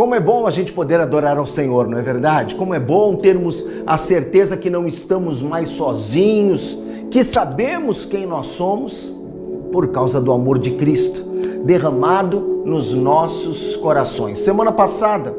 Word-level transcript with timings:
Como 0.00 0.14
é 0.14 0.18
bom 0.18 0.46
a 0.46 0.50
gente 0.50 0.72
poder 0.72 0.98
adorar 0.98 1.36
ao 1.36 1.44
Senhor, 1.44 1.86
não 1.86 1.98
é 1.98 2.00
verdade? 2.00 2.54
Como 2.54 2.72
é 2.72 2.80
bom 2.80 3.16
termos 3.16 3.68
a 3.86 3.98
certeza 3.98 4.56
que 4.56 4.70
não 4.70 4.86
estamos 4.86 5.42
mais 5.42 5.68
sozinhos, 5.68 6.78
que 7.10 7.22
sabemos 7.22 8.06
quem 8.06 8.24
nós 8.24 8.46
somos 8.46 9.14
por 9.70 9.88
causa 9.88 10.18
do 10.18 10.32
amor 10.32 10.58
de 10.58 10.70
Cristo 10.70 11.26
derramado 11.66 12.62
nos 12.64 12.94
nossos 12.94 13.76
corações. 13.76 14.38
Semana 14.38 14.72
passada 14.72 15.36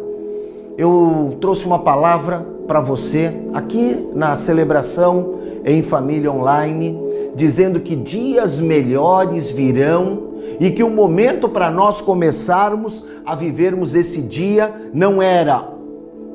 eu 0.77 1.35
trouxe 1.41 1.65
uma 1.65 1.79
palavra 1.79 2.45
para 2.67 2.79
você 2.79 3.33
aqui 3.55 4.09
na 4.13 4.35
celebração 4.35 5.39
em 5.65 5.81
família 5.81 6.31
online, 6.31 7.01
dizendo 7.35 7.79
que 7.79 7.95
dias 7.95 8.59
melhores 8.59 9.51
virão 9.51 10.30
e 10.61 10.69
que 10.69 10.83
o 10.83 10.91
momento 10.91 11.49
para 11.49 11.71
nós 11.71 12.01
começarmos 12.01 13.03
a 13.25 13.33
vivermos 13.33 13.95
esse 13.95 14.21
dia 14.21 14.71
não 14.93 15.19
era 15.19 15.67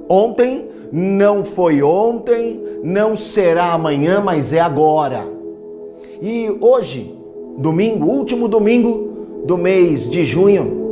ontem, 0.09 0.69
não 0.91 1.45
foi 1.45 1.81
ontem, 1.81 2.61
não 2.83 3.15
será 3.15 3.73
amanhã, 3.73 4.21
mas 4.21 4.53
é 4.53 4.59
agora. 4.59 5.25
E 6.21 6.59
hoje, 6.61 7.17
domingo, 7.57 8.07
último 8.07 8.49
domingo 8.49 9.45
do 9.45 9.57
mês 9.57 10.11
de 10.11 10.25
junho, 10.25 10.87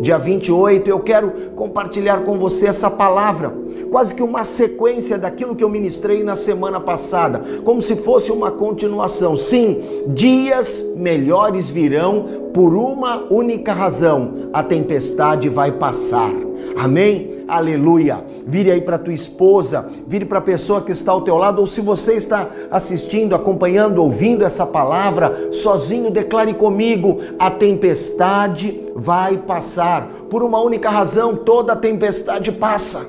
dia 0.00 0.18
28, 0.18 0.88
eu 0.88 0.98
quero 0.98 1.30
compartilhar 1.54 2.24
com 2.24 2.36
você 2.36 2.66
essa 2.66 2.90
palavra, 2.90 3.54
quase 3.90 4.14
que 4.14 4.22
uma 4.22 4.44
sequência 4.44 5.16
daquilo 5.16 5.54
que 5.54 5.62
eu 5.62 5.68
ministrei 5.68 6.24
na 6.24 6.34
semana 6.34 6.80
passada, 6.80 7.40
como 7.64 7.80
se 7.80 7.96
fosse 7.96 8.32
uma 8.32 8.50
continuação. 8.50 9.36
Sim, 9.36 9.80
dias 10.08 10.92
melhores 10.96 11.70
virão 11.70 12.41
por 12.52 12.74
uma 12.74 13.24
única 13.30 13.72
razão: 13.72 14.50
a 14.52 14.62
tempestade 14.62 15.48
vai 15.48 15.72
passar. 15.72 16.32
Amém? 16.76 17.44
Aleluia. 17.48 18.24
Vire 18.46 18.70
aí 18.70 18.80
para 18.80 18.98
tua 18.98 19.12
esposa, 19.12 19.88
vire 20.06 20.24
para 20.24 20.38
a 20.38 20.42
pessoa 20.42 20.80
que 20.80 20.92
está 20.92 21.12
ao 21.12 21.22
teu 21.22 21.36
lado, 21.36 21.60
ou 21.60 21.66
se 21.66 21.80
você 21.80 22.14
está 22.14 22.48
assistindo, 22.70 23.34
acompanhando, 23.34 24.02
ouvindo 24.02 24.44
essa 24.44 24.64
palavra, 24.64 25.52
sozinho, 25.52 26.10
declare 26.10 26.54
comigo: 26.54 27.18
a 27.38 27.50
tempestade 27.50 28.80
vai 28.94 29.38
passar. 29.38 30.08
Por 30.30 30.42
uma 30.42 30.60
única 30.60 30.88
razão, 30.88 31.36
toda 31.36 31.76
tempestade 31.76 32.50
passa. 32.52 33.06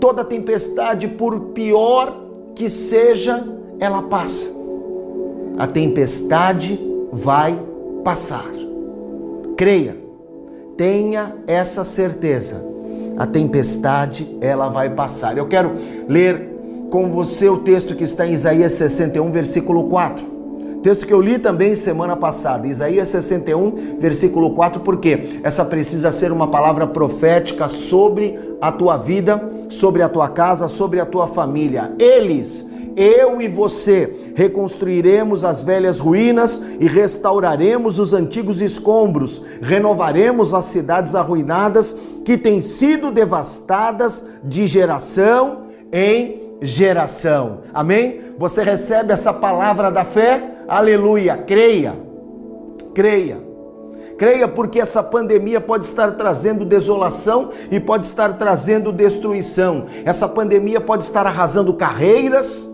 Toda 0.00 0.24
tempestade, 0.24 1.08
por 1.08 1.40
pior 1.52 2.14
que 2.54 2.68
seja, 2.68 3.46
ela 3.80 4.02
passa. 4.02 4.50
A 5.58 5.66
tempestade 5.66 6.78
vai 7.12 7.52
passar. 7.54 7.73
Creia, 9.56 9.96
tenha 10.76 11.34
essa 11.46 11.84
certeza 11.84 12.74
a 13.16 13.26
tempestade 13.26 14.36
ela 14.40 14.68
vai 14.68 14.90
passar. 14.90 15.36
Eu 15.38 15.46
quero 15.46 15.72
ler 16.08 16.50
com 16.90 17.10
você 17.10 17.48
o 17.48 17.58
texto 17.58 17.94
que 17.94 18.04
está 18.04 18.26
em 18.26 18.32
Isaías 18.32 18.72
61, 18.72 19.30
versículo 19.30 19.84
4. 19.84 20.34
Texto 20.82 21.06
que 21.06 21.14
eu 21.14 21.20
li 21.20 21.38
também 21.38 21.74
semana 21.76 22.14
passada, 22.14 22.66
Isaías 22.66 23.08
61, 23.08 23.98
versículo 23.98 24.54
4, 24.54 24.82
porque 24.82 25.40
essa 25.42 25.64
precisa 25.64 26.12
ser 26.12 26.30
uma 26.30 26.48
palavra 26.48 26.86
profética 26.86 27.68
sobre 27.68 28.38
a 28.60 28.70
tua 28.70 28.98
vida, 28.98 29.42
sobre 29.70 30.02
a 30.02 30.10
tua 30.10 30.28
casa, 30.28 30.68
sobre 30.68 31.00
a 31.00 31.06
tua 31.06 31.26
família. 31.26 31.92
Eles 31.98 32.70
eu 32.96 33.40
e 33.40 33.48
você 33.48 34.32
reconstruiremos 34.34 35.44
as 35.44 35.62
velhas 35.62 35.98
ruínas 35.98 36.60
e 36.80 36.86
restauraremos 36.86 37.98
os 37.98 38.12
antigos 38.12 38.60
escombros, 38.60 39.42
renovaremos 39.60 40.54
as 40.54 40.66
cidades 40.66 41.14
arruinadas 41.14 41.96
que 42.24 42.38
têm 42.38 42.60
sido 42.60 43.10
devastadas 43.10 44.24
de 44.44 44.66
geração 44.66 45.64
em 45.92 46.42
geração. 46.60 47.60
Amém? 47.72 48.20
Você 48.38 48.62
recebe 48.62 49.12
essa 49.12 49.32
palavra 49.32 49.90
da 49.90 50.04
fé? 50.04 50.42
Aleluia! 50.68 51.36
Creia, 51.36 51.96
creia. 52.94 53.54
Creia, 54.16 54.46
porque 54.46 54.78
essa 54.78 55.02
pandemia 55.02 55.60
pode 55.60 55.84
estar 55.86 56.12
trazendo 56.12 56.64
desolação 56.64 57.50
e 57.68 57.80
pode 57.80 58.06
estar 58.06 58.34
trazendo 58.34 58.92
destruição. 58.92 59.86
Essa 60.04 60.28
pandemia 60.28 60.80
pode 60.80 61.02
estar 61.02 61.26
arrasando 61.26 61.74
carreiras, 61.74 62.68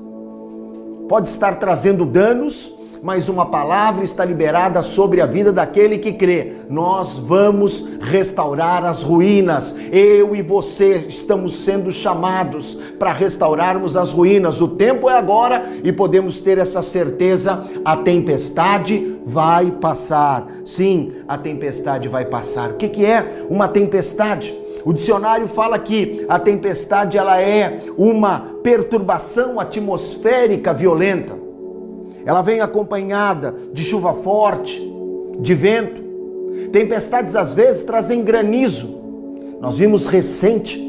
pode 1.11 1.27
estar 1.27 1.57
trazendo 1.57 2.07
danos, 2.07 2.73
mas 3.03 3.29
uma 3.29 3.47
palavra 3.47 4.05
está 4.05 4.25
liberada 4.25 4.81
sobre 4.81 5.21
a 5.21 5.27
vida 5.27 5.53
daquele 5.53 5.99
que 5.99 6.13
crê. 6.13 6.53
Nós 6.69 7.19
vamos 7.19 7.99
restaurar 8.01 8.85
as 8.85 9.03
ruínas. 9.03 9.75
Eu 9.91 10.37
e 10.37 10.41
você 10.41 11.07
estamos 11.09 11.65
sendo 11.65 11.91
chamados 11.91 12.79
para 12.97 13.13
restaurarmos 13.13 13.97
as 13.97 14.13
ruínas. 14.13 14.61
O 14.61 14.69
tempo 14.69 15.11
é 15.11 15.19
agora 15.19 15.69
e 15.83 15.93
podemos 15.93 16.39
ter 16.39 16.59
essa 16.59 16.81
certeza: 16.81 17.65
a 17.85 17.97
tempestade 17.97 19.19
vai 19.25 19.73
passar. 19.73 20.47
Sim, 20.65 21.11
a 21.27 21.37
tempestade 21.37 22.07
vai 22.07 22.25
passar. 22.25 22.71
O 22.71 22.75
que, 22.75 23.05
é 23.05 23.47
uma 23.51 23.67
tempestade? 23.67 24.60
O 24.85 24.93
dicionário 24.93 25.47
fala 25.47 25.79
que 25.79 26.25
a 26.29 26.39
tempestade 26.39 27.19
ela 27.19 27.41
é 27.41 27.81
uma 27.97 28.55
perturbação 28.63 29.61
atmosférica 29.61 30.73
violenta. 30.73 31.39
Ela 32.25 32.43
vem 32.43 32.61
acompanhada 32.61 33.55
de 33.73 33.83
chuva 33.85 34.13
forte, 34.13 34.81
de 35.39 35.55
vento. 35.55 36.03
Tempestades 36.73 37.37
às 37.37 37.55
vezes 37.55 37.83
trazem 37.83 38.23
granizo. 38.23 39.01
Nós 39.61 39.79
vimos 39.79 40.07
recente 40.07 40.81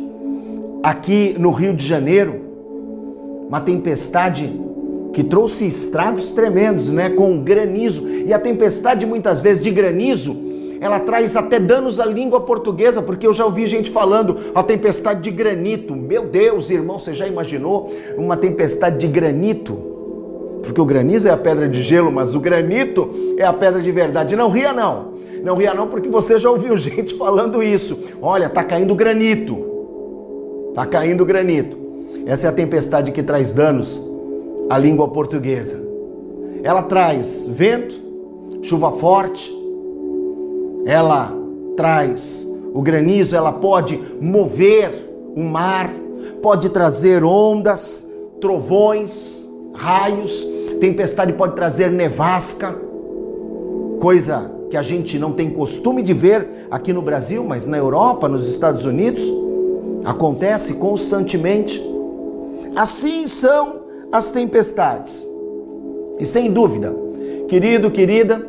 aqui 0.84 1.36
no 1.38 1.52
Rio 1.52 1.74
de 1.74 1.86
Janeiro 1.86 2.42
uma 3.48 3.60
tempestade 3.60 4.50
que 5.12 5.24
trouxe 5.24 5.68
estragos 5.68 6.32
tremendos, 6.32 6.90
né, 6.90 7.10
com 7.10 7.44
granizo. 7.44 8.08
E 8.08 8.34
a 8.34 8.40
tempestade 8.40 9.06
muitas 9.06 9.42
vezes 9.42 9.62
de 9.62 9.70
granizo 9.70 10.51
ela 10.82 11.00
traz 11.00 11.36
até 11.36 11.60
danos 11.60 12.00
à 12.00 12.06
língua 12.08 12.42
portuguesa, 12.42 13.04
porque 13.04 13.28
eu 13.28 13.36
já 13.36 13.46
ouvi 13.46 13.68
gente 13.68 13.92
falando 13.92 14.36
a 14.56 14.64
tempestade 14.64 15.22
de 15.22 15.30
granito. 15.30 15.96
Meu 15.96 16.26
Deus, 16.26 16.72
irmão, 16.72 16.98
você 16.98 17.14
já 17.14 17.28
imaginou 17.28 17.94
uma 18.18 18.36
tempestade 18.36 18.98
de 18.98 19.06
granito? 19.06 19.78
Porque 20.64 20.82
o 20.82 20.86
granizo 20.86 21.28
é 21.28 21.32
a 21.32 21.38
pedra 21.38 21.70
de 21.70 21.84
gelo, 21.84 22.12
mas 22.12 22.34
o 22.34 22.40
granito 22.40 23.12
é 23.38 23.46
a 23.46 23.54
pedra 23.54 23.80
de 23.80 23.92
verdade. 23.92 24.36
Não 24.36 24.50
ria 24.50 24.74
não. 24.74 25.12
Não 25.44 25.56
ria 25.56 25.72
não, 25.76 25.88
porque 25.88 26.10
você 26.10 26.40
já 26.40 26.50
ouviu 26.50 26.76
gente 26.80 27.14
falando 27.14 27.62
isso. 27.62 28.00
Olha, 28.20 28.50
tá 28.50 28.64
caindo 28.64 28.96
granito. 28.96 29.64
Tá 30.74 30.84
caindo 30.88 31.24
granito. 31.24 31.78
Essa 32.26 32.48
é 32.48 32.50
a 32.50 32.54
tempestade 32.54 33.12
que 33.12 33.22
traz 33.22 33.52
danos 33.52 34.02
à 34.68 34.80
língua 34.80 35.08
portuguesa. 35.10 35.80
Ela 36.64 36.82
traz 36.82 37.48
vento, 37.48 37.94
chuva 38.64 38.92
forte, 38.92 39.61
ela 40.86 41.34
traz 41.76 42.48
o 42.74 42.82
granizo, 42.82 43.36
ela 43.36 43.52
pode 43.52 44.00
mover 44.20 45.10
o 45.36 45.42
mar, 45.42 45.90
pode 46.42 46.70
trazer 46.70 47.24
ondas, 47.24 48.08
trovões, 48.40 49.48
raios, 49.74 50.48
tempestade 50.80 51.34
pode 51.34 51.56
trazer 51.56 51.92
nevasca, 51.92 52.76
coisa 54.00 54.52
que 54.70 54.78
a 54.78 54.82
gente 54.82 55.20
não 55.20 55.34
tem 55.34 55.50
costume 55.50 56.02
de 56.02 56.14
ver 56.14 56.48
aqui 56.72 56.94
no 56.94 57.02
Brasil, 57.02 57.44
mas 57.44 57.68
na 57.68 57.78
Europa, 57.78 58.28
nos 58.28 58.48
Estados 58.48 58.86
Unidos, 58.86 59.22
acontece 60.04 60.76
constantemente. 60.76 61.82
Assim 62.76 63.28
são 63.28 63.82
as 64.12 64.32
tempestades. 64.32 65.28
E 66.20 66.26
sem 66.26 66.52
dúvida, 66.52 66.96
querido, 67.48 67.92
querida, 67.92 68.48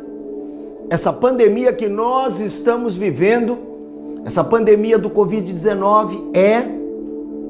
essa 0.93 1.11
pandemia 1.11 1.73
que 1.73 1.87
nós 1.87 2.39
estamos 2.39 2.95
vivendo, 2.95 3.57
essa 4.25 4.43
pandemia 4.43 4.95
do 4.95 5.09
Covid-19 5.09 6.37
é 6.37 6.67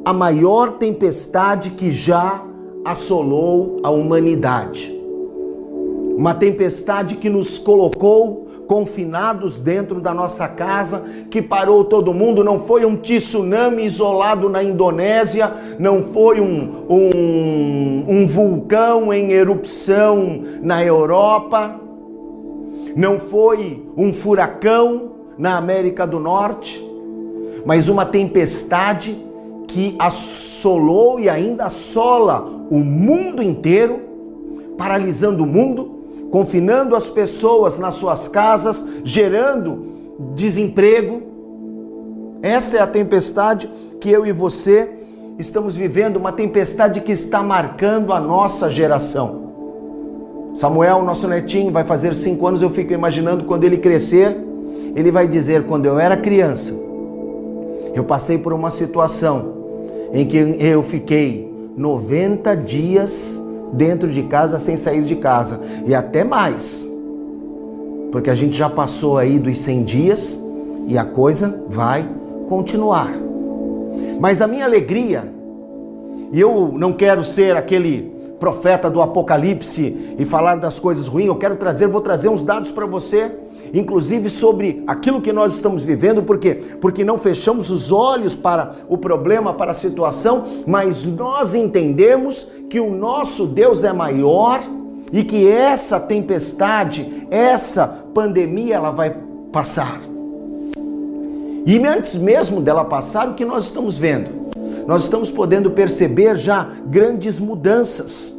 a 0.05 0.13
maior 0.13 0.77
tempestade 0.77 1.71
que 1.71 1.91
já 1.91 2.41
assolou 2.85 3.81
a 3.83 3.89
humanidade. 3.89 4.97
Uma 6.15 6.33
tempestade 6.33 7.17
que 7.17 7.29
nos 7.29 7.57
colocou 7.57 8.47
confinados 8.65 9.59
dentro 9.59 9.99
da 9.99 10.13
nossa 10.13 10.47
casa, 10.47 11.03
que 11.29 11.41
parou 11.41 11.83
todo 11.83 12.13
mundo. 12.13 12.45
Não 12.45 12.61
foi 12.61 12.85
um 12.85 12.95
tsunami 12.95 13.83
isolado 13.83 14.47
na 14.47 14.63
Indonésia, 14.63 15.51
não 15.77 16.01
foi 16.01 16.39
um, 16.39 16.85
um, 16.89 18.05
um 18.07 18.25
vulcão 18.25 19.13
em 19.13 19.33
erupção 19.33 20.39
na 20.61 20.81
Europa 20.81 21.82
não 22.95 23.19
foi 23.19 23.83
um 23.97 24.13
furacão 24.13 25.11
na 25.37 25.57
América 25.57 26.05
do 26.05 26.19
Norte, 26.19 26.83
mas 27.65 27.87
uma 27.87 28.05
tempestade 28.05 29.17
que 29.67 29.95
assolou 29.97 31.19
e 31.19 31.29
ainda 31.29 31.65
assola 31.65 32.65
o 32.69 32.79
mundo 32.79 33.41
inteiro, 33.41 34.01
paralisando 34.77 35.43
o 35.43 35.47
mundo, 35.47 36.29
confinando 36.29 36.95
as 36.95 37.09
pessoas 37.09 37.79
nas 37.79 37.95
suas 37.95 38.27
casas, 38.27 38.85
gerando 39.03 39.87
desemprego. 40.35 41.23
Essa 42.41 42.77
é 42.77 42.81
a 42.81 42.87
tempestade 42.87 43.69
que 43.99 44.11
eu 44.11 44.25
e 44.25 44.31
você 44.31 44.91
estamos 45.39 45.75
vivendo, 45.75 46.17
uma 46.17 46.31
tempestade 46.31 47.01
que 47.01 47.11
está 47.11 47.41
marcando 47.41 48.13
a 48.13 48.19
nossa 48.19 48.69
geração. 48.69 49.42
Samuel, 50.55 51.01
nosso 51.01 51.27
netinho, 51.27 51.71
vai 51.71 51.83
fazer 51.83 52.13
cinco 52.13 52.45
anos. 52.47 52.61
Eu 52.61 52.69
fico 52.69 52.93
imaginando 52.93 53.43
quando 53.45 53.63
ele 53.63 53.77
crescer, 53.77 54.37
ele 54.95 55.11
vai 55.11 55.27
dizer: 55.27 55.63
quando 55.63 55.85
eu 55.85 55.99
era 55.99 56.15
criança, 56.15 56.73
eu 57.93 58.03
passei 58.03 58.37
por 58.37 58.53
uma 58.53 58.69
situação 58.69 59.53
em 60.11 60.25
que 60.27 60.37
eu 60.59 60.83
fiquei 60.83 61.51
90 61.75 62.55
dias 62.55 63.41
dentro 63.73 64.09
de 64.09 64.23
casa 64.23 64.59
sem 64.59 64.77
sair 64.77 65.03
de 65.03 65.15
casa 65.15 65.59
e 65.87 65.95
até 65.95 66.23
mais, 66.23 66.87
porque 68.11 68.29
a 68.29 68.35
gente 68.35 68.55
já 68.55 68.69
passou 68.69 69.17
aí 69.17 69.39
dos 69.39 69.57
100 69.57 69.83
dias 69.83 70.43
e 70.87 70.97
a 70.97 71.03
coisa 71.03 71.63
vai 71.67 72.07
continuar. 72.47 73.11
Mas 74.19 74.41
a 74.41 74.47
minha 74.47 74.65
alegria, 74.65 75.33
e 76.31 76.39
eu 76.39 76.71
não 76.71 76.93
quero 76.93 77.23
ser 77.23 77.57
aquele 77.57 78.12
profeta 78.43 78.89
do 78.89 79.01
Apocalipse 79.01 80.15
e 80.19 80.25
falar 80.25 80.55
das 80.55 80.77
coisas 80.77 81.07
ruins, 81.07 81.27
eu 81.27 81.35
quero 81.37 81.55
trazer, 81.55 81.87
vou 81.87 82.01
trazer 82.01 82.27
uns 82.27 82.41
dados 82.41 82.73
para 82.73 82.85
você, 82.85 83.31
inclusive 83.73 84.29
sobre 84.29 84.83
aquilo 84.85 85.21
que 85.21 85.31
nós 85.31 85.53
estamos 85.53 85.85
vivendo, 85.85 86.23
porque 86.23 86.55
porque 86.81 87.05
não 87.05 87.17
fechamos 87.17 87.69
os 87.69 87.89
olhos 87.89 88.35
para 88.35 88.71
o 88.89 88.97
problema, 88.97 89.53
para 89.53 89.71
a 89.71 89.73
situação, 89.73 90.43
mas 90.67 91.05
nós 91.05 91.55
entendemos 91.55 92.45
que 92.69 92.81
o 92.81 92.93
nosso 92.93 93.47
Deus 93.47 93.85
é 93.85 93.93
maior 93.93 94.61
e 95.13 95.23
que 95.23 95.49
essa 95.49 95.97
tempestade, 95.97 97.25
essa 97.31 97.87
pandemia, 98.13 98.75
ela 98.75 98.91
vai 98.91 99.15
passar. 99.53 100.01
E 101.65 101.77
antes 101.87 102.17
mesmo 102.17 102.59
dela 102.59 102.83
passar, 102.83 103.29
o 103.29 103.35
que 103.35 103.45
nós 103.45 103.67
estamos 103.67 103.97
vendo? 103.97 104.42
Nós 104.85 105.03
estamos 105.03 105.31
podendo 105.31 105.71
perceber 105.71 106.35
já 106.35 106.67
grandes 106.85 107.39
mudanças. 107.39 108.33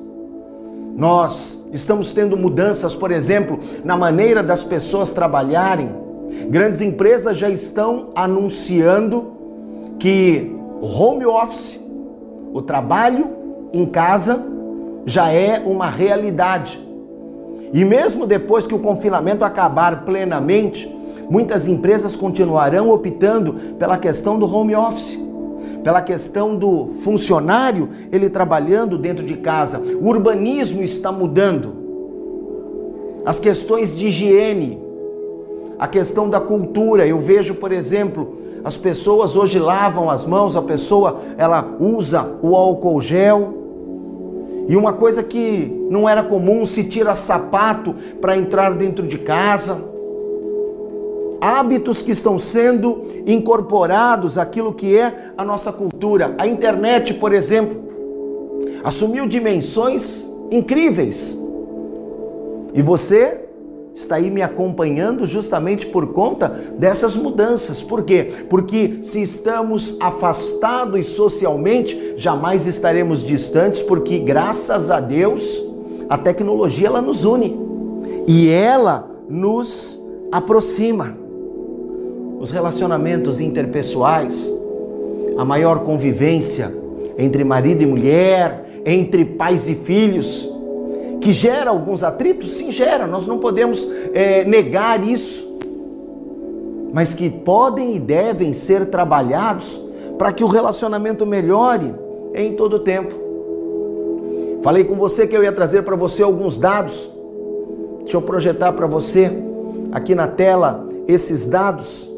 Nós 0.97 1.67
estamos 1.73 2.11
tendo 2.11 2.37
mudanças, 2.37 2.95
por 2.95 3.11
exemplo, 3.11 3.59
na 3.85 3.97
maneira 3.97 4.43
das 4.43 4.63
pessoas 4.63 5.11
trabalharem. 5.11 5.91
Grandes 6.49 6.81
empresas 6.81 7.37
já 7.37 7.49
estão 7.49 8.11
anunciando 8.15 9.33
que 9.99 10.55
o 10.81 10.87
home 10.87 11.25
office, 11.25 11.81
o 12.53 12.61
trabalho 12.63 13.31
em 13.73 13.87
casa, 13.87 14.45
já 15.07 15.33
é 15.33 15.63
uma 15.65 15.89
realidade. 15.89 16.81
E 17.73 17.85
mesmo 17.85 18.27
depois 18.27 18.67
que 18.67 18.75
o 18.75 18.79
confinamento 18.79 19.45
acabar 19.45 20.05
plenamente, 20.05 20.95
muitas 21.29 21.67
empresas 21.67 22.15
continuarão 22.15 22.91
optando 22.91 23.55
pela 23.79 23.99
questão 23.99 24.39
do 24.39 24.47
home 24.47 24.77
office, 24.77 25.19
pela 25.85 26.01
questão 26.01 26.57
do 26.57 26.95
funcionário 27.03 27.91
ele 28.11 28.31
trabalhando 28.31 28.97
dentro 28.97 29.23
de 29.23 29.37
casa. 29.37 29.79
O 29.79 30.09
urbanismo 30.09 30.83
está 30.83 31.13
mudando. 31.13 31.75
As 33.25 33.39
questões 33.39 33.95
de 33.95 34.09
higiene, 34.09 34.83
a 35.79 35.87
questão 35.87 36.29
da 36.29 36.41
cultura. 36.41 37.07
Eu 37.07 37.21
vejo, 37.21 37.57
por 37.57 37.71
exemplo, 37.71 38.39
as 38.65 38.79
pessoas 38.79 39.37
hoje 39.37 39.59
lavam 39.59 40.09
as 40.09 40.25
mãos, 40.25 40.57
a 40.57 40.63
pessoa 40.63 41.21
ela 41.37 41.77
usa 41.79 42.39
o 42.43 42.57
álcool 42.57 43.03
gel. 43.03 43.55
E 44.67 44.75
uma 44.77 44.95
coisa 44.95 45.23
que 45.23 45.87
não 45.91 46.09
era 46.09 46.23
comum, 46.23 46.65
se 46.65 46.85
tira 46.85 47.15
sapato 47.15 47.95
para 48.23 48.35
entrar 48.35 48.73
dentro 48.73 49.07
de 49.07 49.19
casa 49.19 49.94
hábitos 51.45 52.01
que 52.01 52.11
estão 52.11 52.39
sendo 52.39 53.03
incorporados 53.27 54.39
àquilo 54.39 54.73
que 54.73 54.97
é 54.97 55.33
a 55.37 55.45
nossa 55.45 55.71
cultura. 55.71 56.35
A 56.39 56.47
internet, 56.47 57.13
por 57.13 57.35
exemplo, 57.35 57.77
assumiu 58.83 59.27
dimensões 59.27 60.27
incríveis. 60.51 61.39
E 62.73 62.81
você 62.81 63.43
está 63.95 64.17
aí 64.17 64.31
me 64.31 64.41
acompanhando 64.41 65.27
justamente 65.27 65.87
por 65.87 66.15
conta 66.15 66.49
dessas 66.79 67.15
mudanças. 67.15 67.83
Por 67.83 68.05
quê? 68.05 68.27
Porque 68.49 69.01
se 69.03 69.21
estamos 69.21 69.99
afastados 70.01 71.09
socialmente, 71.09 72.15
jamais 72.17 72.67
estaremos 72.67 73.23
distantes, 73.23 73.83
porque 73.83 74.19
graças 74.19 74.91
a 74.91 74.99
Deus 74.99 75.63
a 76.09 76.17
tecnologia 76.17 76.87
ela 76.87 77.03
nos 77.03 77.23
une 77.23 77.55
e 78.27 78.49
ela 78.49 79.11
nos 79.29 80.03
aproxima 80.33 81.24
os 82.45 82.51
relacionamentos 82.51 83.41
interpessoais, 83.41 84.53
a 85.39 85.47
maior 85.47 85.79
convivência 85.79 86.71
entre 87.17 87.43
marido 87.43 87.83
e 87.83 87.87
mulher, 87.87 88.83
entre 88.85 89.25
pais 89.25 89.67
e 89.67 89.75
filhos, 89.75 90.47
que 91.23 91.33
gera 91.33 91.71
alguns 91.71 92.03
atritos? 92.03 92.51
Sim, 92.51 92.71
gera, 92.71 93.07
nós 93.07 93.27
não 93.27 93.39
podemos 93.39 93.89
é, 94.13 94.45
negar 94.45 95.03
isso, 95.03 95.57
mas 96.93 97.15
que 97.15 97.31
podem 97.31 97.97
e 97.97 97.99
devem 97.99 98.53
ser 98.53 98.85
trabalhados 98.91 99.81
para 100.19 100.31
que 100.31 100.45
o 100.45 100.47
relacionamento 100.47 101.25
melhore 101.25 101.95
em 102.35 102.53
todo 102.53 102.75
o 102.75 102.81
tempo. 102.81 103.15
Falei 104.63 104.85
com 104.85 104.97
você 104.97 105.27
que 105.27 105.35
eu 105.35 105.43
ia 105.43 105.53
trazer 105.53 105.83
para 105.83 105.97
você 105.97 106.23
alguns 106.23 106.59
dados. 106.59 107.11
Deixa 108.01 108.19
eu 108.19 108.23
projetar 108.23 108.75
para 108.75 108.87
você 108.87 109.33
aqui 109.93 110.15
na 110.15 110.27
tela 110.27 110.87
esses 111.09 111.47
dados 111.47 112.13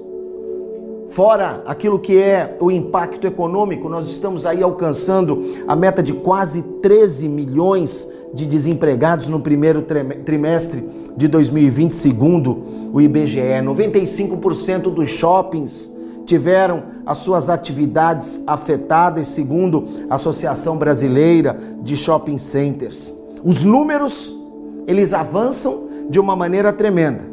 Fora 1.09 1.63
aquilo 1.67 2.01
que 2.01 2.19
é 2.19 2.57
o 2.61 2.71
impacto 2.71 3.27
econômico, 3.27 3.89
nós 3.89 4.09
estamos 4.09 4.45
aí 4.45 4.63
alcançando 4.63 5.41
a 5.67 5.77
meta 5.77 6.03
de 6.03 6.13
quase 6.13 6.63
13 6.63 7.29
milhões 7.29 8.09
de 8.35 8.45
desempregados 8.45 9.29
no 9.29 9.39
primeiro 9.41 9.83
trimestre 9.83 10.87
de 11.17 11.29
2020, 11.29 11.93
segundo 11.93 12.61
o 12.93 13.01
IBGE. 13.01 13.39
95% 13.65 14.93
dos 14.93 15.09
shoppings 15.11 15.93
tiveram 16.27 16.83
as 17.07 17.19
suas 17.19 17.49
atividades 17.49 18.43
afetadas, 18.45 19.29
segundo 19.29 19.85
a 20.11 20.17
Associação 20.17 20.77
Brasileira 20.77 21.57
de 21.83 21.97
Shopping 21.97 22.37
Centers. 22.37 23.15
Os 23.45 23.63
números, 23.63 24.35
eles 24.89 25.15
avançam 25.15 25.87
de 26.11 26.19
uma 26.19 26.35
maneira 26.35 26.73
tremenda. 26.73 27.25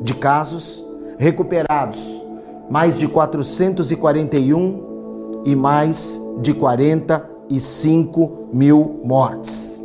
de 0.01 0.15
casos 0.15 0.83
recuperados 1.17 2.28
mais 2.69 2.99
de 2.99 3.07
441 3.07 5.43
e 5.45 5.55
mais 5.55 6.21
de 6.41 6.53
45 6.53 8.49
mil 8.53 8.99
mortes. 9.03 9.83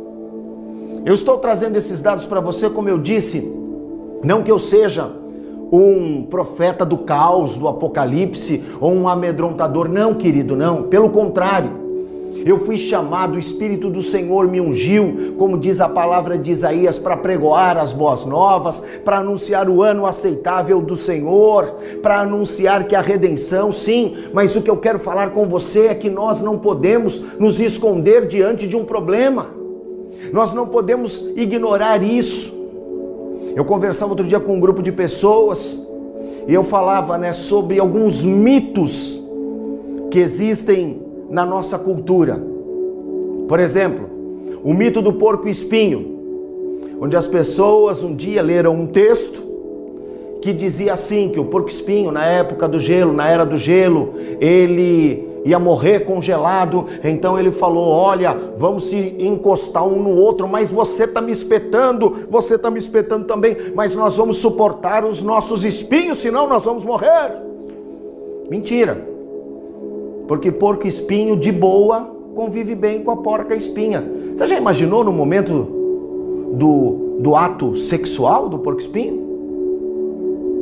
Eu 1.05 1.13
estou 1.13 1.37
trazendo 1.37 1.77
esses 1.77 2.01
dados 2.01 2.25
para 2.25 2.39
você, 2.39 2.69
como 2.69 2.89
eu 2.89 2.97
disse, 2.97 3.51
não 4.23 4.43
que 4.43 4.51
eu 4.51 4.59
seja 4.59 5.11
um 5.71 6.23
profeta 6.23 6.85
do 6.85 6.99
caos, 6.99 7.57
do 7.57 7.67
apocalipse 7.67 8.63
ou 8.79 8.93
um 8.93 9.07
amedrontador, 9.07 9.89
não, 9.89 10.13
querido, 10.13 10.55
não, 10.55 10.83
pelo 10.83 11.09
contrário. 11.09 11.84
Eu 12.45 12.59
fui 12.59 12.77
chamado, 12.77 13.37
o 13.37 13.39
Espírito 13.39 13.89
do 13.89 14.03
Senhor 14.03 14.47
me 14.47 14.61
ungiu, 14.61 15.33
como 15.35 15.57
diz 15.57 15.81
a 15.81 15.89
palavra 15.89 16.37
de 16.37 16.51
Isaías, 16.51 16.99
para 16.99 17.17
pregoar 17.17 17.75
as 17.75 17.91
boas 17.91 18.23
novas, 18.23 18.83
para 19.03 19.17
anunciar 19.17 19.67
o 19.67 19.81
ano 19.81 20.05
aceitável 20.05 20.79
do 20.79 20.95
Senhor, 20.95 21.73
para 22.03 22.19
anunciar 22.19 22.83
que 22.83 22.95
a 22.95 23.01
redenção, 23.01 23.71
sim, 23.71 24.13
mas 24.31 24.55
o 24.55 24.61
que 24.61 24.69
eu 24.69 24.77
quero 24.77 24.99
falar 24.99 25.31
com 25.31 25.47
você 25.47 25.87
é 25.87 25.95
que 25.95 26.07
nós 26.07 26.43
não 26.43 26.59
podemos 26.59 27.19
nos 27.39 27.59
esconder 27.59 28.27
diante 28.27 28.67
de 28.67 28.77
um 28.77 28.85
problema. 28.85 29.49
Nós 30.31 30.53
não 30.53 30.67
podemos 30.67 31.21
ignorar 31.35 32.03
isso. 32.03 32.53
Eu 33.55 33.65
conversava 33.65 34.11
outro 34.11 34.27
dia 34.27 34.39
com 34.39 34.53
um 34.55 34.59
grupo 34.59 34.83
de 34.83 34.91
pessoas 34.91 35.83
e 36.47 36.53
eu 36.53 36.63
falava, 36.63 37.17
né, 37.17 37.33
sobre 37.33 37.79
alguns 37.79 38.23
mitos 38.23 39.19
que 40.11 40.19
existem 40.19 41.04
na 41.35 41.45
nossa 41.45 41.77
cultura. 41.77 42.41
Por 43.45 43.59
exemplo, 43.59 44.09
o 44.63 44.73
mito 44.73 45.01
do 45.01 45.11
porco 45.11 45.49
espinho, 45.49 46.15
onde 47.01 47.17
as 47.17 47.27
pessoas 47.27 48.01
um 48.01 48.15
dia 48.15 48.41
leram 48.41 48.73
um 48.73 48.87
texto 48.87 49.45
que 50.41 50.53
dizia 50.53 50.93
assim 50.93 51.27
que 51.27 51.37
o 51.37 51.43
porco 51.43 51.67
espinho 51.67 52.09
na 52.09 52.25
época 52.25 52.69
do 52.69 52.79
gelo, 52.79 53.11
na 53.11 53.27
era 53.27 53.45
do 53.45 53.57
gelo, 53.57 54.13
ele 54.39 55.27
ia 55.43 55.59
morrer 55.59 56.05
congelado. 56.05 56.87
Então 57.03 57.37
ele 57.37 57.51
falou: 57.51 57.85
Olha, 57.89 58.33
vamos 58.55 58.85
se 58.85 59.17
encostar 59.19 59.85
um 59.85 60.01
no 60.01 60.15
outro, 60.15 60.47
mas 60.47 60.71
você 60.71 61.03
está 61.03 61.19
me 61.19 61.33
espetando, 61.33 62.15
você 62.29 62.55
está 62.55 62.71
me 62.71 62.79
espetando 62.79 63.25
também, 63.25 63.57
mas 63.75 63.93
nós 63.93 64.15
vamos 64.15 64.37
suportar 64.37 65.03
os 65.03 65.21
nossos 65.21 65.65
espinhos, 65.65 66.17
senão 66.17 66.47
nós 66.47 66.63
vamos 66.63 66.85
morrer. 66.85 67.35
Mentira. 68.49 69.14
Porque 70.27 70.51
porco 70.51 70.87
espinho 70.87 71.35
de 71.35 71.51
boa 71.51 72.15
convive 72.33 72.75
bem 72.75 73.01
com 73.01 73.11
a 73.11 73.17
porca 73.17 73.55
espinha. 73.55 74.03
Você 74.35 74.47
já 74.47 74.57
imaginou 74.57 75.03
no 75.03 75.11
momento 75.11 75.67
do, 76.53 77.17
do 77.19 77.35
ato 77.35 77.75
sexual 77.75 78.49
do 78.49 78.59
porco 78.59 78.81
espinho? 78.81 79.23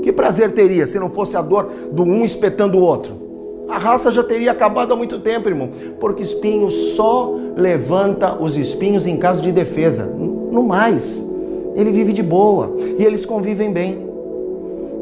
Que 0.04 0.12
prazer 0.12 0.52
teria 0.52 0.86
se 0.86 1.00
não 1.00 1.10
fosse 1.10 1.38
a 1.38 1.42
dor 1.42 1.72
do 1.92 2.04
um 2.04 2.24
espetando 2.24 2.78
o 2.78 2.82
outro? 2.82 3.24
A 3.70 3.78
raça 3.78 4.12
já 4.12 4.22
teria 4.22 4.52
acabado 4.52 4.94
há 4.94 4.96
muito 4.96 5.20
tempo, 5.20 5.48
irmão. 5.48 5.70
Porque 6.00 6.22
espinho 6.22 6.70
só 6.70 7.34
levanta 7.56 8.38
os 8.40 8.58
espinhos 8.58 9.08
em 9.08 9.18
caso 9.18 9.42
de 9.42 9.52
defesa. 9.52 10.06
No 10.06 10.62
mais, 10.64 11.28
ele 11.74 11.92
vive 11.92 12.14
de 12.14 12.22
boa 12.22 12.76
e 13.00 13.04
eles 13.04 13.26
convivem 13.26 13.72
bem. 13.72 14.13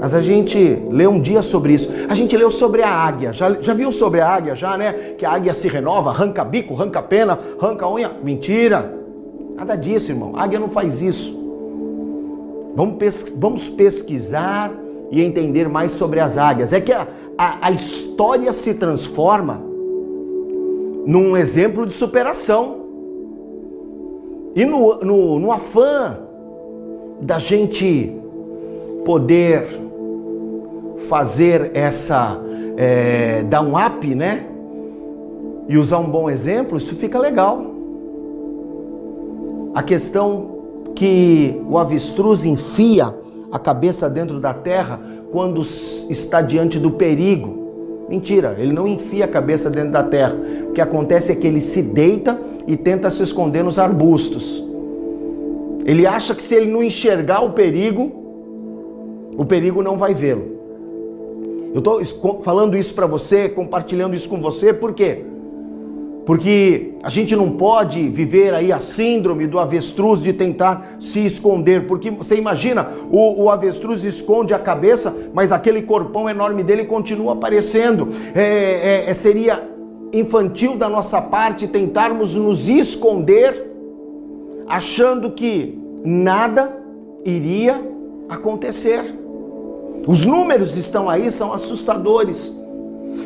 Mas 0.01 0.15
a 0.15 0.21
gente 0.21 0.81
leu 0.89 1.11
um 1.11 1.21
dia 1.21 1.43
sobre 1.43 1.75
isso. 1.75 1.87
A 2.09 2.15
gente 2.15 2.35
leu 2.35 2.49
sobre 2.49 2.81
a 2.81 2.89
águia. 2.89 3.31
Já, 3.31 3.53
já 3.61 3.71
viu 3.71 3.91
sobre 3.91 4.19
a 4.19 4.27
águia, 4.27 4.55
já, 4.55 4.75
né? 4.75 4.93
Que 5.15 5.23
a 5.23 5.31
águia 5.31 5.53
se 5.53 5.67
renova, 5.67 6.09
arranca 6.09 6.43
bico, 6.43 6.73
arranca 6.73 7.03
pena, 7.03 7.37
arranca 7.61 7.87
unha. 7.87 8.11
Mentira. 8.23 8.97
Nada 9.55 9.75
disso, 9.75 10.11
irmão. 10.11 10.31
A 10.35 10.41
águia 10.41 10.59
não 10.59 10.69
faz 10.69 11.03
isso. 11.03 11.39
Vamos, 12.75 12.95
pes 12.95 13.31
vamos 13.37 13.69
pesquisar 13.69 14.73
e 15.11 15.21
entender 15.21 15.69
mais 15.69 15.91
sobre 15.91 16.19
as 16.19 16.35
águias. 16.35 16.73
É 16.73 16.81
que 16.81 16.91
a, 16.91 17.07
a, 17.37 17.67
a 17.67 17.71
história 17.71 18.51
se 18.51 18.73
transforma 18.73 19.61
num 21.05 21.37
exemplo 21.37 21.85
de 21.85 21.93
superação. 21.93 22.77
E 24.55 24.65
no, 24.65 24.95
no, 24.95 25.39
no 25.39 25.51
afã 25.51 26.17
da 27.21 27.37
gente 27.37 28.11
poder 29.05 29.80
fazer 31.07 31.71
essa, 31.73 32.39
é, 32.77 33.43
dar 33.43 33.61
um 33.61 33.73
up, 33.77 34.15
né? 34.15 34.45
E 35.67 35.77
usar 35.77 35.99
um 35.99 36.09
bom 36.09 36.29
exemplo, 36.29 36.77
isso 36.77 36.95
fica 36.95 37.19
legal. 37.19 37.65
A 39.73 39.81
questão 39.81 40.59
que 40.95 41.61
o 41.69 41.77
avestruz 41.77 42.45
enfia 42.45 43.13
a 43.51 43.59
cabeça 43.59 44.09
dentro 44.09 44.39
da 44.39 44.53
terra 44.53 44.99
quando 45.31 45.61
está 45.61 46.41
diante 46.41 46.79
do 46.79 46.91
perigo. 46.91 47.61
Mentira, 48.09 48.55
ele 48.57 48.73
não 48.73 48.87
enfia 48.87 49.25
a 49.25 49.27
cabeça 49.27 49.69
dentro 49.69 49.91
da 49.91 50.03
terra. 50.03 50.35
O 50.69 50.73
que 50.73 50.81
acontece 50.81 51.31
é 51.31 51.35
que 51.35 51.47
ele 51.47 51.61
se 51.61 51.81
deita 51.81 52.37
e 52.67 52.75
tenta 52.75 53.09
se 53.09 53.23
esconder 53.23 53.63
nos 53.63 53.79
arbustos. 53.79 54.61
Ele 55.85 56.05
acha 56.05 56.35
que 56.35 56.43
se 56.43 56.53
ele 56.53 56.69
não 56.69 56.83
enxergar 56.83 57.41
o 57.41 57.53
perigo, 57.53 58.11
o 59.37 59.45
perigo 59.45 59.81
não 59.81 59.97
vai 59.97 60.13
vê-lo. 60.13 60.60
Eu 61.73 62.01
estou 62.01 62.39
falando 62.41 62.75
isso 62.75 62.93
para 62.93 63.07
você, 63.07 63.47
compartilhando 63.47 64.13
isso 64.13 64.27
com 64.27 64.41
você, 64.41 64.73
por 64.73 64.93
quê? 64.93 65.23
Porque 66.25 66.93
a 67.01 67.09
gente 67.09 67.35
não 67.35 67.51
pode 67.51 68.09
viver 68.09 68.53
aí 68.53 68.71
a 68.71 68.79
síndrome 68.79 69.47
do 69.47 69.57
avestruz 69.57 70.21
de 70.21 70.33
tentar 70.33 70.95
se 70.99 71.25
esconder, 71.25 71.87
porque 71.87 72.11
você 72.11 72.35
imagina, 72.35 72.89
o, 73.09 73.43
o 73.43 73.49
avestruz 73.49 74.03
esconde 74.03 74.53
a 74.53 74.59
cabeça, 74.59 75.29
mas 75.33 75.51
aquele 75.51 75.81
corpão 75.81 76.29
enorme 76.29 76.63
dele 76.63 76.85
continua 76.85 77.33
aparecendo. 77.33 78.09
É, 78.35 78.43
é, 78.43 79.09
é, 79.09 79.13
seria 79.13 79.67
infantil 80.13 80.75
da 80.75 80.89
nossa 80.89 81.21
parte 81.21 81.67
tentarmos 81.67 82.35
nos 82.35 82.69
esconder, 82.69 83.71
achando 84.67 85.31
que 85.31 85.79
nada 86.03 86.77
iria 87.25 87.81
acontecer. 88.29 89.20
Os 90.07 90.25
números 90.25 90.77
estão 90.77 91.09
aí, 91.09 91.31
são 91.31 91.53
assustadores 91.53 92.61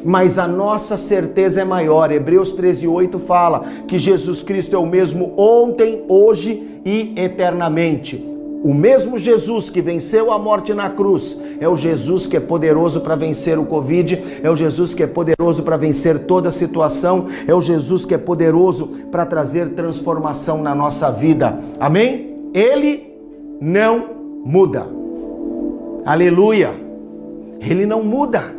mas 0.04 0.38
a 0.38 0.48
nossa 0.48 0.98
certeza 0.98 1.62
é 1.62 1.66
maior. 1.66 2.12
Hebreus 2.12 2.54
13:8 2.54 3.20
fala 3.20 3.66
que 3.88 3.98
Jesus 3.98 4.44
Cristo 4.44 4.76
é 4.76 4.80
o 4.80 4.86
mesmo 4.86 5.34
ontem, 5.38 6.04
hoje 6.08 6.82
e 6.86 7.14
eternamente. 7.16 8.24
O 8.64 8.74
mesmo 8.74 9.16
Jesus 9.16 9.70
que 9.70 9.80
venceu 9.80 10.32
a 10.32 10.40
morte 10.40 10.74
na 10.74 10.90
cruz 10.90 11.40
é 11.60 11.70
o 11.70 11.76
Jesus 11.76 12.26
que 12.26 12.36
é 12.36 12.40
poderoso 12.40 13.02
para 13.02 13.16
vencer 13.16 13.60
o 13.60 13.66
Covid, 13.66 14.40
é 14.42 14.50
o 14.50 14.56
Jesus 14.56 14.96
que 14.96 15.04
é 15.04 15.08
poderoso 15.08 15.62
para 15.62 15.78
vencer 15.78 16.20
toda 16.20 16.50
situação, 16.50 17.26
é 17.48 17.54
o 17.54 17.62
Jesus 17.62 18.06
que 18.06 18.16
é 18.16 18.18
poderoso 18.18 18.88
para 19.12 19.24
trazer 19.24 19.70
transformação 19.76 20.64
na 20.64 20.74
nossa 20.74 21.12
vida. 21.12 21.60
Amém? 21.80 22.50
Ele 22.56 23.14
não 23.62 24.10
muda. 24.44 25.05
Aleluia! 26.06 26.70
Ele 27.60 27.86
não 27.86 28.04
muda. 28.04 28.54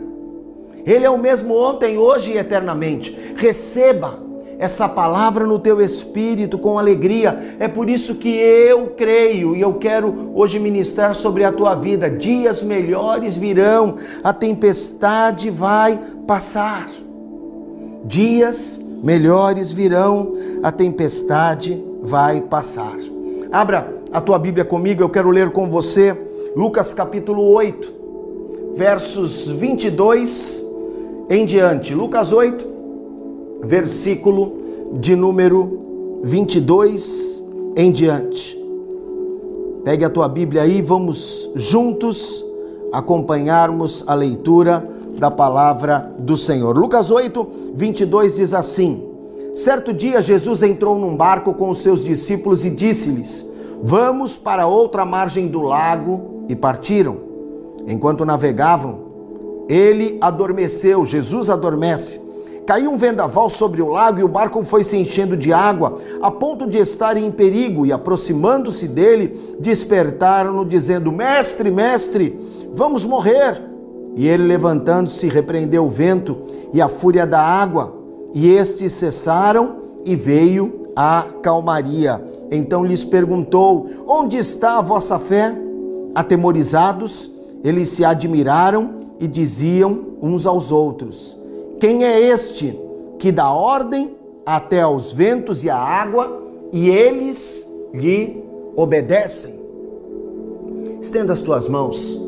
Ele 0.85 1.05
é 1.05 1.11
o 1.11 1.17
mesmo 1.17 1.55
ontem, 1.57 1.97
hoje 1.97 2.33
e 2.33 2.38
eternamente. 2.38 3.35
Receba 3.37 4.19
essa 4.59 4.88
palavra 4.88 5.47
no 5.47 5.59
teu 5.59 5.81
espírito 5.81 6.59
com 6.59 6.76
alegria. 6.76 7.57
É 7.61 7.69
por 7.69 7.88
isso 7.88 8.17
que 8.17 8.29
eu 8.29 8.88
creio 8.97 9.55
e 9.55 9.61
eu 9.61 9.75
quero 9.75 10.33
hoje 10.35 10.59
ministrar 10.59 11.15
sobre 11.15 11.45
a 11.45 11.53
tua 11.53 11.76
vida. 11.76 12.11
Dias 12.11 12.65
melhores 12.65 13.37
virão, 13.37 13.97
a 14.25 14.33
tempestade 14.33 15.49
vai 15.49 16.00
passar. 16.26 16.88
Dias 18.05 18.81
melhores 19.05 19.71
virão, 19.71 20.33
a 20.65 20.73
tempestade 20.73 21.81
vai 22.03 22.41
passar. 22.41 22.97
Abra 23.53 23.95
a 24.12 24.21
tua 24.21 24.38
Bíblia 24.38 24.65
comigo, 24.65 25.03
eu 25.03 25.09
quero 25.09 25.31
ler 25.31 25.50
com 25.50 25.69
você 25.69 26.25
Lucas 26.57 26.95
capítulo 26.95 27.53
8, 27.53 27.95
versos 28.77 29.47
22 29.47 30.67
em 31.29 31.45
diante. 31.45 31.95
Lucas 31.95 32.33
8, 32.33 32.67
versículo 33.63 34.57
de 34.95 35.15
número 35.15 36.19
22 36.23 37.45
em 37.77 37.93
diante. 37.93 38.59
Pegue 39.85 40.07
a 40.07 40.09
tua 40.09 40.27
Bíblia 40.29 40.63
aí, 40.63 40.81
vamos 40.81 41.51
juntos 41.55 42.43
acompanharmos 42.91 44.03
a 44.07 44.15
leitura 44.15 44.83
da 45.19 45.31
palavra 45.31 46.11
do 46.21 46.39
Senhor. 46.39 46.75
Lucas 46.79 47.11
8, 47.11 47.47
22 47.75 48.37
diz 48.37 48.55
assim: 48.55 49.07
Certo 49.53 49.93
dia 49.93 50.23
Jesus 50.23 50.63
entrou 50.63 50.99
num 50.99 51.19
barco 51.19 51.53
com 51.53 51.69
os 51.69 51.81
seus 51.81 52.03
discípulos 52.03 52.65
e 52.65 52.71
disse-lhes: 52.71 53.47
Vamos 53.83 54.39
para 54.39 54.67
outra 54.67 55.05
margem 55.05 55.49
do 55.49 55.61
lago. 55.61 56.36
E 56.49 56.55
partiram. 56.55 57.19
Enquanto 57.87 58.25
navegavam, 58.25 59.07
ele 59.69 60.19
adormeceu, 60.21 61.05
Jesus 61.05 61.50
adormece. 61.50 62.21
Caiu 62.67 62.91
um 62.91 62.97
vendaval 62.97 63.49
sobre 63.49 63.81
o 63.81 63.88
lago 63.88 64.19
e 64.19 64.25
o 64.25 64.29
barco 64.29 64.65
foi 64.65 64.83
se 64.83 64.97
enchendo 64.97 65.37
de 65.37 65.53
água, 65.53 65.99
a 66.21 66.33
ponto 66.33 66.67
de 66.67 66.79
estar 66.79 67.17
em 67.17 67.31
perigo, 67.31 67.87
e 67.87 67.93
aproximando-se 67.93 68.88
dele, 68.88 69.57
despertaram-no, 69.61 70.65
dizendo: 70.65 71.12
Mestre, 71.12 71.71
mestre, 71.71 72.37
vamos 72.75 73.05
morrer. 73.05 73.62
E 74.17 74.26
ele, 74.26 74.43
levantando-se, 74.45 75.29
repreendeu 75.29 75.85
o 75.85 75.91
vento 75.91 76.38
e 76.73 76.81
a 76.81 76.88
fúria 76.88 77.25
da 77.25 77.41
água, 77.41 77.95
e 78.35 78.50
estes 78.50 78.93
cessaram 78.95 79.76
e 80.05 80.17
veio 80.17 80.91
a 80.97 81.25
calmaria. 81.43 82.21
Então 82.50 82.85
lhes 82.85 83.05
perguntou: 83.05 83.88
Onde 84.09 84.38
está 84.38 84.79
a 84.79 84.83
vossa 84.83 85.21
fé? 85.21 85.66
Atemorizados, 86.17 87.31
eles 87.63 87.91
se 87.91 88.03
admiraram 88.03 89.01
e 89.21 89.29
diziam 89.29 90.17
uns 90.23 90.47
aos 90.47 90.71
outros: 90.71 91.37
Quem 91.79 92.05
é 92.05 92.19
este 92.19 92.75
que 93.19 93.31
dá 93.31 93.51
ordem 93.51 94.17
até 94.47 94.81
aos 94.81 95.13
ventos 95.13 95.63
e 95.63 95.69
à 95.69 95.77
água 95.77 96.43
e 96.73 96.89
eles 96.89 97.71
lhe 97.93 98.43
obedecem? 98.75 99.61
Estenda 101.03 101.35
as 101.35 101.43
tuas 101.43 101.69
mãos 101.69 102.19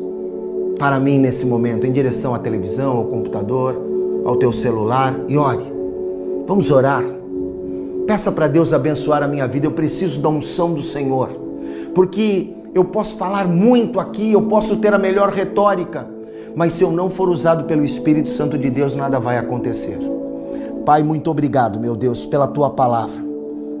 para 0.77 0.99
mim 0.99 1.17
nesse 1.17 1.47
momento, 1.47 1.87
em 1.87 1.91
direção 1.91 2.35
à 2.35 2.39
televisão, 2.39 2.95
ao 2.95 3.05
computador, 3.05 3.75
ao 4.23 4.35
teu 4.35 4.53
celular 4.53 5.19
e 5.27 5.35
ore. 5.35 5.65
Vamos 6.45 6.69
orar. 6.69 7.03
Peça 8.05 8.31
para 8.31 8.47
Deus 8.47 8.71
abençoar 8.71 9.23
a 9.23 9.27
minha 9.27 9.47
vida. 9.47 9.65
Eu 9.65 9.71
preciso 9.71 10.21
da 10.21 10.29
unção 10.29 10.73
do 10.75 10.81
Senhor, 10.83 11.29
porque 11.95 12.53
eu 12.73 12.85
posso 12.85 13.17
falar 13.17 13.47
muito 13.47 13.99
aqui, 13.99 14.31
eu 14.31 14.43
posso 14.43 14.77
ter 14.77 14.93
a 14.93 14.97
melhor 14.97 15.29
retórica 15.29 16.19
mas 16.55 16.73
se 16.73 16.83
eu 16.83 16.91
não 16.91 17.09
for 17.09 17.29
usado 17.29 17.65
pelo 17.65 17.83
Espírito 17.83 18.29
Santo 18.29 18.57
de 18.57 18.69
Deus, 18.69 18.95
nada 18.95 19.19
vai 19.19 19.37
acontecer. 19.37 19.97
Pai, 20.85 21.03
muito 21.03 21.29
obrigado, 21.29 21.79
meu 21.79 21.95
Deus, 21.95 22.25
pela 22.25 22.47
tua 22.47 22.69
palavra. 22.69 23.29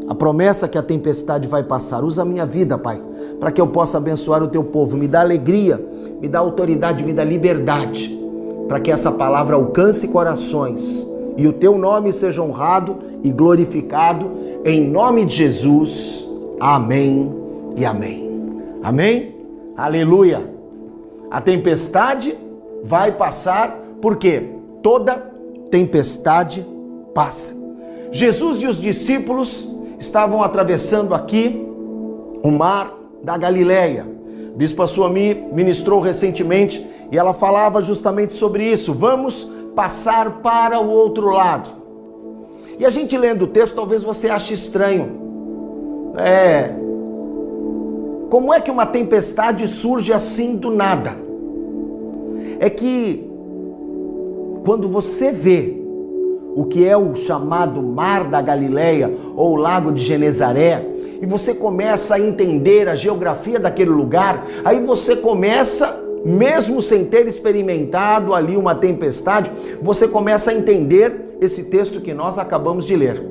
a 0.07 0.15
promessa 0.15 0.67
que 0.67 0.75
a 0.77 0.81
tempestade 0.81 1.47
vai 1.47 1.61
passar. 1.61 2.03
Usa 2.03 2.23
a 2.23 2.25
minha 2.25 2.43
vida, 2.43 2.79
Pai, 2.79 2.99
para 3.39 3.51
que 3.51 3.61
eu 3.61 3.67
possa 3.67 3.99
abençoar 3.99 4.41
o 4.41 4.47
teu 4.47 4.63
povo. 4.63 4.97
Me 4.97 5.07
dá 5.07 5.21
alegria, 5.21 5.79
me 6.19 6.27
dá 6.27 6.39
autoridade, 6.39 7.03
me 7.03 7.13
dá 7.13 7.23
liberdade, 7.23 8.19
para 8.67 8.79
que 8.79 8.89
essa 8.89 9.11
palavra 9.11 9.55
alcance 9.55 10.07
corações 10.07 11.07
e 11.37 11.47
o 11.47 11.53
teu 11.53 11.77
nome 11.77 12.11
seja 12.11 12.41
honrado 12.41 12.95
e 13.23 13.31
glorificado. 13.31 14.31
Em 14.65 14.89
nome 14.89 15.25
de 15.25 15.35
Jesus. 15.35 16.27
Amém 16.59 17.31
e 17.77 17.85
amém. 17.85 18.28
Amém? 18.81 19.35
Aleluia. 19.75 20.49
A 21.29 21.39
tempestade 21.39 22.35
vai 22.83 23.11
passar, 23.11 23.77
porque 24.01 24.49
toda 24.81 25.31
tempestade 25.69 26.65
passa. 27.13 27.55
Jesus 28.11 28.61
e 28.61 28.67
os 28.67 28.79
discípulos 28.79 29.69
estavam 29.99 30.41
atravessando 30.41 31.13
aqui 31.13 31.65
o 32.43 32.49
mar 32.51 32.93
da 33.21 33.37
Galileia. 33.37 34.07
A 34.53 34.57
Bispa 34.57 34.87
Suami 34.87 35.35
ministrou 35.51 35.99
recentemente 35.99 36.85
e 37.11 37.17
ela 37.17 37.33
falava 37.33 37.81
justamente 37.81 38.33
sobre 38.33 38.63
isso. 38.63 38.93
Vamos 38.93 39.51
passar 39.75 40.41
para 40.41 40.79
o 40.79 40.89
outro 40.89 41.27
lado. 41.27 41.69
E 42.79 42.85
a 42.85 42.89
gente 42.89 43.17
lendo 43.17 43.43
o 43.43 43.47
texto, 43.47 43.75
talvez 43.75 44.03
você 44.03 44.29
ache 44.29 44.53
estranho. 44.53 46.13
É. 46.17 46.88
Como 48.29 48.53
é 48.53 48.61
que 48.61 48.69
uma 48.69 48.85
tempestade 48.85 49.67
surge 49.67 50.13
assim 50.13 50.55
do 50.55 50.69
nada? 50.69 51.17
É 52.59 52.69
que 52.69 53.27
quando 54.63 54.87
você 54.87 55.31
vê 55.31 55.75
o 56.55 56.65
que 56.65 56.87
é 56.87 56.95
o 56.95 57.15
chamado 57.15 57.81
Mar 57.81 58.25
da 58.25 58.39
Galileia 58.39 59.11
ou 59.35 59.55
Lago 59.55 59.91
de 59.91 60.03
Genezaré, 60.03 60.85
e 61.21 61.25
você 61.25 61.53
começa 61.53 62.15
a 62.15 62.19
entender 62.19 62.87
a 62.87 62.95
geografia 62.95 63.59
daquele 63.59 63.89
lugar, 63.89 64.45
aí 64.63 64.79
você 64.85 65.15
começa, 65.15 65.99
mesmo 66.23 66.81
sem 66.81 67.05
ter 67.05 67.27
experimentado 67.27 68.33
ali 68.33 68.55
uma 68.55 68.75
tempestade, 68.75 69.51
você 69.81 70.07
começa 70.07 70.51
a 70.51 70.53
entender 70.53 71.37
esse 71.41 71.65
texto 71.65 71.99
que 71.99 72.13
nós 72.13 72.37
acabamos 72.37 72.85
de 72.85 72.95
ler. 72.95 73.23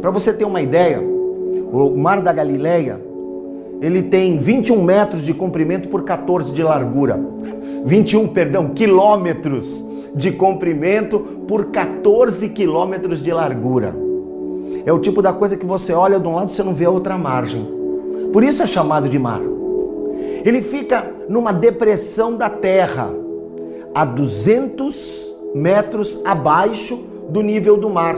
Para 0.00 0.10
você 0.10 0.32
ter 0.32 0.44
uma 0.44 0.62
ideia, 0.62 1.00
o 1.00 1.96
Mar 1.96 2.20
da 2.20 2.32
Galileia, 2.32 3.00
ele 3.80 4.02
tem 4.02 4.38
21 4.38 4.82
metros 4.82 5.24
de 5.24 5.34
comprimento 5.34 5.88
por 5.88 6.04
14 6.04 6.52
de 6.52 6.62
largura. 6.62 7.20
21, 7.84 8.28
perdão, 8.28 8.70
quilômetros 8.70 9.84
de 10.14 10.32
comprimento 10.32 11.18
por 11.46 11.66
14 11.66 12.48
quilômetros 12.50 13.22
de 13.22 13.32
largura. 13.32 13.94
É 14.86 14.92
o 14.92 14.98
tipo 14.98 15.20
da 15.20 15.32
coisa 15.32 15.56
que 15.56 15.66
você 15.66 15.92
olha 15.92 16.20
de 16.20 16.28
um 16.28 16.34
lado 16.34 16.48
e 16.48 16.52
você 16.52 16.62
não 16.62 16.74
vê 16.74 16.84
a 16.84 16.90
outra 16.90 17.18
margem. 17.18 17.66
Por 18.32 18.42
isso 18.42 18.62
é 18.62 18.66
chamado 18.66 19.08
de 19.08 19.18
mar. 19.18 19.40
Ele 20.44 20.60
fica 20.60 21.10
numa 21.28 21.52
depressão 21.52 22.36
da 22.36 22.50
terra, 22.50 23.10
a 23.94 24.04
200 24.04 25.32
metros 25.54 26.20
abaixo 26.24 27.02
do 27.28 27.40
nível 27.40 27.76
do 27.76 27.88
mar. 27.88 28.16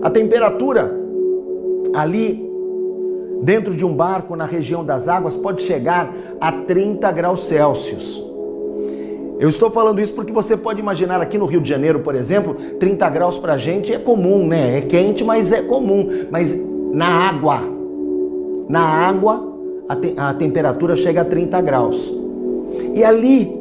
A 0.00 0.08
temperatura 0.08 0.98
ali 1.94 2.51
dentro 3.42 3.74
de 3.74 3.84
um 3.84 3.94
barco 3.94 4.36
na 4.36 4.46
região 4.46 4.84
das 4.84 5.08
águas 5.08 5.36
pode 5.36 5.62
chegar 5.62 6.14
a 6.40 6.52
30 6.52 7.10
graus 7.12 7.44
Celsius. 7.44 8.24
Eu 9.38 9.48
estou 9.48 9.70
falando 9.72 10.00
isso 10.00 10.14
porque 10.14 10.32
você 10.32 10.56
pode 10.56 10.78
imaginar 10.78 11.20
aqui 11.20 11.36
no 11.36 11.46
Rio 11.46 11.60
de 11.60 11.68
Janeiro, 11.68 11.98
por 11.98 12.14
exemplo, 12.14 12.54
30 12.78 13.10
graus 13.10 13.38
para 13.40 13.54
a 13.54 13.58
gente 13.58 13.92
é 13.92 13.98
comum, 13.98 14.46
né? 14.46 14.78
É 14.78 14.80
quente, 14.82 15.24
mas 15.24 15.52
é 15.52 15.62
comum. 15.62 16.08
Mas 16.30 16.56
na 16.92 17.28
água, 17.28 17.60
na 18.68 18.80
água, 18.80 19.52
a, 19.88 19.96
te 19.96 20.14
a 20.16 20.32
temperatura 20.32 20.94
chega 20.94 21.22
a 21.22 21.24
30 21.24 21.60
graus. 21.60 22.14
E 22.94 23.02
ali, 23.02 23.52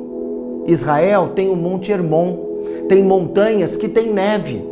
Israel 0.67 1.29
tem 1.29 1.49
o 1.49 1.55
Monte 1.55 1.91
Hermon, 1.91 2.37
tem 2.87 3.03
montanhas 3.03 3.75
que 3.75 3.89
tem 3.89 4.13
neve. 4.13 4.63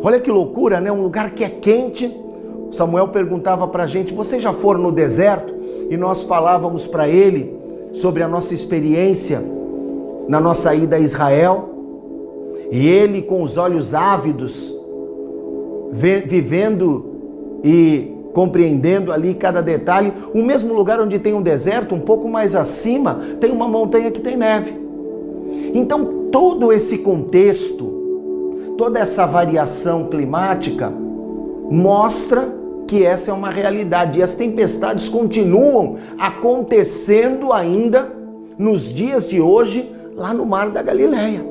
Olha 0.00 0.20
que 0.20 0.30
loucura, 0.30 0.80
né? 0.80 0.92
Um 0.92 1.02
lugar 1.02 1.30
que 1.30 1.42
é 1.42 1.48
quente. 1.48 2.23
Samuel 2.74 3.08
perguntava 3.08 3.66
para 3.68 3.84
a 3.84 3.86
gente: 3.86 4.12
você 4.12 4.38
já 4.38 4.52
for 4.52 4.78
no 4.78 4.92
deserto? 4.92 5.54
E 5.90 5.96
nós 5.96 6.24
falávamos 6.24 6.86
para 6.86 7.08
ele 7.08 7.54
sobre 7.92 8.22
a 8.22 8.28
nossa 8.28 8.54
experiência 8.54 9.42
na 10.28 10.40
nossa 10.40 10.74
ida 10.74 10.96
a 10.96 11.00
Israel, 11.00 11.68
e 12.70 12.88
ele 12.88 13.22
com 13.22 13.42
os 13.42 13.56
olhos 13.56 13.94
ávidos, 13.94 14.74
vivendo 16.26 17.04
e 17.62 18.12
compreendendo 18.32 19.12
ali 19.12 19.34
cada 19.34 19.62
detalhe, 19.62 20.12
o 20.34 20.42
mesmo 20.42 20.74
lugar 20.74 21.00
onde 21.00 21.18
tem 21.18 21.34
um 21.34 21.42
deserto, 21.42 21.94
um 21.94 22.00
pouco 22.00 22.28
mais 22.28 22.56
acima, 22.56 23.20
tem 23.38 23.52
uma 23.52 23.68
montanha 23.68 24.10
que 24.10 24.20
tem 24.20 24.36
neve. 24.36 24.74
Então, 25.72 26.28
todo 26.32 26.72
esse 26.72 26.98
contexto, 26.98 28.74
toda 28.76 28.98
essa 28.98 29.24
variação 29.24 30.08
climática 30.08 30.92
mostra 31.70 32.63
que 32.86 33.04
essa 33.04 33.30
é 33.30 33.34
uma 33.34 33.50
realidade 33.50 34.18
e 34.18 34.22
as 34.22 34.34
tempestades 34.34 35.08
continuam 35.08 35.96
acontecendo 36.18 37.52
ainda 37.52 38.12
nos 38.58 38.92
dias 38.92 39.28
de 39.28 39.40
hoje 39.40 39.90
lá 40.14 40.32
no 40.32 40.46
mar 40.46 40.70
da 40.70 40.82
Galileia. 40.82 41.44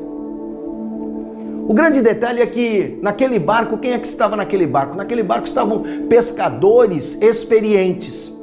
O 1.67 1.73
grande 1.73 2.01
detalhe 2.01 2.41
é 2.41 2.45
que 2.45 2.99
naquele 3.01 3.39
barco, 3.39 3.77
quem 3.77 3.93
é 3.93 3.99
que 3.99 4.05
estava 4.05 4.35
naquele 4.35 4.67
barco? 4.67 4.97
Naquele 4.97 5.23
barco 5.23 5.47
estavam 5.47 5.83
pescadores 6.09 7.21
experientes. 7.21 8.37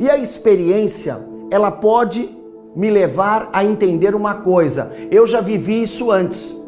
E 0.00 0.08
a 0.08 0.16
experiência, 0.16 1.18
ela 1.50 1.70
pode 1.70 2.28
me 2.74 2.90
levar 2.90 3.50
a 3.52 3.62
entender 3.62 4.14
uma 4.14 4.36
coisa. 4.36 4.90
Eu 5.10 5.26
já 5.26 5.40
vivi 5.40 5.82
isso 5.82 6.10
antes. 6.10 6.63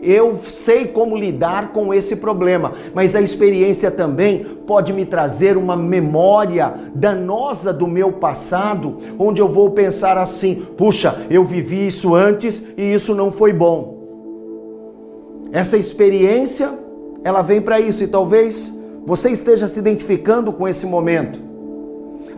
Eu 0.00 0.38
sei 0.38 0.86
como 0.86 1.16
lidar 1.16 1.72
com 1.72 1.92
esse 1.92 2.16
problema, 2.16 2.72
mas 2.94 3.16
a 3.16 3.20
experiência 3.20 3.90
também 3.90 4.44
pode 4.66 4.92
me 4.92 5.04
trazer 5.04 5.56
uma 5.56 5.76
memória 5.76 6.74
danosa 6.94 7.72
do 7.72 7.86
meu 7.86 8.12
passado, 8.12 8.98
onde 9.18 9.40
eu 9.40 9.48
vou 9.48 9.70
pensar 9.70 10.16
assim: 10.16 10.66
puxa, 10.76 11.26
eu 11.28 11.44
vivi 11.44 11.86
isso 11.86 12.14
antes 12.14 12.62
e 12.76 12.94
isso 12.94 13.14
não 13.14 13.32
foi 13.32 13.52
bom. 13.52 13.98
Essa 15.50 15.76
experiência, 15.76 16.78
ela 17.24 17.42
vem 17.42 17.60
para 17.60 17.80
isso 17.80 18.04
e 18.04 18.08
talvez 18.08 18.78
você 19.04 19.30
esteja 19.30 19.66
se 19.66 19.80
identificando 19.80 20.52
com 20.52 20.68
esse 20.68 20.86
momento. 20.86 21.47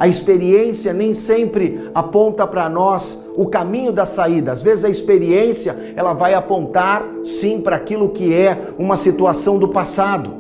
A 0.01 0.09
experiência 0.09 0.95
nem 0.95 1.13
sempre 1.13 1.91
aponta 1.95 2.47
para 2.47 2.71
nós 2.71 3.27
o 3.37 3.47
caminho 3.47 3.93
da 3.93 4.07
saída. 4.07 4.51
Às 4.51 4.63
vezes 4.63 4.83
a 4.83 4.89
experiência, 4.89 5.77
ela 5.95 6.15
vai 6.15 6.33
apontar 6.33 7.07
sim 7.23 7.61
para 7.61 7.77
aquilo 7.77 8.09
que 8.09 8.33
é 8.33 8.59
uma 8.79 8.97
situação 8.97 9.59
do 9.59 9.69
passado. 9.69 10.33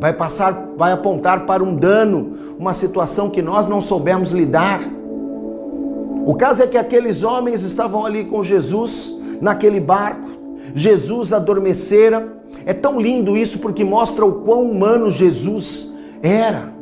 Vai 0.00 0.14
passar, 0.14 0.70
vai 0.74 0.90
apontar 0.90 1.44
para 1.44 1.62
um 1.62 1.76
dano, 1.76 2.32
uma 2.58 2.72
situação 2.72 3.28
que 3.28 3.42
nós 3.42 3.68
não 3.68 3.82
soubemos 3.82 4.30
lidar. 4.30 4.80
O 6.24 6.34
caso 6.34 6.62
é 6.62 6.66
que 6.66 6.78
aqueles 6.78 7.22
homens 7.22 7.62
estavam 7.62 8.06
ali 8.06 8.24
com 8.24 8.42
Jesus 8.42 9.20
naquele 9.38 9.80
barco. 9.80 10.30
Jesus 10.74 11.34
adormecera. 11.34 12.26
É 12.64 12.72
tão 12.72 12.98
lindo 12.98 13.36
isso 13.36 13.58
porque 13.58 13.84
mostra 13.84 14.24
o 14.24 14.36
quão 14.36 14.62
humano 14.62 15.10
Jesus 15.10 15.92
era. 16.22 16.77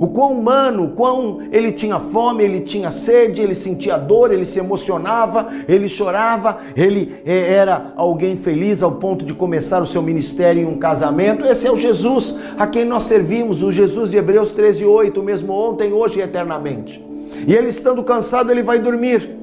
O 0.00 0.08
quão 0.08 0.32
humano, 0.32 0.86
o 0.86 0.90
quão 0.90 1.38
ele 1.52 1.70
tinha 1.70 2.00
fome, 2.00 2.42
ele 2.42 2.60
tinha 2.60 2.90
sede, 2.90 3.40
ele 3.40 3.54
sentia 3.54 3.96
dor, 3.96 4.32
ele 4.32 4.44
se 4.44 4.58
emocionava, 4.58 5.46
ele 5.68 5.88
chorava, 5.88 6.58
ele 6.76 7.22
eh, 7.24 7.52
era 7.52 7.92
alguém 7.96 8.36
feliz 8.36 8.82
ao 8.82 8.92
ponto 8.92 9.24
de 9.24 9.32
começar 9.34 9.80
o 9.82 9.86
seu 9.86 10.02
ministério 10.02 10.62
em 10.62 10.66
um 10.66 10.78
casamento. 10.78 11.44
Esse 11.44 11.66
é 11.66 11.72
o 11.72 11.76
Jesus 11.76 12.38
a 12.58 12.66
quem 12.66 12.84
nós 12.84 13.04
servimos, 13.04 13.62
o 13.62 13.70
Jesus 13.70 14.10
de 14.10 14.16
Hebreus 14.16 14.50
13, 14.50 14.84
8, 14.84 15.20
o 15.20 15.24
mesmo 15.24 15.52
ontem, 15.52 15.92
hoje 15.92 16.18
e 16.18 16.22
eternamente. 16.22 17.04
E 17.46 17.54
ele 17.54 17.68
estando 17.68 18.02
cansado, 18.02 18.50
ele 18.50 18.62
vai 18.62 18.78
dormir. 18.78 19.38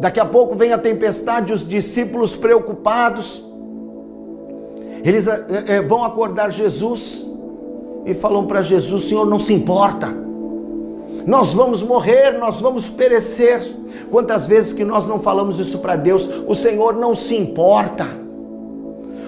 Daqui 0.00 0.18
a 0.18 0.24
pouco 0.24 0.54
vem 0.54 0.72
a 0.72 0.78
tempestade, 0.78 1.52
os 1.52 1.68
discípulos 1.68 2.34
preocupados, 2.34 3.44
eles 5.04 5.26
é, 5.26 5.82
vão 5.82 6.04
acordar 6.04 6.50
Jesus 6.50 7.31
e 8.04 8.14
falam 8.14 8.46
para 8.46 8.62
Jesus: 8.62 9.04
Senhor, 9.04 9.26
não 9.26 9.40
se 9.40 9.52
importa. 9.52 10.22
Nós 11.26 11.54
vamos 11.54 11.82
morrer, 11.82 12.38
nós 12.38 12.60
vamos 12.60 12.90
perecer. 12.90 13.60
Quantas 14.10 14.46
vezes 14.46 14.72
que 14.72 14.84
nós 14.84 15.06
não 15.06 15.20
falamos 15.20 15.58
isso 15.60 15.78
para 15.78 15.96
Deus? 15.96 16.28
O 16.46 16.54
Senhor 16.54 16.94
não 16.94 17.14
se 17.14 17.36
importa. 17.36 18.22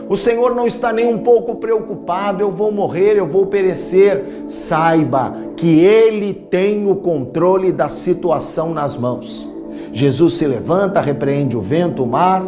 O 0.08 0.16
Senhor 0.16 0.54
não 0.54 0.66
está 0.66 0.92
nem 0.92 1.06
um 1.06 1.18
pouco 1.18 1.54
preocupado, 1.54 2.42
eu 2.42 2.50
vou 2.50 2.70
morrer, 2.70 3.16
eu 3.16 3.26
vou 3.26 3.46
perecer. 3.46 4.44
Saiba 4.46 5.34
que 5.56 5.80
Ele 5.80 6.34
tem 6.34 6.90
o 6.90 6.96
controle 6.96 7.72
da 7.72 7.88
situação 7.88 8.74
nas 8.74 8.96
mãos. 8.96 9.48
Jesus 9.92 10.34
se 10.34 10.46
levanta, 10.46 11.00
repreende 11.00 11.56
o 11.56 11.60
vento, 11.60 12.02
o 12.02 12.06
mar, 12.06 12.44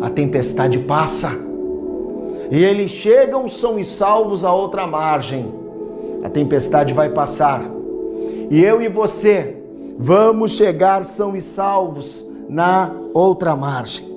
a 0.00 0.10
tempestade 0.10 0.78
passa. 0.80 1.47
E 2.50 2.64
eles 2.64 2.90
chegam, 2.90 3.46
são 3.48 3.78
e 3.78 3.84
salvos 3.84 4.44
à 4.44 4.52
outra 4.52 4.86
margem. 4.86 5.52
A 6.24 6.30
tempestade 6.30 6.92
vai 6.92 7.10
passar. 7.10 7.62
E 8.50 8.62
eu 8.62 8.80
e 8.80 8.88
você 8.88 9.56
vamos 9.98 10.52
chegar 10.52 11.04
são 11.04 11.36
e 11.36 11.42
salvos 11.42 12.24
na 12.48 12.94
outra 13.12 13.54
margem. 13.54 14.08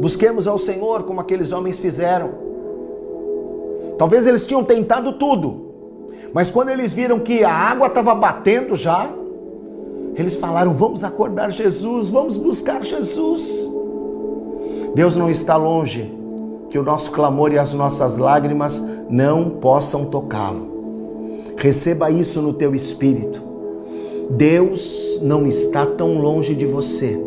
Busquemos 0.00 0.48
ao 0.48 0.58
Senhor 0.58 1.04
como 1.04 1.20
aqueles 1.20 1.52
homens 1.52 1.78
fizeram. 1.78 2.30
Talvez 3.98 4.26
eles 4.26 4.46
tinham 4.46 4.64
tentado 4.64 5.12
tudo, 5.12 5.74
mas 6.32 6.50
quando 6.50 6.70
eles 6.70 6.94
viram 6.94 7.20
que 7.20 7.44
a 7.44 7.52
água 7.52 7.86
estava 7.86 8.14
batendo 8.14 8.74
já, 8.74 9.10
eles 10.14 10.36
falaram: 10.36 10.72
Vamos 10.72 11.04
acordar 11.04 11.52
Jesus, 11.52 12.10
vamos 12.10 12.38
buscar 12.38 12.82
Jesus. 12.82 13.70
Deus 14.94 15.16
não 15.16 15.30
está 15.30 15.56
longe, 15.56 16.19
que 16.70 16.78
o 16.78 16.82
nosso 16.82 17.10
clamor 17.10 17.52
e 17.52 17.58
as 17.58 17.74
nossas 17.74 18.16
lágrimas 18.16 18.82
não 19.10 19.50
possam 19.50 20.04
tocá-lo. 20.06 20.70
Receba 21.56 22.10
isso 22.10 22.40
no 22.40 22.52
teu 22.52 22.74
espírito. 22.74 23.42
Deus 24.30 25.18
não 25.20 25.46
está 25.46 25.84
tão 25.84 26.18
longe 26.18 26.54
de 26.54 26.64
você 26.64 27.20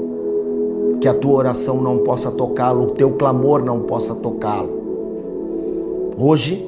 que 1.02 1.08
a 1.08 1.14
tua 1.14 1.34
oração 1.34 1.82
não 1.82 2.00
possa 2.00 2.32
tocá-lo, 2.32 2.86
o 2.86 2.92
teu 2.92 3.12
clamor 3.12 3.62
não 3.62 3.82
possa 3.82 4.16
tocá-lo. 4.16 6.14
Hoje 6.18 6.66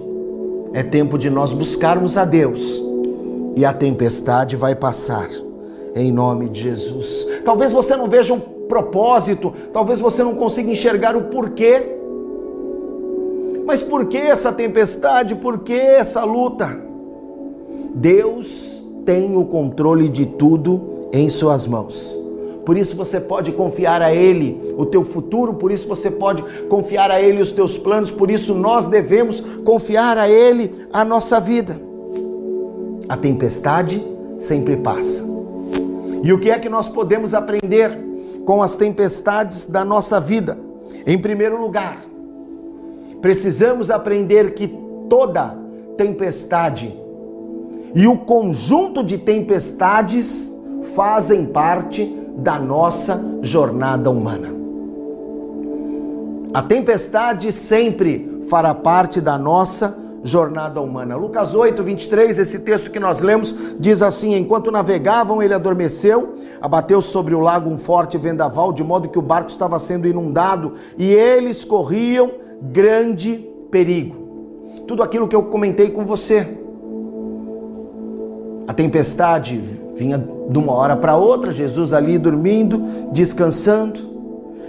é 0.73 0.83
tempo 0.83 1.17
de 1.17 1.29
nós 1.29 1.53
buscarmos 1.53 2.17
a 2.17 2.25
Deus 2.25 2.83
e 3.55 3.63
a 3.63 3.71
tempestade 3.71 4.57
vai 4.57 4.75
passar, 4.75 5.29
em 5.95 6.11
nome 6.11 6.49
de 6.49 6.63
Jesus. 6.63 7.25
Talvez 7.45 7.71
você 7.71 7.95
não 7.95 8.09
veja 8.09 8.33
um 8.33 8.39
propósito, 8.39 9.53
talvez 9.71 10.01
você 10.01 10.21
não 10.21 10.35
consiga 10.35 10.69
enxergar 10.69 11.15
o 11.15 11.29
porquê. 11.29 11.94
Mas 13.65 13.81
por 13.81 14.05
que 14.05 14.17
essa 14.17 14.51
tempestade? 14.51 15.35
Por 15.35 15.59
que 15.59 15.73
essa 15.73 16.23
luta? 16.23 16.79
Deus 17.93 18.85
tem 19.05 19.35
o 19.35 19.45
controle 19.45 20.07
de 20.07 20.25
tudo 20.25 21.09
em 21.11 21.29
suas 21.29 21.65
mãos. 21.65 22.17
Por 22.65 22.77
isso 22.77 22.95
você 22.95 23.19
pode 23.19 23.51
confiar 23.51 24.01
a 24.01 24.13
Ele 24.13 24.73
o 24.75 24.85
teu 24.85 25.03
futuro, 25.03 25.53
por 25.53 25.71
isso 25.71 25.87
você 25.87 26.09
pode 26.09 26.41
confiar 26.67 27.11
a 27.11 27.21
Ele 27.21 27.41
os 27.41 27.51
teus 27.51 27.77
planos, 27.77 28.09
por 28.09 28.31
isso 28.31 28.55
nós 28.55 28.87
devemos 28.87 29.39
confiar 29.63 30.17
a 30.17 30.27
Ele 30.27 30.87
a 30.91 31.05
nossa 31.05 31.39
vida. 31.39 31.79
A 33.07 33.15
tempestade 33.15 34.03
sempre 34.39 34.77
passa. 34.77 35.23
E 36.23 36.33
o 36.33 36.39
que 36.39 36.49
é 36.49 36.57
que 36.57 36.67
nós 36.67 36.89
podemos 36.89 37.35
aprender 37.35 37.91
com 38.45 38.63
as 38.63 38.75
tempestades 38.75 39.65
da 39.65 39.85
nossa 39.85 40.19
vida? 40.19 40.57
Em 41.05 41.19
primeiro 41.19 41.61
lugar, 41.61 42.03
precisamos 43.25 43.89
aprender 43.89 44.53
que 44.53 44.67
toda 45.09 45.57
tempestade 45.97 46.95
e 47.95 48.05
o 48.05 48.19
conjunto 48.19 49.03
de 49.03 49.17
tempestades 49.17 50.55
fazem 50.95 51.47
parte 51.47 52.05
da 52.37 52.59
nossa 52.59 53.19
jornada 53.41 54.11
humana. 54.11 54.53
A 56.53 56.61
tempestade 56.61 57.51
sempre 57.51 58.41
fará 58.47 58.75
parte 58.75 59.19
da 59.19 59.39
nossa 59.39 59.97
jornada 60.23 60.79
humana. 60.79 61.15
Lucas 61.15 61.55
8, 61.55 61.81
23, 61.81 62.37
esse 62.37 62.59
texto 62.59 62.91
que 62.91 62.99
nós 62.99 63.21
lemos, 63.21 63.75
diz 63.79 64.03
assim: 64.03 64.35
Enquanto 64.35 64.69
navegavam, 64.69 65.41
ele 65.41 65.55
adormeceu, 65.55 66.35
abateu 66.61 67.01
sobre 67.01 67.33
o 67.33 67.39
lago 67.39 67.71
um 67.71 67.77
forte 67.79 68.19
vendaval, 68.19 68.71
de 68.71 68.83
modo 68.83 69.09
que 69.09 69.17
o 69.17 69.23
barco 69.23 69.49
estava 69.49 69.79
sendo 69.79 70.07
inundado 70.07 70.73
e 70.95 71.11
eles 71.11 71.65
corriam 71.65 72.44
grande 72.61 73.47
perigo. 73.71 74.15
Tudo 74.87 75.03
aquilo 75.03 75.27
que 75.27 75.35
eu 75.35 75.43
comentei 75.43 75.89
com 75.89 76.05
você. 76.05 76.47
A 78.67 78.73
tempestade 78.73 79.57
vinha 79.95 80.17
de 80.49 80.57
uma 80.57 80.73
hora 80.73 80.95
para 80.95 81.15
outra, 81.15 81.51
Jesus 81.51 81.93
ali 81.93 82.17
dormindo, 82.17 82.81
descansando. 83.11 84.15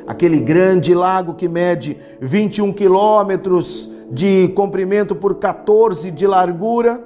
Aquele 0.07 0.39
grande 0.39 0.95
lago 0.95 1.35
que 1.35 1.49
mede 1.49 1.97
21 2.21 2.73
quilômetros 2.73 3.91
de 4.11 4.49
comprimento 4.49 5.17
por 5.17 5.35
14 5.37 6.11
de 6.11 6.27
largura. 6.27 7.03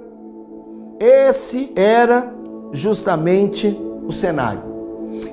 Esse 0.98 1.72
era 1.74 2.32
justamente 2.72 3.74
o 4.06 4.12
cenário. 4.12 4.62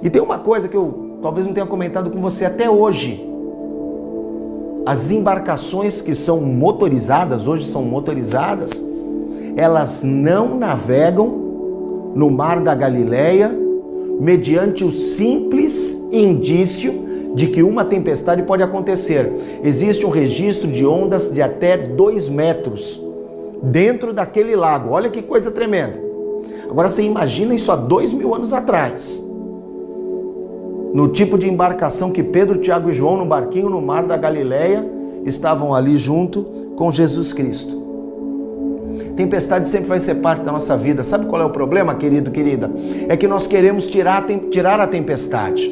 E 0.01 0.09
tem 0.09 0.21
uma 0.21 0.39
coisa 0.39 0.67
que 0.67 0.77
eu 0.77 1.19
talvez 1.21 1.45
não 1.45 1.53
tenha 1.53 1.65
comentado 1.65 2.09
com 2.09 2.21
você 2.21 2.45
até 2.45 2.69
hoje. 2.69 3.26
As 4.87 5.11
embarcações 5.11 5.99
que 5.99 6.15
são 6.15 6.39
motorizadas, 6.39 7.45
hoje 7.45 7.67
são 7.67 7.81
motorizadas, 7.81 8.81
elas 9.57 10.01
não 10.01 10.57
navegam 10.57 12.13
no 12.15 12.31
mar 12.31 12.61
da 12.61 12.73
Galileia, 12.73 13.51
mediante 14.17 14.85
o 14.85 14.91
simples 14.93 15.91
indício 16.09 17.33
de 17.35 17.47
que 17.47 17.61
uma 17.61 17.83
tempestade 17.83 18.43
pode 18.43 18.63
acontecer. 18.63 19.59
Existe 19.61 20.05
um 20.05 20.09
registro 20.09 20.71
de 20.71 20.85
ondas 20.85 21.33
de 21.33 21.41
até 21.41 21.75
2 21.75 22.29
metros 22.29 22.97
dentro 23.61 24.13
daquele 24.13 24.55
lago. 24.55 24.91
Olha 24.91 25.09
que 25.09 25.21
coisa 25.21 25.51
tremenda. 25.51 26.01
Agora 26.69 26.87
você 26.87 27.03
imagina 27.03 27.53
isso 27.53 27.73
há 27.73 27.75
dois 27.75 28.13
mil 28.13 28.33
anos 28.33 28.53
atrás. 28.53 29.26
No 30.97 31.09
tipo 31.09 31.37
de 31.37 31.47
embarcação 31.47 32.09
que 32.09 32.23
Pedro, 32.23 32.57
Tiago 32.57 32.89
e 32.89 32.93
João, 32.93 33.17
no 33.17 33.25
barquinho 33.27 33.69
no 33.69 33.79
mar 33.79 34.07
da 34.07 34.17
Galileia, 34.17 34.83
estavam 35.23 35.71
ali 35.71 35.95
junto 35.95 36.41
com 36.75 36.91
Jesus 36.91 37.31
Cristo. 37.31 37.83
Tempestade 39.15 39.67
sempre 39.67 39.89
vai 39.89 39.99
ser 39.99 40.15
parte 40.15 40.41
da 40.41 40.51
nossa 40.51 40.75
vida. 40.75 41.03
Sabe 41.03 41.27
qual 41.27 41.39
é 41.39 41.45
o 41.45 41.51
problema, 41.51 41.93
querido, 41.93 42.31
querida? 42.31 42.71
É 43.07 43.15
que 43.15 43.27
nós 43.27 43.45
queremos 43.45 43.85
tirar, 43.85 44.25
tirar 44.49 44.79
a 44.79 44.87
tempestade. 44.87 45.71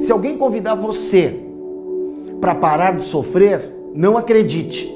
Se 0.00 0.12
alguém 0.12 0.38
convidar 0.38 0.76
você 0.76 1.36
para 2.40 2.54
parar 2.54 2.94
de 2.94 3.02
sofrer, 3.02 3.74
não 3.92 4.16
acredite. 4.16 4.88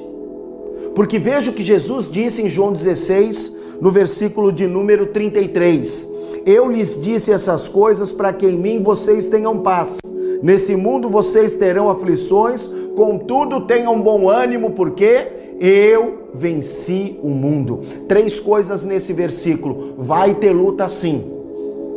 Porque 0.95 1.19
veja 1.19 1.51
o 1.51 1.53
que 1.53 1.63
Jesus 1.63 2.09
disse 2.09 2.41
em 2.41 2.49
João 2.49 2.71
16, 2.71 3.53
no 3.81 3.91
versículo 3.91 4.51
de 4.51 4.67
número 4.67 5.07
33. 5.07 6.09
Eu 6.45 6.69
lhes 6.69 6.99
disse 6.99 7.31
essas 7.31 7.67
coisas 7.67 8.11
para 8.11 8.33
que 8.33 8.45
em 8.45 8.57
mim 8.57 8.81
vocês 8.81 9.27
tenham 9.27 9.59
paz. 9.59 9.99
Nesse 10.41 10.75
mundo 10.75 11.09
vocês 11.09 11.53
terão 11.53 11.89
aflições, 11.89 12.69
contudo 12.95 13.61
tenham 13.61 13.99
bom 14.01 14.29
ânimo, 14.29 14.71
porque 14.71 15.27
eu 15.59 16.29
venci 16.33 17.17
o 17.21 17.29
mundo. 17.29 17.81
Três 18.07 18.39
coisas 18.39 18.85
nesse 18.85 19.11
versículo. 19.11 19.95
Vai 19.97 20.35
ter 20.35 20.51
luta 20.51 20.87
sim, 20.87 21.23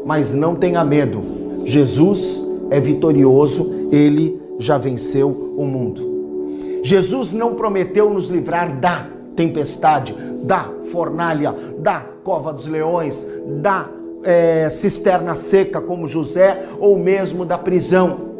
mas 0.04 0.34
não 0.34 0.56
tenha 0.56 0.84
medo. 0.84 1.22
Jesus 1.64 2.44
é 2.70 2.80
vitorioso, 2.80 3.88
ele 3.92 4.40
já 4.58 4.78
venceu 4.78 5.54
o 5.56 5.64
mundo. 5.64 6.11
Jesus 6.82 7.32
não 7.32 7.54
prometeu 7.54 8.10
nos 8.10 8.28
livrar 8.28 8.78
da 8.78 9.06
tempestade, 9.36 10.14
da 10.42 10.68
fornalha, 10.90 11.54
da 11.78 12.00
cova 12.24 12.52
dos 12.52 12.66
leões, 12.66 13.26
da 13.60 13.88
é, 14.24 14.68
cisterna 14.68 15.34
seca, 15.34 15.80
como 15.80 16.08
José, 16.08 16.64
ou 16.78 16.98
mesmo 16.98 17.44
da 17.44 17.56
prisão. 17.56 18.32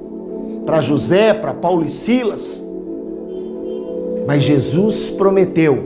Para 0.66 0.80
José, 0.80 1.34
para 1.34 1.52
Paulo 1.52 1.84
e 1.84 1.88
Silas, 1.88 2.62
mas 4.26 4.44
Jesus 4.44 5.10
prometeu 5.10 5.76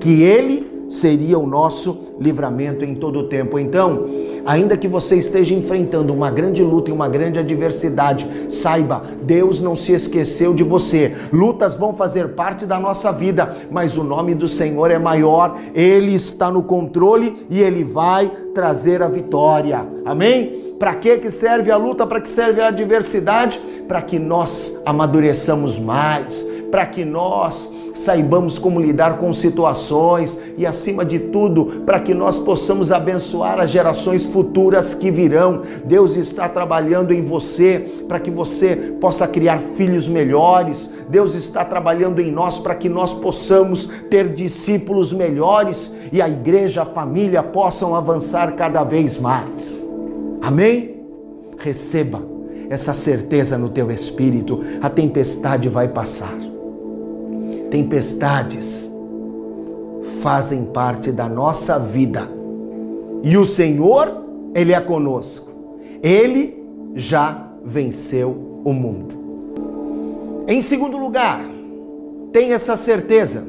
que 0.00 0.22
ele 0.22 0.86
seria 0.88 1.38
o 1.38 1.46
nosso 1.46 1.98
livramento 2.18 2.84
em 2.84 2.94
todo 2.94 3.20
o 3.20 3.28
tempo. 3.28 3.58
Então, 3.58 4.08
ainda 4.46 4.76
que 4.76 4.88
você 4.88 5.16
esteja 5.16 5.54
enfrentando 5.54 6.12
uma 6.12 6.30
grande 6.30 6.62
luta 6.62 6.90
e 6.90 6.92
uma 6.92 7.08
grande 7.08 7.38
adversidade, 7.38 8.26
saiba, 8.48 9.02
Deus 9.22 9.60
não 9.60 9.74
se 9.74 9.92
esqueceu 9.92 10.54
de 10.54 10.62
você. 10.62 11.14
Lutas 11.32 11.76
vão 11.76 11.94
fazer 11.94 12.28
parte 12.28 12.64
da 12.64 12.78
nossa 12.78 13.12
vida, 13.12 13.54
mas 13.70 13.96
o 13.96 14.04
nome 14.04 14.34
do 14.34 14.48
Senhor 14.48 14.90
é 14.90 14.98
maior, 14.98 15.58
ele 15.74 16.14
está 16.14 16.50
no 16.50 16.62
controle 16.62 17.46
e 17.50 17.60
ele 17.60 17.84
vai 17.84 18.30
trazer 18.54 19.02
a 19.02 19.08
vitória. 19.08 19.86
Amém? 20.04 20.74
Para 20.78 20.94
que 20.94 21.30
serve 21.30 21.70
a 21.70 21.76
luta? 21.76 22.06
Para 22.06 22.20
que 22.20 22.28
serve 22.28 22.60
a 22.60 22.68
adversidade? 22.68 23.58
Para 23.88 24.00
que 24.00 24.18
nós 24.18 24.80
amadureçamos 24.84 25.78
mais 25.78 26.56
para 26.70 26.86
que 26.86 27.04
nós 27.04 27.74
saibamos 27.96 28.58
como 28.58 28.78
lidar 28.78 29.18
com 29.18 29.32
situações 29.32 30.38
e, 30.56 30.66
acima 30.66 31.04
de 31.04 31.18
tudo, 31.18 31.82
para 31.86 31.98
que 31.98 32.14
nós 32.14 32.38
possamos 32.38 32.92
abençoar 32.92 33.58
as 33.58 33.70
gerações 33.70 34.26
futuras 34.26 34.94
que 34.94 35.10
virão. 35.10 35.62
Deus 35.84 36.14
está 36.14 36.48
trabalhando 36.48 37.12
em 37.12 37.22
você 37.22 38.04
para 38.06 38.20
que 38.20 38.30
você 38.30 38.76
possa 39.00 39.26
criar 39.26 39.58
filhos 39.58 40.06
melhores. 40.06 40.92
Deus 41.08 41.34
está 41.34 41.64
trabalhando 41.64 42.20
em 42.20 42.30
nós 42.30 42.58
para 42.58 42.74
que 42.74 42.88
nós 42.88 43.14
possamos 43.14 43.86
ter 44.10 44.34
discípulos 44.34 45.12
melhores 45.12 45.96
e 46.12 46.20
a 46.20 46.28
igreja, 46.28 46.82
a 46.82 46.86
família 46.86 47.42
possam 47.42 47.96
avançar 47.96 48.52
cada 48.54 48.84
vez 48.84 49.18
mais. 49.18 49.88
Amém? 50.42 50.96
Receba 51.58 52.22
essa 52.68 52.92
certeza 52.92 53.56
no 53.56 53.68
teu 53.68 53.90
espírito. 53.90 54.60
A 54.82 54.90
tempestade 54.90 55.68
vai 55.68 55.88
passar 55.88 56.45
Tempestades 57.70 58.90
fazem 60.22 60.64
parte 60.66 61.10
da 61.10 61.28
nossa 61.28 61.78
vida. 61.78 62.28
E 63.22 63.36
o 63.36 63.44
Senhor, 63.44 64.24
Ele 64.54 64.72
é 64.72 64.80
conosco. 64.80 65.50
Ele 66.02 66.62
já 66.94 67.50
venceu 67.64 68.62
o 68.64 68.72
mundo. 68.72 70.44
Em 70.48 70.60
segundo 70.60 70.96
lugar, 70.96 71.42
tenha 72.32 72.54
essa 72.54 72.76
certeza: 72.76 73.44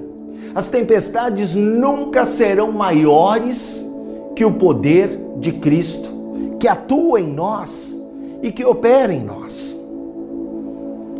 as 0.55 0.67
tempestades 0.67 1.53
nunca 1.53 2.25
serão 2.25 2.71
maiores 2.71 3.87
que 4.35 4.43
o 4.43 4.53
poder 4.53 5.19
de 5.37 5.51
Cristo, 5.51 6.09
que 6.59 6.67
atua 6.67 7.21
em 7.21 7.27
nós 7.27 7.99
e 8.41 8.51
que 8.51 8.65
opera 8.65 9.13
em 9.13 9.23
nós. 9.23 9.79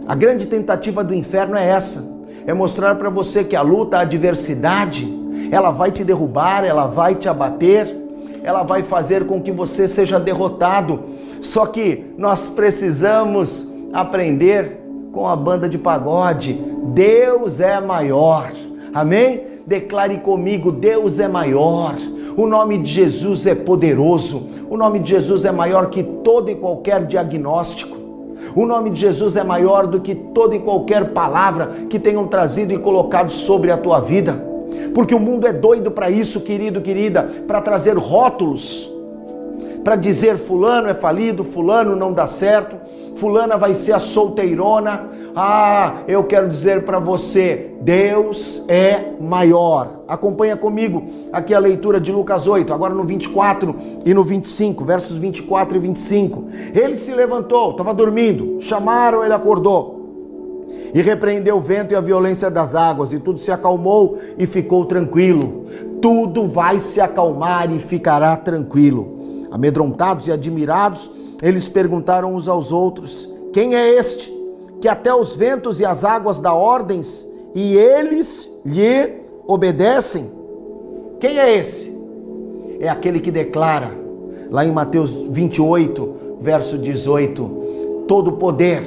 A 0.08 0.16
grande 0.16 0.48
tentativa 0.48 1.04
do 1.04 1.14
inferno 1.14 1.56
é 1.56 1.68
essa: 1.68 2.17
é 2.48 2.54
mostrar 2.54 2.96
para 2.96 3.10
você 3.10 3.44
que 3.44 3.58
a 3.58 3.62
luta, 3.62 3.98
a 3.98 4.02
adversidade, 4.02 5.06
ela 5.52 5.70
vai 5.70 5.92
te 5.92 6.06
derrubar, 6.06 6.64
ela 6.64 6.88
vai 6.88 7.14
te 7.14 7.28
abater, 7.28 7.94
ela 8.42 8.64
vai 8.64 8.84
fazer 8.84 9.28
com 9.28 9.42
que 9.42 9.52
você 9.52 9.86
seja 9.86 10.18
derrotado. 10.18 11.02
Só 11.42 11.66
que 11.66 12.06
nós 12.18 12.50
precisamos 12.50 13.70
aprender 13.92 14.80
com 15.12 15.28
a 15.28 15.36
banda 15.36 15.68
de 15.68 15.78
pagode: 15.78 16.54
Deus 16.94 17.60
é 17.60 17.82
maior. 17.82 18.50
Amém? 18.94 19.44
Declare 19.68 20.18
comigo: 20.20 20.72
Deus 20.72 21.20
é 21.20 21.28
maior. 21.28 21.96
O 22.38 22.48
nome 22.48 22.78
de 22.78 22.90
Jesus 22.90 23.46
é 23.46 23.56
poderoso. 23.56 24.48
O 24.70 24.78
nome 24.78 25.00
de 25.00 25.10
Jesus 25.10 25.44
é 25.44 25.52
maior 25.52 25.90
que 25.90 26.02
todo 26.02 26.50
e 26.50 26.56
qualquer 26.56 27.06
diagnóstico. 27.06 27.97
O 28.58 28.66
nome 28.66 28.90
de 28.90 29.00
Jesus 29.00 29.38
é 29.38 29.44
maior 29.44 29.86
do 29.86 30.02
que 30.02 30.16
toda 30.16 30.56
e 30.56 30.60
qualquer 30.60 31.12
palavra 31.12 31.86
que 31.88 32.00
tenham 32.00 32.26
trazido 32.26 32.74
e 32.74 32.80
colocado 32.80 33.30
sobre 33.30 33.70
a 33.70 33.78
tua 33.78 34.00
vida. 34.00 34.34
Porque 34.96 35.14
o 35.14 35.20
mundo 35.20 35.46
é 35.46 35.54
doido 35.54 35.92
para 35.92 36.10
isso, 36.10 36.42
querido, 36.42 36.82
querida, 36.82 37.22
para 37.46 37.62
trazer 37.62 37.96
rótulos, 37.96 38.92
para 39.84 39.96
dizer 39.96 40.40
fulano 40.40 40.90
é 40.90 40.96
falido, 40.96 41.44
fulano 41.44 41.96
não 41.96 42.12
dá 42.12 42.26
certo, 42.26 42.78
fulana 43.18 43.58
vai 43.58 43.76
ser 43.76 43.94
a 43.94 44.00
solteirona. 44.00 45.10
Ah, 45.36 46.04
eu 46.08 46.24
quero 46.24 46.48
dizer 46.50 46.84
para 46.84 47.00
você, 47.00 47.72
Deus 47.82 48.64
é 48.68 49.14
maior. 49.20 50.02
Acompanha 50.08 50.56
comigo 50.56 51.04
aqui 51.32 51.54
a 51.54 51.60
leitura 51.60 52.00
de 52.00 52.12
Lucas 52.12 52.48
8, 52.48 52.74
agora 52.74 52.94
no 52.94 53.04
24 53.04 53.76
e 54.06 54.14
no 54.14 54.24
25, 54.24 54.86
versos 54.86 55.18
24 55.18 55.78
e 55.78 55.82
25. 55.82 56.46
Ele 56.74 56.96
se 56.96 57.14
levantou, 57.14 57.72
estava 57.72 57.94
dormindo, 57.94 58.58
chamaram, 58.62 59.24
ele 59.24 59.34
acordou 59.34 59.98
e 60.94 61.02
repreendeu 61.02 61.58
o 61.58 61.62
vento 61.62 61.94
e 61.94 61.96
a 61.96 62.02
violência 62.02 62.50
das 62.50 62.74
águas, 62.74 63.14
e 63.14 63.20
tudo 63.20 63.38
se 63.38 63.52
acalmou 63.52 64.18
e 64.38 64.46
ficou 64.48 64.86
tranquilo. 64.86 65.66
Tudo 66.02 66.48
vai 66.48 66.80
se 66.80 67.02
acalmar 67.02 67.72
e 67.72 67.80
ficará 67.80 68.36
tranquilo. 68.36 69.48
Amedrontados 69.52 70.28
e 70.28 70.32
admirados, 70.32 71.12
eles 71.42 71.68
perguntaram 71.68 72.34
uns 72.36 72.48
aos 72.48 72.72
outros: 72.72 73.30
Quem 73.54 73.76
é 73.76 73.90
este 73.94 74.36
que 74.82 74.88
até 74.88 75.14
os 75.14 75.36
ventos 75.36 75.80
e 75.80 75.86
as 75.86 76.04
águas 76.04 76.40
dá 76.40 76.54
ordens 76.54 77.28
e 77.54 77.76
eles 77.76 78.52
lhe 78.66 79.22
obedecem? 79.48 80.32
Quem 81.20 81.40
é 81.40 81.58
esse? 81.58 81.98
É 82.80 82.88
aquele 82.88 83.20
que 83.20 83.32
declara, 83.32 83.92
lá 84.52 84.66
em 84.66 84.72
Mateus 84.72 85.14
28, 85.14 86.38
verso 86.40 86.78
18: 86.78 88.06
Todo 88.08 88.34
poder, 88.34 88.84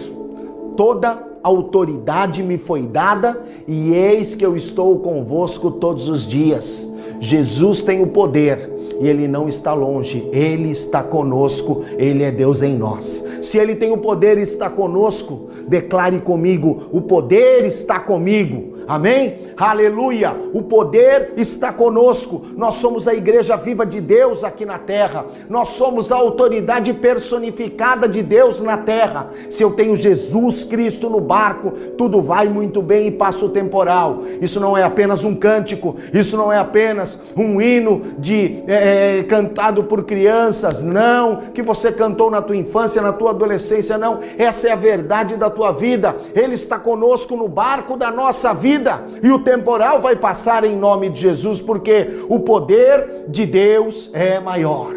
toda 0.76 1.28
autoridade 1.42 2.42
me 2.42 2.58
foi 2.58 2.86
dada 2.86 3.42
e 3.66 3.94
eis 3.94 4.34
que 4.34 4.44
eu 4.44 4.56
estou 4.56 4.98
convosco 4.98 5.70
todos 5.72 6.08
os 6.08 6.26
dias. 6.26 6.89
Jesus 7.20 7.82
tem 7.82 8.02
o 8.02 8.06
poder 8.06 8.70
e 9.00 9.08
ele 9.08 9.28
não 9.28 9.48
está 9.48 9.72
longe, 9.72 10.28
ele 10.32 10.70
está 10.70 11.02
conosco, 11.02 11.84
ele 11.96 12.22
é 12.22 12.30
Deus 12.30 12.62
em 12.62 12.76
nós. 12.76 13.24
Se 13.40 13.58
ele 13.58 13.74
tem 13.74 13.92
o 13.92 13.98
poder 13.98 14.36
e 14.38 14.42
está 14.42 14.68
conosco, 14.68 15.48
declare 15.68 16.20
comigo: 16.20 16.88
o 16.90 17.00
poder 17.00 17.64
está 17.64 18.00
comigo. 18.00 18.79
Amém? 18.90 19.38
Aleluia! 19.56 20.34
O 20.52 20.62
poder 20.62 21.34
está 21.36 21.72
conosco. 21.72 22.42
Nós 22.56 22.74
somos 22.74 23.06
a 23.06 23.14
igreja 23.14 23.56
viva 23.56 23.86
de 23.86 24.00
Deus 24.00 24.42
aqui 24.42 24.66
na 24.66 24.80
terra. 24.80 25.26
Nós 25.48 25.68
somos 25.68 26.10
a 26.10 26.16
autoridade 26.16 26.92
personificada 26.94 28.08
de 28.08 28.20
Deus 28.20 28.60
na 28.60 28.76
terra. 28.78 29.30
Se 29.48 29.62
eu 29.62 29.70
tenho 29.70 29.94
Jesus 29.94 30.64
Cristo 30.64 31.08
no 31.08 31.20
barco, 31.20 31.70
tudo 31.96 32.20
vai 32.20 32.48
muito 32.48 32.82
bem 32.82 33.06
e 33.06 33.10
passa 33.12 33.44
o 33.44 33.50
temporal. 33.50 34.24
Isso 34.40 34.58
não 34.58 34.76
é 34.76 34.82
apenas 34.82 35.22
um 35.22 35.36
cântico, 35.36 35.94
isso 36.12 36.36
não 36.36 36.52
é 36.52 36.58
apenas 36.58 37.20
um 37.36 37.62
hino 37.62 38.02
de 38.18 38.64
é, 38.66 39.20
é 39.20 39.22
cantado 39.22 39.84
por 39.84 40.02
crianças, 40.02 40.82
não, 40.82 41.42
que 41.54 41.62
você 41.62 41.92
cantou 41.92 42.28
na 42.28 42.42
tua 42.42 42.56
infância, 42.56 43.00
na 43.00 43.12
tua 43.12 43.30
adolescência, 43.30 43.96
não. 43.96 44.18
Essa 44.36 44.66
é 44.66 44.72
a 44.72 44.76
verdade 44.76 45.36
da 45.36 45.48
tua 45.48 45.70
vida. 45.70 46.16
Ele 46.34 46.54
está 46.54 46.76
conosco 46.76 47.36
no 47.36 47.46
barco 47.46 47.96
da 47.96 48.10
nossa 48.10 48.52
vida 48.52 48.79
vida 48.80 49.04
e 49.22 49.30
o 49.30 49.38
temporal 49.38 50.00
vai 50.00 50.16
passar 50.16 50.64
em 50.64 50.74
nome 50.74 51.10
de 51.10 51.20
Jesus, 51.20 51.60
porque 51.60 52.24
o 52.28 52.40
poder 52.40 53.26
de 53.28 53.44
Deus 53.46 54.10
é 54.14 54.40
maior. 54.40 54.94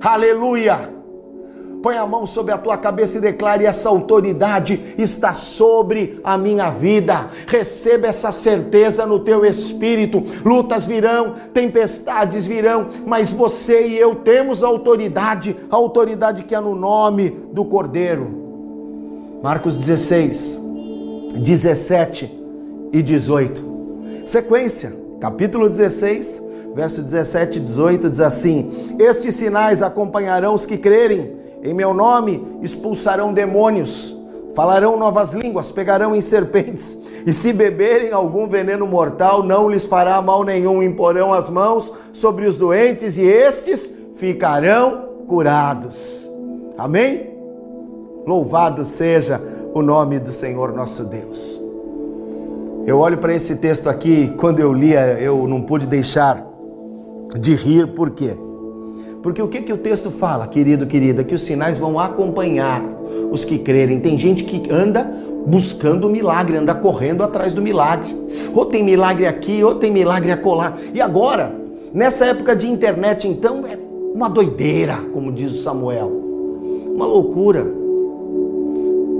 Aleluia! 0.00 0.94
Põe 1.82 1.98
a 1.98 2.06
mão 2.06 2.26
sobre 2.26 2.52
a 2.52 2.58
tua 2.58 2.76
cabeça 2.76 3.18
e 3.18 3.20
declare: 3.20 3.64
essa 3.64 3.88
autoridade 3.88 4.94
está 4.96 5.32
sobre 5.32 6.20
a 6.24 6.38
minha 6.38 6.70
vida. 6.70 7.30
Receba 7.46 8.06
essa 8.06 8.32
certeza 8.32 9.06
no 9.06 9.20
teu 9.20 9.44
espírito. 9.44 10.22
Lutas 10.44 10.86
virão, 10.86 11.36
tempestades 11.52 12.46
virão, 12.46 12.88
mas 13.04 13.32
você 13.32 13.86
e 13.86 13.98
eu 13.98 14.16
temos 14.16 14.64
autoridade, 14.64 15.54
a 15.70 15.76
autoridade 15.76 16.44
que 16.44 16.54
é 16.54 16.60
no 16.60 16.74
nome 16.74 17.30
do 17.52 17.64
Cordeiro. 17.64 18.44
Marcos 19.42 19.76
16, 19.76 20.58
17 21.36 22.45
e 22.92 23.02
18. 23.02 23.76
Sequência, 24.26 24.92
capítulo 25.20 25.68
16, 25.68 26.42
verso 26.74 27.02
17 27.02 27.58
e 27.58 27.62
18 27.62 28.10
diz 28.10 28.20
assim: 28.20 28.70
Estes 28.98 29.34
sinais 29.34 29.82
acompanharão 29.82 30.54
os 30.54 30.66
que 30.66 30.76
crerem, 30.76 31.36
em 31.62 31.72
meu 31.72 31.94
nome 31.94 32.58
expulsarão 32.62 33.32
demônios, 33.32 34.16
falarão 34.54 34.98
novas 34.98 35.32
línguas, 35.32 35.72
pegarão 35.72 36.14
em 36.14 36.20
serpentes, 36.20 36.96
e 37.26 37.32
se 37.32 37.52
beberem 37.52 38.12
algum 38.12 38.48
veneno 38.48 38.86
mortal, 38.86 39.42
não 39.42 39.68
lhes 39.68 39.86
fará 39.86 40.20
mal 40.22 40.44
nenhum, 40.44 40.82
imporão 40.82 41.32
as 41.32 41.48
mãos 41.48 41.92
sobre 42.12 42.46
os 42.46 42.56
doentes 42.56 43.16
e 43.16 43.22
estes 43.22 43.90
ficarão 44.14 45.08
curados. 45.26 46.28
Amém? 46.78 47.34
Louvado 48.26 48.84
seja 48.84 49.40
o 49.72 49.82
nome 49.82 50.18
do 50.18 50.32
Senhor 50.32 50.72
nosso 50.72 51.04
Deus. 51.04 51.65
Eu 52.86 53.00
olho 53.00 53.18
para 53.18 53.34
esse 53.34 53.56
texto 53.56 53.88
aqui, 53.88 54.32
quando 54.36 54.60
eu 54.60 54.72
lia, 54.72 55.20
eu 55.20 55.48
não 55.48 55.60
pude 55.60 55.88
deixar 55.88 56.46
de 57.36 57.52
rir, 57.52 57.88
por 57.88 58.10
quê? 58.10 58.30
Porque 59.24 59.42
o 59.42 59.48
que, 59.48 59.62
que 59.62 59.72
o 59.72 59.76
texto 59.76 60.08
fala, 60.08 60.46
querido, 60.46 60.86
querida? 60.86 61.24
Que 61.24 61.34
os 61.34 61.42
sinais 61.42 61.80
vão 61.80 61.98
acompanhar 61.98 62.80
os 63.32 63.44
que 63.44 63.58
crerem. 63.58 63.98
Tem 63.98 64.16
gente 64.16 64.44
que 64.44 64.70
anda 64.72 65.02
buscando 65.44 66.06
o 66.06 66.10
milagre, 66.10 66.58
anda 66.58 66.76
correndo 66.76 67.24
atrás 67.24 67.52
do 67.52 67.60
milagre. 67.60 68.16
Ou 68.54 68.64
tem 68.64 68.84
milagre 68.84 69.26
aqui, 69.26 69.64
ou 69.64 69.74
tem 69.74 69.90
milagre 69.90 70.30
acolá. 70.30 70.76
E 70.94 71.00
agora, 71.00 71.52
nessa 71.92 72.26
época 72.26 72.54
de 72.54 72.68
internet, 72.68 73.26
então, 73.26 73.64
é 73.66 73.76
uma 74.14 74.30
doideira, 74.30 74.96
como 75.12 75.32
diz 75.32 75.50
o 75.50 75.60
Samuel. 75.60 76.08
Uma 76.94 77.04
loucura. 77.04 77.66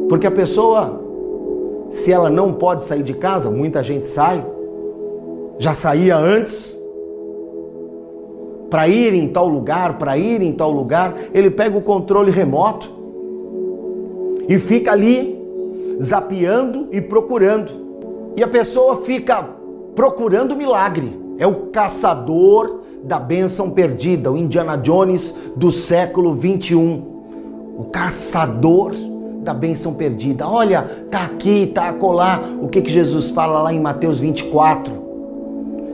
Porque 0.08 0.28
a 0.28 0.30
pessoa 0.30 1.05
se 1.90 2.12
ela 2.12 2.28
não 2.28 2.52
pode 2.52 2.84
sair 2.84 3.02
de 3.02 3.14
casa, 3.14 3.50
muita 3.50 3.82
gente 3.82 4.06
sai, 4.06 4.44
já 5.58 5.72
saía 5.72 6.16
antes, 6.16 6.76
para 8.68 8.88
ir 8.88 9.14
em 9.14 9.28
tal 9.28 9.48
lugar, 9.48 9.98
para 9.98 10.18
ir 10.18 10.42
em 10.42 10.52
tal 10.52 10.70
lugar, 10.70 11.14
ele 11.32 11.50
pega 11.50 11.76
o 11.76 11.82
controle 11.82 12.30
remoto 12.30 12.90
e 14.48 14.58
fica 14.58 14.92
ali 14.92 15.36
zapeando 16.02 16.88
e 16.92 17.00
procurando. 17.00 17.70
E 18.36 18.42
a 18.42 18.48
pessoa 18.48 18.96
fica 18.96 19.42
procurando 19.94 20.56
milagre. 20.56 21.18
É 21.38 21.46
o 21.46 21.66
caçador 21.66 22.80
da 23.02 23.18
bênção 23.18 23.70
perdida, 23.70 24.30
o 24.30 24.36
Indiana 24.36 24.76
Jones 24.76 25.36
do 25.56 25.70
século 25.70 26.34
21. 26.34 27.02
O 27.78 27.84
caçador 27.84 28.92
da 29.46 29.54
bênção 29.54 29.94
perdida. 29.94 30.44
Olha, 30.48 31.06
tá 31.08 31.24
aqui, 31.24 31.70
tá 31.72 31.90
acolá. 31.90 32.42
O 32.60 32.66
que, 32.66 32.82
que 32.82 32.90
Jesus 32.90 33.30
fala 33.30 33.62
lá 33.62 33.72
em 33.72 33.78
Mateus 33.78 34.18
24? 34.18 35.06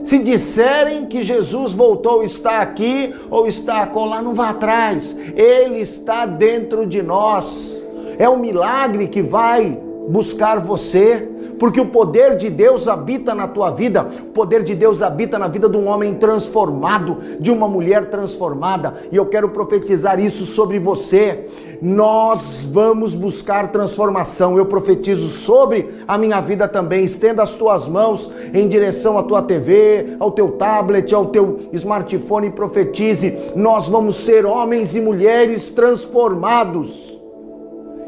Se 0.01 0.17
disserem 0.17 1.05
que 1.05 1.21
Jesus 1.21 1.73
voltou, 1.73 2.23
está 2.23 2.61
aqui 2.61 3.13
ou 3.29 3.47
está 3.47 3.83
acolá, 3.83 4.23
não 4.23 4.33
vá 4.33 4.49
atrás. 4.49 5.15
Ele 5.35 5.79
está 5.79 6.25
dentro 6.25 6.87
de 6.87 7.03
nós. 7.03 7.85
É 8.17 8.27
um 8.27 8.39
milagre 8.39 9.07
que 9.07 9.21
vai 9.21 9.79
buscar 10.09 10.59
você. 10.59 11.29
Porque 11.59 11.79
o 11.79 11.87
poder 11.87 12.37
de 12.37 12.49
Deus 12.49 12.87
habita 12.87 13.33
na 13.33 13.47
tua 13.47 13.69
vida, 13.71 14.07
o 14.21 14.31
poder 14.31 14.63
de 14.63 14.75
Deus 14.75 15.01
habita 15.01 15.39
na 15.39 15.47
vida 15.47 15.69
de 15.69 15.77
um 15.77 15.87
homem 15.87 16.15
transformado, 16.15 17.17
de 17.39 17.51
uma 17.51 17.67
mulher 17.67 18.09
transformada, 18.09 18.95
e 19.11 19.15
eu 19.15 19.25
quero 19.25 19.49
profetizar 19.49 20.19
isso 20.19 20.45
sobre 20.45 20.79
você. 20.79 21.45
Nós 21.81 22.67
vamos 22.71 23.15
buscar 23.15 23.71
transformação. 23.71 24.57
Eu 24.57 24.65
profetizo 24.65 25.27
sobre 25.27 25.89
a 26.07 26.17
minha 26.17 26.39
vida 26.39 26.67
também. 26.67 27.03
Estenda 27.03 27.43
as 27.43 27.55
tuas 27.55 27.87
mãos 27.87 28.31
em 28.53 28.67
direção 28.67 29.17
à 29.17 29.23
tua 29.23 29.41
TV, 29.41 30.15
ao 30.19 30.31
teu 30.31 30.51
tablet, 30.51 31.13
ao 31.13 31.27
teu 31.27 31.59
smartphone 31.73 32.47
e 32.47 32.51
profetize. 32.51 33.51
Nós 33.55 33.87
vamos 33.89 34.15
ser 34.15 34.45
homens 34.45 34.95
e 34.95 35.01
mulheres 35.01 35.69
transformados. 35.71 37.17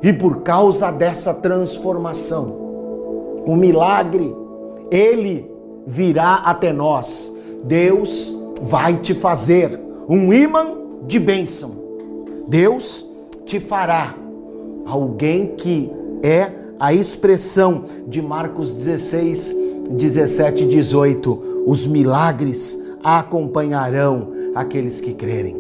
E 0.02 0.14
por 0.14 0.42
causa 0.42 0.92
dessa 0.92 1.34
transformação, 1.34 2.65
o 3.46 3.56
milagre, 3.56 4.36
ele 4.92 5.50
virá 5.86 6.36
até 6.36 6.74
nós. 6.74 7.34
Deus 7.64 8.34
vai 8.62 8.98
te 8.98 9.14
fazer 9.14 9.80
um 10.08 10.34
imã 10.34 10.78
de 11.06 11.20
bênção. 11.20 11.72
Deus 12.48 13.06
te 13.46 13.60
fará 13.60 14.16
alguém 14.86 15.56
que 15.56 15.92
é 16.24 16.52
a 16.80 16.94
expressão 16.94 17.84
de 18.08 18.22
Marcos 18.22 18.72
16, 18.72 19.56
17 19.92 20.64
e 20.64 20.68
18. 20.68 21.64
Os 21.66 21.86
milagres 21.86 22.80
acompanharão 23.04 24.30
aqueles 24.54 25.00
que 25.00 25.14
crerem. 25.14 25.56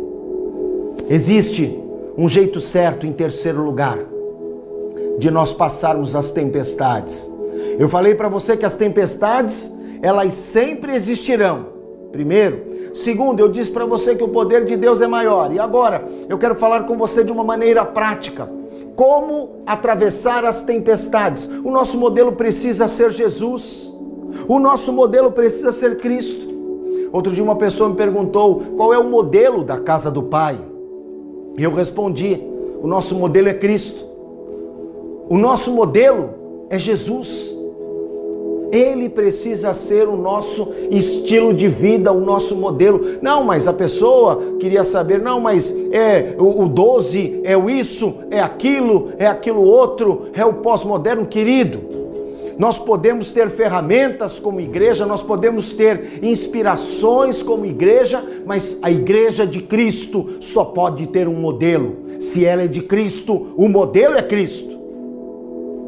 Existe 1.09 1.79
um 2.17 2.27
jeito 2.27 2.59
certo, 2.59 3.05
em 3.05 3.11
terceiro 3.11 3.63
lugar, 3.63 3.99
de 5.19 5.29
nós 5.29 5.53
passarmos 5.53 6.15
as 6.15 6.31
tempestades. 6.31 7.29
Eu 7.77 7.89
falei 7.89 8.15
para 8.15 8.29
você 8.29 8.55
que 8.55 8.65
as 8.65 8.75
tempestades, 8.75 9.71
elas 10.01 10.33
sempre 10.33 10.93
existirão. 10.95 11.73
Primeiro, 12.11 12.75
Segundo, 12.95 13.41
eu 13.41 13.49
disse 13.49 13.71
para 13.71 13.85
você 13.85 14.15
que 14.15 14.23
o 14.23 14.29
poder 14.29 14.63
de 14.63 14.77
Deus 14.77 15.01
é 15.01 15.07
maior. 15.07 15.51
E 15.51 15.59
agora, 15.59 16.07
eu 16.29 16.37
quero 16.37 16.55
falar 16.55 16.85
com 16.85 16.97
você 16.97 17.25
de 17.25 17.31
uma 17.31 17.43
maneira 17.43 17.83
prática. 17.83 18.49
Como 18.95 19.57
atravessar 19.65 20.45
as 20.45 20.63
tempestades? 20.63 21.45
O 21.65 21.69
nosso 21.69 21.99
modelo 21.99 22.31
precisa 22.31 22.87
ser 22.87 23.11
Jesus. 23.11 23.93
O 24.47 24.59
nosso 24.59 24.93
modelo 24.93 25.29
precisa 25.29 25.73
ser 25.73 25.97
Cristo. 25.97 26.47
Outro 27.11 27.33
dia 27.33 27.43
uma 27.43 27.57
pessoa 27.57 27.89
me 27.89 27.97
perguntou 27.97 28.63
qual 28.77 28.93
é 28.93 28.97
o 28.97 29.09
modelo 29.09 29.61
da 29.61 29.77
casa 29.77 30.09
do 30.09 30.23
Pai. 30.23 30.57
E 31.57 31.63
eu 31.65 31.73
respondi: 31.73 32.41
o 32.81 32.87
nosso 32.87 33.15
modelo 33.15 33.49
é 33.49 33.53
Cristo. 33.53 34.05
O 35.27 35.37
nosso 35.37 35.69
modelo 35.69 36.29
é 36.69 36.79
Jesus. 36.79 37.54
Ele 38.75 39.07
precisa 39.07 39.73
ser 39.73 40.09
o 40.09 40.17
nosso 40.17 40.73
estilo 40.91 41.53
de 41.53 41.69
vida, 41.69 42.11
o 42.11 42.19
nosso 42.19 42.57
modelo. 42.57 43.01
Não, 43.21 43.43
mas 43.43 43.69
a 43.69 43.73
pessoa 43.73 44.57
queria 44.59 44.83
saber, 44.83 45.21
não, 45.21 45.39
mas 45.39 45.73
é 45.91 46.35
o, 46.37 46.63
o 46.63 46.67
12 46.67 47.39
é 47.45 47.55
o 47.55 47.69
isso, 47.69 48.15
é 48.29 48.41
aquilo, 48.41 49.13
é 49.17 49.27
aquilo 49.27 49.61
outro, 49.63 50.27
é 50.33 50.45
o 50.45 50.55
pós-moderno, 50.55 51.25
querido. 51.25 51.79
Nós 52.57 52.77
podemos 52.77 53.31
ter 53.31 53.49
ferramentas 53.49 54.39
como 54.39 54.59
igreja, 54.59 55.05
nós 55.05 55.23
podemos 55.23 55.71
ter 55.73 56.19
inspirações 56.21 57.41
como 57.41 57.65
igreja, 57.65 58.23
mas 58.45 58.79
a 58.81 58.91
igreja 58.91 59.47
de 59.47 59.61
Cristo 59.61 60.37
só 60.41 60.65
pode 60.65 61.07
ter 61.07 61.27
um 61.27 61.35
modelo. 61.35 61.95
Se 62.19 62.45
ela 62.45 62.63
é 62.63 62.67
de 62.67 62.81
Cristo, 62.81 63.53
o 63.55 63.69
modelo 63.69 64.15
é 64.15 64.21
Cristo. 64.21 64.79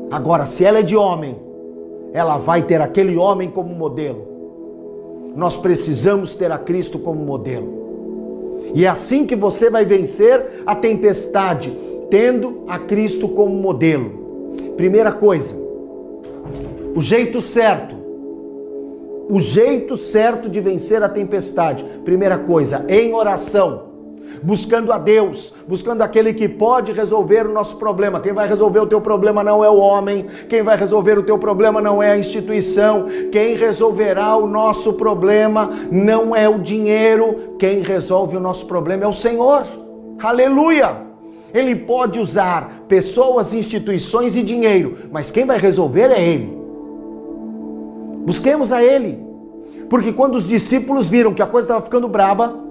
Agora, 0.09 0.45
se 0.45 0.63
ela 0.63 0.79
é 0.79 0.83
de 0.83 0.95
homem, 0.95 1.46
ela 2.13 2.37
vai 2.37 2.61
ter 2.61 2.81
aquele 2.81 3.15
homem 3.17 3.49
como 3.49 3.73
modelo. 3.73 4.27
Nós 5.35 5.57
precisamos 5.57 6.33
ter 6.35 6.51
a 6.51 6.57
Cristo 6.57 6.97
como 6.97 7.23
modelo. 7.23 7.77
E 8.73 8.85
é 8.85 8.87
assim 8.87 9.25
que 9.25 9.35
você 9.35 9.69
vai 9.69 9.85
vencer 9.85 10.63
a 10.65 10.75
tempestade, 10.75 11.75
tendo 12.09 12.63
a 12.67 12.79
Cristo 12.79 13.29
como 13.29 13.55
modelo. 13.55 14.53
Primeira 14.75 15.11
coisa, 15.11 15.55
o 16.95 17.01
jeito 17.01 17.39
certo. 17.39 17.95
O 19.29 19.39
jeito 19.39 19.97
certo 19.97 20.49
de 20.49 20.61
vencer 20.61 21.03
a 21.03 21.09
tempestade. 21.09 21.83
Primeira 22.05 22.37
coisa, 22.37 22.85
em 22.87 23.13
oração 23.13 23.86
buscando 24.41 24.91
a 24.91 24.97
Deus, 24.97 25.53
buscando 25.67 26.01
aquele 26.01 26.33
que 26.33 26.47
pode 26.47 26.91
resolver 26.91 27.45
o 27.45 27.53
nosso 27.53 27.77
problema. 27.77 28.19
Quem 28.19 28.33
vai 28.33 28.47
resolver 28.47 28.79
o 28.79 28.87
teu 28.87 29.01
problema 29.01 29.43
não 29.43 29.63
é 29.63 29.69
o 29.69 29.77
homem, 29.77 30.25
quem 30.49 30.63
vai 30.63 30.77
resolver 30.77 31.17
o 31.17 31.23
teu 31.23 31.37
problema 31.37 31.81
não 31.81 32.01
é 32.01 32.11
a 32.11 32.17
instituição, 32.17 33.07
quem 33.31 33.55
resolverá 33.55 34.35
o 34.35 34.47
nosso 34.47 34.93
problema 34.93 35.69
não 35.91 36.35
é 36.35 36.47
o 36.47 36.59
dinheiro, 36.59 37.55
quem 37.59 37.81
resolve 37.81 38.37
o 38.37 38.41
nosso 38.41 38.65
problema 38.65 39.03
é 39.03 39.07
o 39.07 39.13
Senhor. 39.13 39.63
Aleluia! 40.19 41.07
Ele 41.53 41.75
pode 41.75 42.19
usar 42.19 42.83
pessoas, 42.87 43.53
instituições 43.53 44.35
e 44.35 44.43
dinheiro, 44.43 44.97
mas 45.11 45.31
quem 45.31 45.45
vai 45.45 45.57
resolver 45.57 46.11
é 46.11 46.21
Ele. 46.21 46.57
Busquemos 48.25 48.71
a 48.71 48.83
Ele. 48.83 49.25
Porque 49.89 50.11
quando 50.11 50.35
os 50.35 50.47
discípulos 50.47 51.09
viram 51.09 51.33
que 51.33 51.41
a 51.41 51.47
coisa 51.47 51.67
estava 51.67 51.83
ficando 51.83 52.07
braba, 52.07 52.66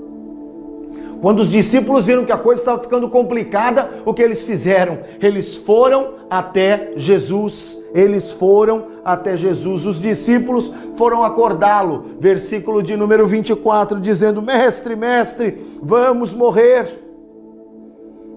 quando 1.20 1.40
os 1.40 1.50
discípulos 1.50 2.07
viram 2.07 2.24
que 2.24 2.33
a 2.33 2.38
coisa 2.38 2.61
estava 2.61 2.83
ficando 2.83 3.09
complicada, 3.09 3.88
o 4.05 4.12
que 4.12 4.22
eles 4.22 4.42
fizeram? 4.42 4.98
Eles 5.20 5.57
foram 5.57 6.14
até 6.29 6.92
Jesus. 6.96 7.79
Eles 7.94 8.33
foram 8.33 8.85
até 9.05 9.37
Jesus. 9.37 9.87
Os 9.87 10.00
discípulos 10.00 10.72
foram 10.96 11.24
acordá-lo. 11.24 12.16
Versículo 12.20 12.83
de 12.83 12.96
número 12.96 13.26
24, 13.26 13.98
dizendo: 14.00 14.42
Mestre, 14.42 14.94
mestre, 14.94 15.57
vamos 15.83 16.35
morrer. 16.35 16.87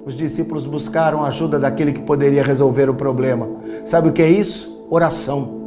Os 0.06 0.15
discípulos 0.15 0.65
buscaram 0.65 1.24
a 1.24 1.28
ajuda 1.28 1.60
daquele 1.60 1.92
que 1.92 2.02
poderia 2.02 2.44
resolver 2.44 2.89
o 2.89 2.96
problema. 2.96 3.48
Sabe 3.86 4.10
o 4.10 4.13
que 4.13 4.22
é 4.22 4.30
isso? 4.30 4.88
Oração. 4.89 5.60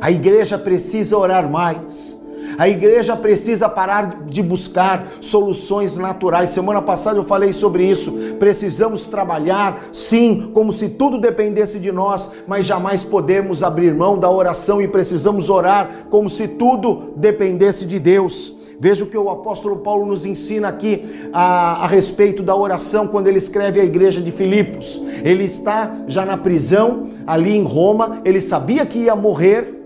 A 0.00 0.10
igreja 0.10 0.58
precisa 0.58 1.16
orar 1.16 1.48
mais. 1.48 2.19
A 2.58 2.68
igreja 2.68 3.16
precisa 3.16 3.68
parar 3.68 4.24
de 4.26 4.42
buscar 4.42 5.12
soluções 5.20 5.96
naturais. 5.96 6.50
Semana 6.50 6.82
passada 6.82 7.18
eu 7.18 7.24
falei 7.24 7.52
sobre 7.52 7.84
isso. 7.84 8.12
Precisamos 8.38 9.06
trabalhar, 9.06 9.82
sim, 9.92 10.50
como 10.52 10.72
se 10.72 10.90
tudo 10.90 11.18
dependesse 11.18 11.78
de 11.78 11.92
nós, 11.92 12.30
mas 12.46 12.66
jamais 12.66 13.04
podemos 13.04 13.62
abrir 13.62 13.94
mão 13.94 14.18
da 14.18 14.30
oração 14.30 14.80
e 14.80 14.88
precisamos 14.88 15.50
orar 15.50 16.06
como 16.10 16.28
se 16.28 16.48
tudo 16.48 17.12
dependesse 17.16 17.86
de 17.86 17.98
Deus. 17.98 18.60
Veja 18.82 19.04
o 19.04 19.08
que 19.08 19.18
o 19.18 19.28
apóstolo 19.28 19.76
Paulo 19.76 20.06
nos 20.06 20.24
ensina 20.24 20.68
aqui 20.68 21.28
a, 21.34 21.84
a, 21.84 21.86
respeito 21.86 22.42
da 22.42 22.56
oração 22.56 23.06
quando 23.06 23.26
ele 23.26 23.36
escreve 23.36 23.78
a 23.78 23.84
igreja 23.84 24.22
de 24.22 24.30
Filipos. 24.30 24.98
Ele 25.22 25.44
está 25.44 26.04
já 26.08 26.24
na 26.24 26.38
prisão, 26.38 27.08
ali 27.26 27.54
em 27.54 27.62
Roma, 27.62 28.22
ele 28.24 28.40
sabia 28.40 28.86
que 28.86 29.00
ia 29.00 29.14
morrer 29.14 29.80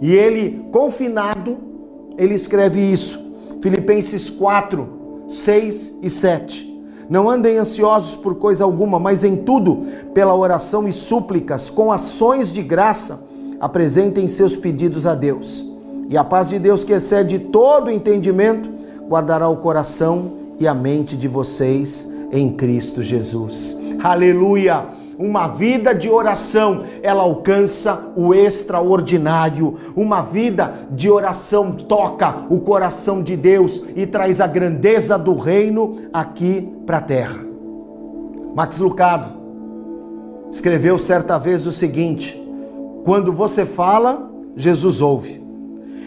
e 0.00 0.14
ele, 0.14 0.64
confinado, 0.72 1.58
ele 2.18 2.34
escreve 2.34 2.80
isso. 2.80 3.24
Filipenses 3.62 4.28
4, 4.28 4.88
6 5.28 5.94
e 6.02 6.10
7. 6.10 6.68
Não 7.08 7.30
andem 7.30 7.56
ansiosos 7.56 8.16
por 8.16 8.34
coisa 8.34 8.64
alguma, 8.64 8.98
mas 8.98 9.24
em 9.24 9.36
tudo, 9.36 9.78
pela 10.12 10.36
oração 10.36 10.86
e 10.86 10.92
súplicas, 10.92 11.70
com 11.70 11.90
ações 11.90 12.52
de 12.52 12.62
graça, 12.62 13.22
apresentem 13.58 14.28
seus 14.28 14.56
pedidos 14.56 15.06
a 15.06 15.14
Deus. 15.14 15.66
E 16.10 16.16
a 16.16 16.24
paz 16.24 16.48
de 16.48 16.58
Deus, 16.58 16.84
que 16.84 16.92
excede 16.92 17.38
todo 17.38 17.90
entendimento, 17.90 18.68
guardará 19.08 19.48
o 19.48 19.56
coração 19.56 20.32
e 20.58 20.66
a 20.66 20.74
mente 20.74 21.16
de 21.16 21.28
vocês 21.28 22.08
em 22.30 22.52
Cristo 22.52 23.02
Jesus. 23.02 23.78
Aleluia! 24.02 25.07
Uma 25.18 25.48
vida 25.48 25.92
de 25.92 26.08
oração, 26.08 26.84
ela 27.02 27.24
alcança 27.24 28.12
o 28.14 28.32
extraordinário. 28.32 29.74
Uma 29.96 30.22
vida 30.22 30.86
de 30.92 31.10
oração 31.10 31.72
toca 31.72 32.46
o 32.48 32.60
coração 32.60 33.20
de 33.20 33.36
Deus 33.36 33.82
e 33.96 34.06
traz 34.06 34.40
a 34.40 34.46
grandeza 34.46 35.18
do 35.18 35.34
reino 35.34 35.96
aqui 36.12 36.72
para 36.86 36.98
a 36.98 37.00
terra. 37.00 37.40
Max 38.54 38.78
Lucado 38.78 39.28
escreveu 40.52 40.96
certa 41.00 41.36
vez 41.36 41.66
o 41.66 41.72
seguinte: 41.72 42.40
quando 43.04 43.32
você 43.32 43.66
fala, 43.66 44.30
Jesus 44.54 45.00
ouve. 45.00 45.42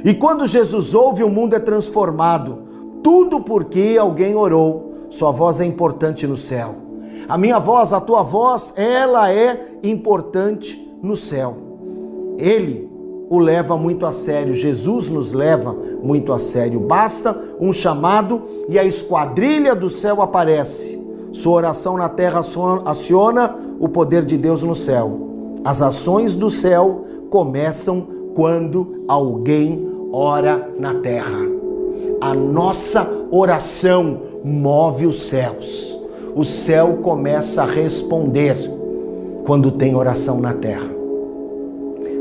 E 0.06 0.14
quando 0.14 0.48
Jesus 0.48 0.94
ouve, 0.94 1.22
o 1.22 1.30
mundo 1.30 1.54
é 1.54 1.60
transformado. 1.60 2.60
Tudo 3.04 3.42
porque 3.42 3.98
alguém 4.00 4.36
orou. 4.36 4.94
Sua 5.10 5.32
voz 5.32 5.60
é 5.60 5.66
importante 5.66 6.26
no 6.26 6.38
céu. 6.38 6.91
A 7.32 7.38
minha 7.38 7.60
voz, 7.60 7.94
a 7.94 8.02
tua 8.02 8.24
voz, 8.24 8.74
ela 8.76 9.32
é 9.32 9.78
importante 9.84 10.94
no 11.02 11.16
céu. 11.16 11.56
Ele 12.38 12.92
o 13.30 13.40
leva 13.40 13.78
muito 13.78 14.06
a 14.06 14.12
sério, 14.12 14.54
Jesus 14.54 15.08
nos 15.08 15.32
leva 15.32 15.74
muito 16.04 16.34
a 16.34 16.38
sério. 16.38 16.78
Basta 16.82 17.34
um 17.58 17.72
chamado 17.72 18.42
e 18.68 18.78
a 18.78 18.84
esquadrilha 18.84 19.74
do 19.74 19.90
céu 19.90 20.22
aparece. 20.22 21.02
Sua 21.32 21.54
oração 21.54 21.96
na 21.96 22.10
terra 22.10 22.42
aciona 22.84 23.56
o 23.80 23.88
poder 23.88 24.26
de 24.26 24.36
Deus 24.36 24.62
no 24.62 24.76
céu. 24.76 25.30
As 25.64 25.82
ações 25.82 26.36
do 26.36 26.50
céu 26.50 27.06
começam 27.30 28.06
quando 28.36 29.06
alguém 29.08 29.90
ora 30.12 30.70
na 30.78 30.96
terra. 30.96 31.40
A 32.20 32.34
nossa 32.34 33.10
oração 33.32 34.20
move 34.44 35.06
os 35.06 35.30
céus. 35.30 36.01
O 36.36 36.44
céu 36.44 37.00
começa 37.02 37.64
a 37.64 37.66
responder 37.66 38.56
quando 39.46 39.72
tem 39.72 39.96
oração 39.96 40.40
na 40.40 40.54
terra. 40.54 40.90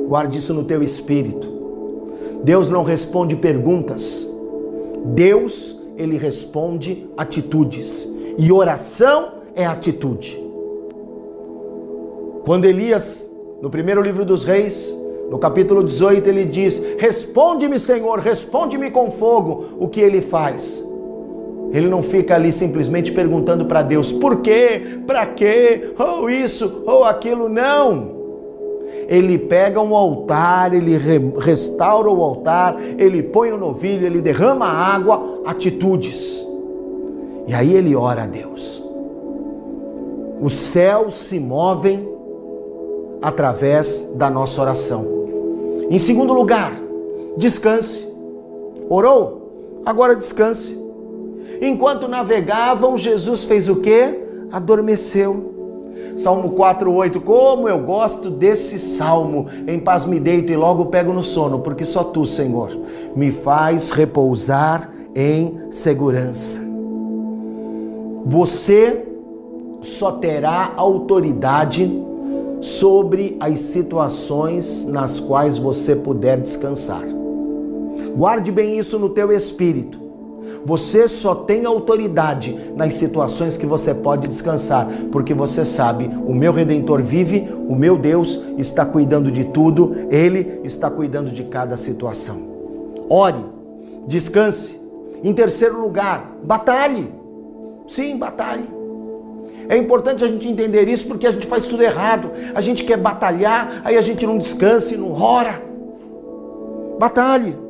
Guarde 0.09 0.39
isso 0.39 0.53
no 0.53 0.65
teu 0.65 0.83
espírito. 0.83 1.49
Deus 2.43 2.69
não 2.69 2.83
responde 2.83 3.37
perguntas. 3.37 4.29
Deus, 5.05 5.81
ele 5.97 6.17
responde 6.17 7.09
atitudes. 7.17 8.09
E 8.37 8.51
oração 8.51 9.35
é 9.55 9.65
atitude. 9.65 10.43
Quando 12.45 12.65
Elias, 12.65 13.31
no 13.63 13.71
primeiro 13.71 14.03
livro 14.03 14.25
dos 14.25 14.43
reis, 14.43 14.93
no 15.31 15.39
capítulo 15.39 15.85
18, 15.85 16.29
ele 16.29 16.45
diz: 16.45 16.83
Responde-me, 16.99 17.79
Senhor, 17.79 18.19
responde-me 18.19 18.91
com 18.91 19.11
fogo. 19.11 19.67
O 19.79 19.87
que 19.87 20.01
ele 20.01 20.21
faz? 20.21 20.85
Ele 21.73 21.89
não 21.89 22.03
fica 22.03 22.35
ali 22.35 22.53
simplesmente 22.53 23.13
perguntando 23.13 23.65
para 23.65 23.83
Deus 23.83 24.13
por 24.13 24.41
quê, 24.41 25.01
para 25.07 25.27
quê, 25.27 25.93
ou 25.99 26.29
isso, 26.29 26.83
ou 26.87 27.05
aquilo, 27.05 27.49
não. 27.49 28.19
Ele 29.09 29.39
pega 29.39 29.81
um 29.81 29.95
altar, 29.95 30.75
ele 30.75 30.97
restaura 31.39 32.09
o 32.09 32.23
altar, 32.23 32.77
ele 32.99 33.23
põe 33.23 33.53
o 33.53 33.59
novilho, 33.59 34.07
ele 34.07 34.21
derrama 34.21 34.67
água, 34.67 35.43
atitudes. 35.45 36.47
E 37.47 37.55
aí 37.55 37.75
ele 37.75 37.95
ora 37.95 38.25
a 38.25 38.27
Deus. 38.27 38.83
Os 40.41 40.55
céus 40.55 41.15
se 41.15 41.39
movem 41.39 42.09
através 43.21 44.13
da 44.15 44.31
nossa 44.31 44.61
oração. 44.61 45.07
Em 45.91 45.99
segundo 45.99 46.33
lugar, 46.33 46.73
descanse. 47.37 48.09
Orou? 48.89 49.83
Agora 49.85 50.17
descanse. 50.17 50.80
Enquanto 51.61 52.09
navegavam, 52.09 52.97
Jesus 52.97 53.45
fez 53.45 53.69
o 53.69 53.77
quê? 53.77 54.19
Adormeceu. 54.51 55.55
Salmo 56.17 56.51
4:8. 56.51 57.21
Como 57.21 57.69
eu 57.69 57.79
gosto 57.81 58.31
desse 58.31 58.79
salmo. 58.79 59.47
Em 59.67 59.79
paz 59.79 60.05
me 60.05 60.19
deito 60.19 60.53
e 60.53 60.57
logo 60.57 60.87
pego 60.87 61.13
no 61.13 61.23
sono, 61.23 61.61
porque 61.61 61.85
só 61.85 62.03
tu, 62.05 62.25
Senhor, 62.25 62.77
me 63.15 63.31
faz 63.31 63.91
repousar 63.91 64.91
em 65.15 65.61
segurança. 65.71 66.61
Você 68.27 69.07
só 69.83 70.13
terá 70.13 70.73
autoridade 70.77 71.91
sobre 72.61 73.37
as 73.41 73.61
situações 73.61 74.85
nas 74.85 75.19
quais 75.19 75.57
você 75.57 75.97
puder 75.97 76.39
descansar. 76.39 77.05
Guarde 78.15 78.53
bem 78.53 78.79
isso 78.79 78.99
no 78.99 79.09
teu 79.09 79.33
espírito. 79.33 80.10
Você 80.65 81.09
só 81.09 81.35
tem 81.35 81.65
autoridade 81.65 82.57
nas 82.77 82.95
situações 82.95 83.57
que 83.57 83.67
você 83.67 83.95
pode 83.95 84.29
descansar, 84.29 84.87
porque 85.11 85.33
você 85.33 85.65
sabe, 85.65 86.11
o 86.27 86.35
meu 86.35 86.53
redentor 86.53 87.03
vive, 87.03 87.49
o 87.69 87.75
meu 87.75 87.97
Deus 87.97 88.45
está 88.59 88.85
cuidando 88.85 89.31
de 89.31 89.45
tudo, 89.45 89.95
ele 90.11 90.61
está 90.63 90.91
cuidando 90.91 91.31
de 91.31 91.45
cada 91.45 91.77
situação. 91.77 92.49
Ore, 93.09 93.45
descanse. 94.07 94.81
Em 95.23 95.33
terceiro 95.33 95.81
lugar, 95.81 96.37
batalhe. 96.43 97.13
Sim, 97.87 98.17
batalhe. 98.17 98.81
É 99.69 99.77
importante 99.77 100.25
a 100.25 100.27
gente 100.27 100.49
entender 100.49 100.89
isso 100.89 101.07
porque 101.07 101.27
a 101.27 101.31
gente 101.31 101.47
faz 101.47 101.69
tudo 101.69 101.83
errado. 101.83 102.31
A 102.55 102.61
gente 102.61 102.85
quer 102.85 102.97
batalhar, 102.97 103.83
aí 103.85 103.97
a 103.97 104.01
gente 104.01 104.27
não 104.27 104.37
descansa 104.37 104.95
e 104.95 104.97
não 104.97 105.13
ora. 105.13 105.63
Batalhe. 106.99 107.70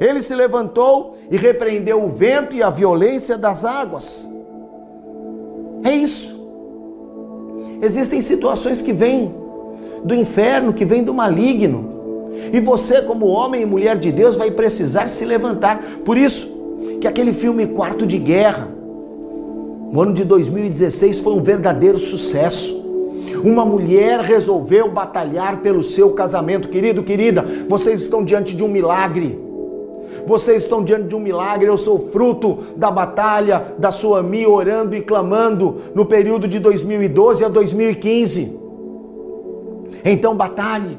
Ele 0.00 0.20
se 0.22 0.34
levantou 0.34 1.16
e 1.30 1.36
repreendeu 1.36 2.02
o 2.02 2.08
vento 2.08 2.54
e 2.54 2.62
a 2.62 2.70
violência 2.70 3.38
das 3.38 3.64
águas. 3.64 4.32
É 5.84 5.92
isso. 5.92 6.34
Existem 7.82 8.20
situações 8.20 8.80
que 8.80 8.92
vêm 8.92 9.34
do 10.04 10.14
inferno, 10.14 10.72
que 10.72 10.84
vêm 10.84 11.02
do 11.02 11.12
maligno. 11.12 11.92
E 12.52 12.60
você, 12.60 13.02
como 13.02 13.26
homem 13.26 13.62
e 13.62 13.66
mulher 13.66 13.98
de 13.98 14.10
Deus, 14.10 14.36
vai 14.36 14.50
precisar 14.50 15.08
se 15.08 15.24
levantar. 15.24 15.82
Por 16.04 16.16
isso 16.16 16.48
que 17.00 17.06
aquele 17.06 17.32
filme 17.32 17.66
Quarto 17.66 18.06
de 18.06 18.18
Guerra, 18.18 18.68
o 19.92 20.00
ano 20.00 20.12
de 20.12 20.24
2016 20.24 21.20
foi 21.20 21.34
um 21.34 21.42
verdadeiro 21.42 21.98
sucesso. 21.98 22.82
Uma 23.42 23.64
mulher 23.64 24.20
resolveu 24.20 24.90
batalhar 24.90 25.60
pelo 25.60 25.82
seu 25.82 26.10
casamento. 26.12 26.68
Querido, 26.68 27.02
querida, 27.02 27.46
vocês 27.68 28.00
estão 28.00 28.24
diante 28.24 28.56
de 28.56 28.64
um 28.64 28.68
milagre. 28.68 29.38
Vocês 30.26 30.62
estão 30.62 30.82
diante 30.82 31.08
de 31.08 31.14
um 31.14 31.20
milagre. 31.20 31.68
Eu 31.68 31.78
sou 31.78 32.10
fruto 32.10 32.58
da 32.76 32.90
batalha 32.90 33.74
da 33.78 33.90
sua 33.90 34.20
Suami 34.20 34.46
orando 34.46 34.94
e 34.94 35.02
clamando 35.02 35.76
no 35.94 36.04
período 36.06 36.46
de 36.46 36.58
2012 36.58 37.44
a 37.44 37.48
2015. 37.48 38.60
Então 40.04 40.36
batalhe. 40.36 40.98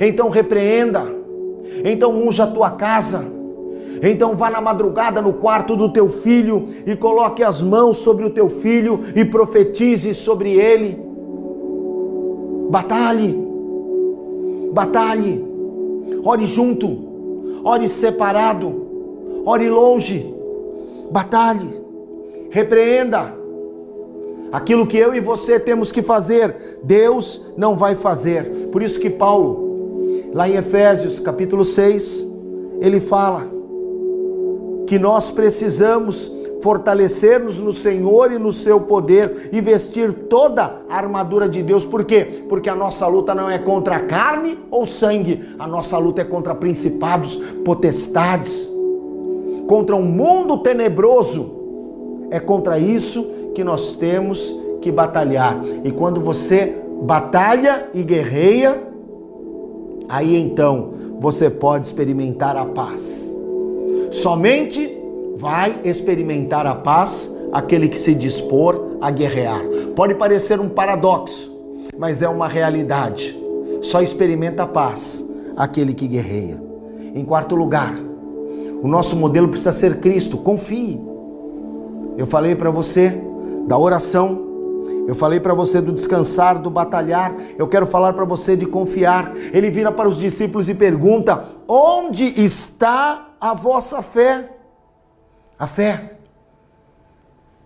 Então 0.00 0.28
repreenda. 0.28 1.06
Então 1.84 2.12
unja 2.12 2.44
a 2.44 2.46
tua 2.48 2.70
casa 2.70 3.40
então 4.02 4.34
vá 4.34 4.50
na 4.50 4.60
madrugada 4.60 5.20
no 5.20 5.34
quarto 5.34 5.76
do 5.76 5.92
teu 5.92 6.08
filho 6.08 6.66
e 6.86 6.96
coloque 6.96 7.42
as 7.42 7.62
mãos 7.62 7.98
sobre 7.98 8.24
o 8.24 8.30
teu 8.30 8.48
filho 8.48 9.00
e 9.14 9.24
profetize 9.24 10.14
sobre 10.14 10.52
ele. 10.52 10.98
Batalhe, 12.70 13.36
batalhe, 14.72 15.44
ore 16.24 16.46
junto, 16.46 17.09
ore 17.64 17.88
separado, 17.88 19.42
ore 19.44 19.68
longe, 19.68 20.34
batalhe, 21.10 21.68
repreenda. 22.50 23.38
Aquilo 24.52 24.86
que 24.86 24.96
eu 24.96 25.14
e 25.14 25.20
você 25.20 25.60
temos 25.60 25.92
que 25.92 26.02
fazer, 26.02 26.80
Deus 26.82 27.52
não 27.56 27.76
vai 27.76 27.94
fazer. 27.94 28.68
Por 28.72 28.82
isso 28.82 28.98
que 28.98 29.08
Paulo, 29.08 30.30
lá 30.32 30.48
em 30.48 30.56
Efésios 30.56 31.20
capítulo 31.20 31.64
6, 31.64 32.28
ele 32.80 33.00
fala: 33.00 33.60
que 34.90 34.98
nós 34.98 35.30
precisamos 35.30 36.32
fortalecer-nos 36.62 37.58
no 37.58 37.72
Senhor 37.72 38.32
e 38.32 38.38
no 38.38 38.52
seu 38.52 38.80
poder 38.80 39.50
e 39.52 39.60
vestir 39.60 40.12
toda 40.12 40.82
a 40.88 40.96
armadura 40.96 41.48
de 41.48 41.62
Deus. 41.62 41.84
Por 41.84 42.04
quê? 42.04 42.44
Porque 42.48 42.68
a 42.68 42.76
nossa 42.76 43.06
luta 43.06 43.34
não 43.34 43.50
é 43.50 43.58
contra 43.58 44.00
carne 44.00 44.58
ou 44.70 44.86
sangue, 44.86 45.54
a 45.58 45.66
nossa 45.66 45.96
luta 45.98 46.22
é 46.22 46.24
contra 46.24 46.54
principados, 46.54 47.36
potestades, 47.64 48.70
contra 49.66 49.96
um 49.96 50.04
mundo 50.04 50.58
tenebroso. 50.58 51.58
É 52.30 52.38
contra 52.38 52.78
isso 52.78 53.24
que 53.54 53.64
nós 53.64 53.94
temos 53.94 54.56
que 54.80 54.92
batalhar. 54.92 55.60
E 55.84 55.90
quando 55.90 56.20
você 56.20 56.76
batalha 57.02 57.88
e 57.92 58.02
guerreia, 58.02 58.82
aí 60.08 60.36
então 60.36 60.92
você 61.18 61.50
pode 61.50 61.86
experimentar 61.86 62.56
a 62.56 62.64
paz. 62.64 63.34
Somente 64.10 64.99
vai 65.36 65.80
experimentar 65.84 66.66
a 66.66 66.74
paz 66.74 67.36
aquele 67.52 67.88
que 67.88 67.98
se 67.98 68.14
dispor 68.14 68.96
a 69.00 69.10
guerrear. 69.10 69.62
Pode 69.94 70.14
parecer 70.14 70.60
um 70.60 70.68
paradoxo, 70.68 71.50
mas 71.98 72.22
é 72.22 72.28
uma 72.28 72.48
realidade. 72.48 73.38
Só 73.82 74.02
experimenta 74.02 74.64
a 74.64 74.66
paz 74.66 75.26
aquele 75.56 75.94
que 75.94 76.06
guerreia. 76.06 76.60
Em 77.14 77.24
quarto 77.24 77.54
lugar, 77.54 77.94
o 78.82 78.88
nosso 78.88 79.16
modelo 79.16 79.48
precisa 79.48 79.72
ser 79.72 80.00
Cristo. 80.00 80.38
Confie. 80.38 81.00
Eu 82.16 82.26
falei 82.26 82.54
para 82.54 82.70
você 82.70 83.20
da 83.66 83.78
oração, 83.78 84.50
eu 85.06 85.14
falei 85.14 85.40
para 85.40 85.54
você 85.54 85.80
do 85.80 85.92
descansar, 85.92 86.60
do 86.60 86.70
batalhar. 86.70 87.34
Eu 87.58 87.66
quero 87.66 87.86
falar 87.86 88.12
para 88.12 88.24
você 88.24 88.56
de 88.56 88.66
confiar. 88.66 89.32
Ele 89.52 89.70
vira 89.70 89.90
para 89.90 90.08
os 90.08 90.18
discípulos 90.18 90.68
e 90.68 90.74
pergunta: 90.74 91.44
Onde 91.66 92.24
está 92.40 93.34
a 93.40 93.54
vossa 93.54 94.02
fé. 94.02 94.59
A 95.60 95.66
fé 95.66 96.16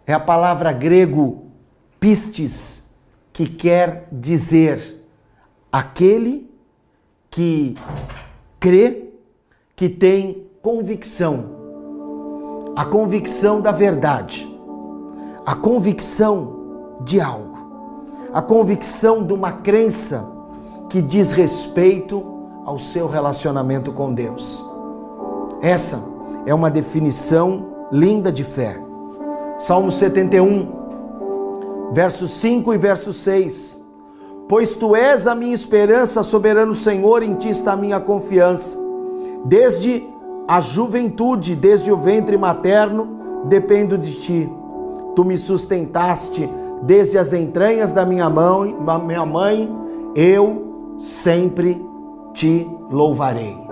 é 0.04 0.12
a 0.12 0.18
palavra 0.18 0.72
grego 0.72 1.44
pistes, 2.00 2.90
que 3.32 3.46
quer 3.46 4.08
dizer 4.10 5.06
aquele 5.70 6.52
que 7.30 7.76
crê, 8.58 9.12
que 9.76 9.88
tem 9.88 10.44
convicção, 10.60 12.72
a 12.74 12.84
convicção 12.84 13.60
da 13.60 13.70
verdade, 13.70 14.52
a 15.46 15.54
convicção 15.54 16.96
de 17.00 17.20
algo, 17.20 18.00
a 18.32 18.42
convicção 18.42 19.24
de 19.24 19.32
uma 19.32 19.52
crença 19.52 20.28
que 20.90 21.00
diz 21.00 21.30
respeito 21.30 22.24
ao 22.64 22.76
seu 22.76 23.06
relacionamento 23.06 23.92
com 23.92 24.12
Deus. 24.12 24.64
Essa 25.62 26.02
é 26.44 26.52
uma 26.52 26.72
definição 26.72 27.72
linda 27.94 28.32
de 28.32 28.42
fé. 28.42 28.76
Salmo 29.56 29.92
71, 29.92 31.90
verso 31.92 32.26
5 32.26 32.74
e 32.74 32.78
verso 32.78 33.12
6. 33.12 33.84
Pois 34.48 34.74
tu 34.74 34.96
és 34.96 35.28
a 35.28 35.34
minha 35.34 35.54
esperança, 35.54 36.24
soberano 36.24 36.74
Senhor, 36.74 37.22
em 37.22 37.34
ti 37.34 37.48
está 37.48 37.74
a 37.74 37.76
minha 37.76 38.00
confiança. 38.00 38.76
Desde 39.44 40.04
a 40.48 40.60
juventude, 40.60 41.54
desde 41.54 41.92
o 41.92 41.96
ventre 41.96 42.36
materno, 42.36 43.44
dependo 43.44 43.96
de 43.96 44.12
ti. 44.14 44.52
Tu 45.14 45.24
me 45.24 45.38
sustentaste 45.38 46.50
desde 46.82 47.16
as 47.16 47.32
entranhas 47.32 47.92
da 47.92 48.04
minha 48.04 48.28
mãe, 48.28 48.76
minha 49.06 49.24
mãe, 49.24 49.72
eu 50.16 50.96
sempre 50.98 51.80
te 52.34 52.68
louvarei. 52.90 53.63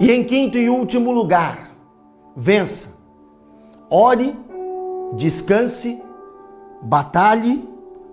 E 0.00 0.10
em 0.10 0.24
quinto 0.24 0.56
e 0.56 0.70
último 0.70 1.12
lugar, 1.12 1.76
vença. 2.34 2.98
Ore, 3.90 4.34
descanse, 5.12 6.02
batalhe, 6.80 7.68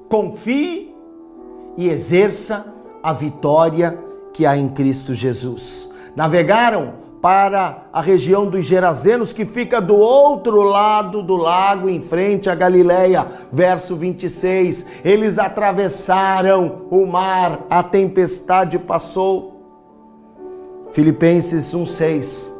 confie 0.09 0.93
e 1.77 1.87
exerça 1.87 2.73
a 3.01 3.13
vitória 3.13 3.97
que 4.33 4.45
há 4.45 4.57
em 4.57 4.67
Cristo 4.67 5.13
Jesus. 5.13 5.89
Navegaram 6.13 7.07
para 7.21 7.85
a 7.91 8.01
região 8.01 8.49
dos 8.49 8.65
Gerazenos, 8.65 9.31
que 9.31 9.45
fica 9.45 9.79
do 9.79 9.95
outro 9.95 10.63
lado 10.63 11.23
do 11.23 11.35
lago, 11.35 11.89
em 11.89 12.01
frente 12.01 12.49
a 12.49 12.55
Galileia. 12.55 13.25
Verso 13.51 13.95
26. 13.95 14.87
Eles 15.05 15.39
atravessaram 15.39 16.83
o 16.91 17.05
mar, 17.05 17.65
a 17.69 17.81
tempestade 17.81 18.77
passou. 18.77 19.56
Filipenses 20.97 21.75
1:6. 21.75 22.51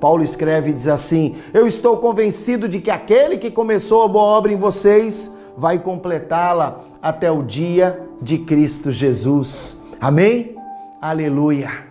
Paulo 0.00 0.24
escreve 0.24 0.70
e 0.70 0.72
diz 0.72 0.88
assim: 0.88 1.36
Eu 1.52 1.66
estou 1.66 1.98
convencido 1.98 2.66
de 2.66 2.80
que 2.80 2.90
aquele 2.90 3.36
que 3.36 3.50
começou 3.50 4.04
a 4.04 4.08
boa 4.08 4.24
obra 4.24 4.50
em 4.50 4.56
vocês 4.56 5.30
vai 5.54 5.78
completá-la 5.78 6.84
até 7.02 7.30
o 7.30 7.42
dia 7.42 8.02
de 8.22 8.38
Cristo 8.38 8.90
Jesus. 8.90 9.82
Amém? 10.00 10.56
Aleluia 10.98 11.88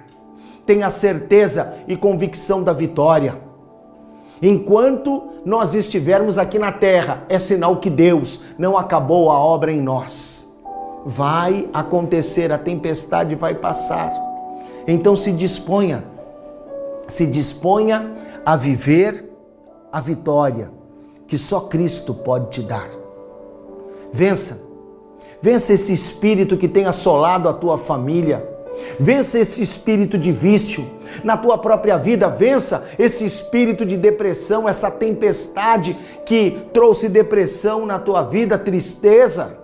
tenha 0.67 0.89
certeza 0.89 1.75
e 1.88 1.95
convicção 1.95 2.61
da 2.61 2.73
vitória. 2.73 3.38
Enquanto 4.41 5.30
nós 5.45 5.73
estivermos 5.73 6.38
aqui 6.38 6.59
na 6.59 6.73
terra, 6.73 7.23
é 7.30 7.39
sinal 7.39 7.78
que 7.78 7.89
Deus 7.89 8.41
não 8.57 8.78
acabou 8.78 9.32
a 9.32 9.39
obra 9.39 9.71
em 9.71 9.82
nós. 9.82 10.53
Vai 11.05 11.69
acontecer, 11.73 12.51
a 12.51 12.57
tempestade 12.57 13.34
vai 13.34 13.55
passar. 13.55 14.26
Então 14.88 15.15
se 15.15 15.31
disponha, 15.31 16.03
se 17.07 17.27
disponha 17.27 18.11
a 18.45 18.55
viver 18.55 19.29
a 19.91 19.99
vitória 19.99 20.71
que 21.27 21.38
só 21.38 21.61
Cristo 21.61 22.13
pode 22.13 22.51
te 22.51 22.61
dar. 22.61 22.89
Vença, 24.13 24.65
vença 25.41 25.73
esse 25.73 25.91
espírito 25.91 26.57
que 26.57 26.69
tem 26.69 26.85
assolado 26.85 27.49
a 27.49 27.53
tua 27.53 27.77
família 27.77 28.57
Vença 28.99 29.39
esse 29.39 29.61
espírito 29.61 30.17
de 30.17 30.31
vício 30.31 30.85
na 31.23 31.38
tua 31.38 31.57
própria 31.57 31.97
vida, 31.97 32.29
vença 32.29 32.88
esse 32.97 33.25
espírito 33.25 33.85
de 33.85 33.97
depressão, 33.97 34.67
essa 34.67 34.91
tempestade 34.91 35.97
que 36.25 36.67
trouxe 36.73 37.09
depressão 37.09 37.85
na 37.85 37.99
tua 37.99 38.23
vida, 38.23 38.57
tristeza. 38.57 39.57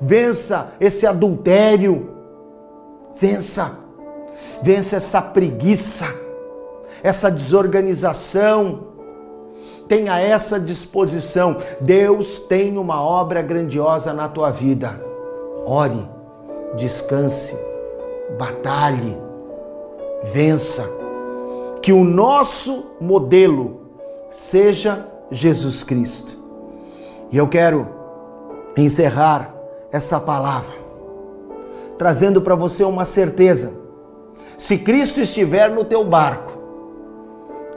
Vença 0.00 0.72
esse 0.80 1.06
adultério. 1.06 2.10
Vença. 3.18 3.78
Vença 4.62 4.96
essa 4.96 5.22
preguiça, 5.22 6.06
essa 7.02 7.30
desorganização. 7.30 8.88
Tenha 9.88 10.18
essa 10.20 10.60
disposição. 10.60 11.56
Deus 11.80 12.40
tem 12.40 12.78
uma 12.78 13.02
obra 13.02 13.42
grandiosa 13.42 14.12
na 14.12 14.28
tua 14.28 14.50
vida. 14.50 15.00
Ore, 15.64 16.08
descanse 16.76 17.56
batalhe, 18.38 19.16
vença. 20.22 20.88
Que 21.82 21.92
o 21.92 22.04
nosso 22.04 22.92
modelo 23.00 23.80
seja 24.30 25.08
Jesus 25.30 25.82
Cristo. 25.82 26.38
E 27.32 27.36
eu 27.36 27.48
quero 27.48 27.88
encerrar 28.76 29.54
essa 29.90 30.20
palavra 30.20 30.78
trazendo 31.96 32.40
para 32.40 32.54
você 32.54 32.82
uma 32.82 33.04
certeza. 33.04 33.79
Se 34.60 34.76
Cristo 34.76 35.22
estiver 35.22 35.70
no 35.70 35.86
teu 35.86 36.04
barco, 36.04 36.52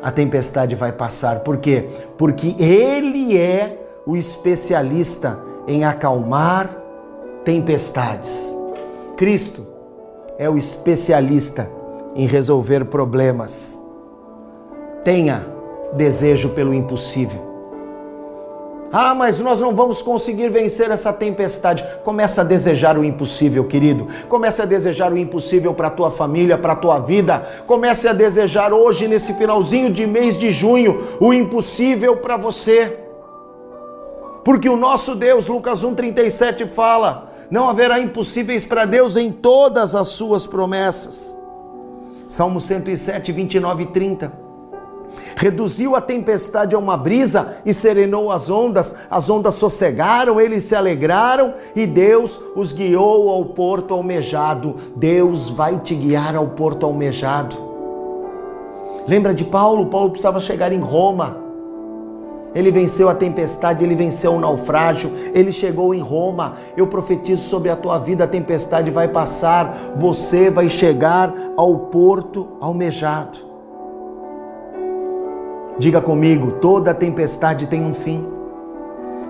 a 0.01 0.11
tempestade 0.11 0.75
vai 0.75 0.91
passar. 0.91 1.39
Por 1.39 1.59
quê? 1.59 1.87
Porque 2.17 2.57
Ele 2.61 3.37
é 3.37 4.01
o 4.05 4.17
especialista 4.17 5.39
em 5.65 5.85
acalmar 5.85 6.69
tempestades. 7.45 8.53
Cristo 9.15 9.65
é 10.37 10.49
o 10.49 10.57
especialista 10.57 11.71
em 12.17 12.27
resolver 12.27 12.83
problemas. 12.83 13.81
Tenha 15.05 15.47
desejo 15.93 16.49
pelo 16.49 16.73
impossível. 16.73 17.52
Ah, 18.95 19.15
mas 19.15 19.39
nós 19.39 19.59
não 19.59 19.75
vamos 19.75 20.03
conseguir 20.03 20.49
vencer 20.49 20.91
essa 20.91 21.11
tempestade. 21.11 21.83
Começa 22.03 22.41
a 22.41 22.43
desejar 22.43 22.95
o 22.95 23.03
impossível, 23.03 23.65
querido. 23.65 24.07
Comece 24.29 24.61
a 24.61 24.65
desejar 24.65 25.11
o 25.11 25.17
impossível 25.17 25.73
para 25.73 25.89
tua 25.89 26.11
família, 26.11 26.59
para 26.59 26.75
tua 26.75 26.99
vida. 26.99 27.63
Comece 27.65 28.07
a 28.07 28.13
desejar 28.13 28.71
hoje, 28.71 29.07
nesse 29.07 29.33
finalzinho 29.33 29.91
de 29.91 30.05
mês 30.05 30.37
de 30.37 30.51
junho, 30.51 31.17
o 31.19 31.33
impossível 31.33 32.17
para 32.17 32.37
você. 32.37 32.99
Porque 34.43 34.69
o 34.69 34.77
nosso 34.77 35.15
Deus, 35.15 35.47
Lucas 35.47 35.83
1,37 35.83 36.67
fala: 36.67 37.33
não 37.49 37.67
haverá 37.67 37.99
impossíveis 37.99 38.63
para 38.63 38.85
Deus 38.85 39.17
em 39.17 39.31
todas 39.31 39.95
as 39.95 40.09
suas 40.09 40.45
promessas. 40.45 41.35
Salmo 42.27 42.61
107, 42.61 43.31
29 43.31 43.83
e 43.83 43.85
30. 43.87 44.42
Reduziu 45.35 45.95
a 45.95 46.01
tempestade 46.01 46.75
a 46.75 46.79
uma 46.79 46.95
brisa 46.95 47.57
e 47.65 47.73
serenou 47.73 48.31
as 48.31 48.49
ondas, 48.49 48.95
as 49.09 49.29
ondas 49.29 49.55
sossegaram, 49.55 50.39
eles 50.39 50.63
se 50.63 50.75
alegraram 50.75 51.53
e 51.75 51.85
Deus 51.85 52.39
os 52.55 52.71
guiou 52.71 53.29
ao 53.29 53.45
porto 53.45 53.93
almejado. 53.93 54.75
Deus 54.95 55.49
vai 55.49 55.79
te 55.79 55.95
guiar 55.95 56.35
ao 56.35 56.47
porto 56.47 56.85
almejado. 56.85 57.55
Lembra 59.07 59.33
de 59.33 59.43
Paulo? 59.43 59.87
Paulo 59.87 60.11
precisava 60.11 60.39
chegar 60.39 60.71
em 60.71 60.79
Roma. 60.79 61.43
Ele 62.55 62.71
venceu 62.71 63.09
a 63.09 63.15
tempestade, 63.15 63.83
ele 63.83 63.95
venceu 63.95 64.33
o 64.33 64.39
naufrágio, 64.39 65.11
ele 65.33 65.51
chegou 65.51 65.93
em 65.93 65.99
Roma. 65.99 66.53
Eu 66.77 66.87
profetizo 66.87 67.41
sobre 67.49 67.69
a 67.69 67.75
tua 67.75 67.97
vida: 67.97 68.23
a 68.23 68.27
tempestade 68.27 68.91
vai 68.91 69.07
passar, 69.07 69.93
você 69.95 70.49
vai 70.49 70.69
chegar 70.69 71.33
ao 71.57 71.77
porto 71.89 72.47
almejado. 72.61 73.52
Diga 75.77 76.01
comigo: 76.01 76.53
toda 76.53 76.93
tempestade 76.93 77.67
tem 77.67 77.83
um 77.83 77.93
fim. 77.93 78.25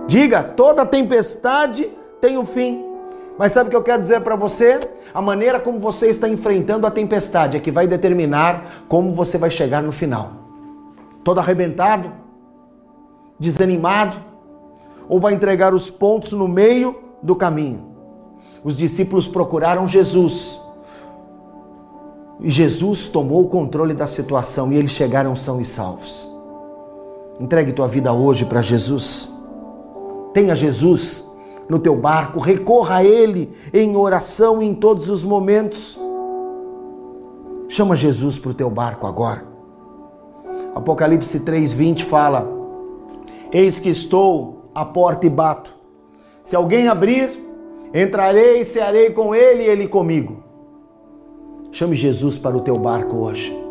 Diga: 0.08 0.44
toda 0.44 0.86
tempestade 0.86 1.90
tem 2.20 2.38
um 2.38 2.46
fim. 2.46 2.86
Mas 3.38 3.52
sabe 3.52 3.68
o 3.68 3.70
que 3.72 3.76
eu 3.76 3.84
quero 3.84 4.02
dizer 4.02 4.22
para 4.22 4.36
você? 4.36 4.80
A 5.14 5.22
maneira 5.22 5.60
como 5.60 5.80
você 5.80 6.08
está 6.08 6.30
enfrentando 6.30 6.86
a 6.86 6.92
tempestade 6.92 7.58
é 7.58 7.60
que 7.60 7.72
vai 7.72 7.88
determinar 7.88 8.86
como 8.88 9.12
você 9.12 9.38
vai 9.38 9.50
chegar 9.50 9.82
no 9.82 9.92
final. 9.92 10.32
Todo 11.24 11.40
arrebentado, 11.40 12.12
desanimado, 13.40 14.18
ou 15.10 15.20
vai 15.20 15.34
entregar 15.34 15.74
os 15.74 15.90
pontos 15.90 16.34
no 16.34 16.48
meio 16.48 16.96
do 17.22 17.36
caminho. 17.36 17.94
Os 18.64 18.78
discípulos 18.78 19.28
procuraram 19.28 19.88
Jesus. 19.88 20.62
E 22.40 22.50
Jesus 22.50 23.08
tomou 23.08 23.44
o 23.44 23.48
controle 23.48 23.94
da 23.94 24.08
situação 24.08 24.72
e 24.72 24.78
eles 24.78 24.92
chegaram 24.92 25.36
são 25.36 25.60
e 25.60 25.66
salvos. 25.66 26.33
Entregue 27.40 27.74
tua 27.74 27.88
vida 27.88 28.14
hoje 28.14 28.46
para 28.46 28.62
Jesus. 28.62 29.32
Tenha 30.34 30.56
Jesus 30.56 31.30
no 31.68 31.80
teu 31.80 31.96
barco, 31.96 32.40
recorra 32.40 32.98
a 32.98 33.04
Ele 33.04 33.50
em 33.74 33.96
oração 33.96 34.62
em 34.62 34.74
todos 34.74 35.10
os 35.10 35.24
momentos. 35.24 36.00
Chama 37.68 37.96
Jesus 37.96 38.38
para 38.38 38.52
o 38.52 38.54
teu 38.54 38.70
barco 38.70 39.08
agora. 39.08 39.46
Apocalipse 40.76 41.40
3,20 41.40 42.04
fala: 42.04 42.48
Eis 43.52 43.80
que 43.80 43.90
estou 43.90 44.70
à 44.76 44.86
porta 44.86 45.26
e 45.26 45.30
bato. 45.30 45.76
Se 46.44 46.56
alguém 46.56 46.88
abrir, 46.88 47.30
entrarei 47.94 48.62
e 48.62 48.66
cearei 48.66 49.12
com 49.12 49.34
ele 49.34 49.64
e 49.64 49.68
ele 49.68 49.88
comigo. 49.88 50.44
Chame 51.72 51.96
Jesus 51.96 52.38
para 52.38 52.56
o 52.56 52.62
teu 52.62 52.78
barco 52.78 53.18
hoje. 53.18 53.63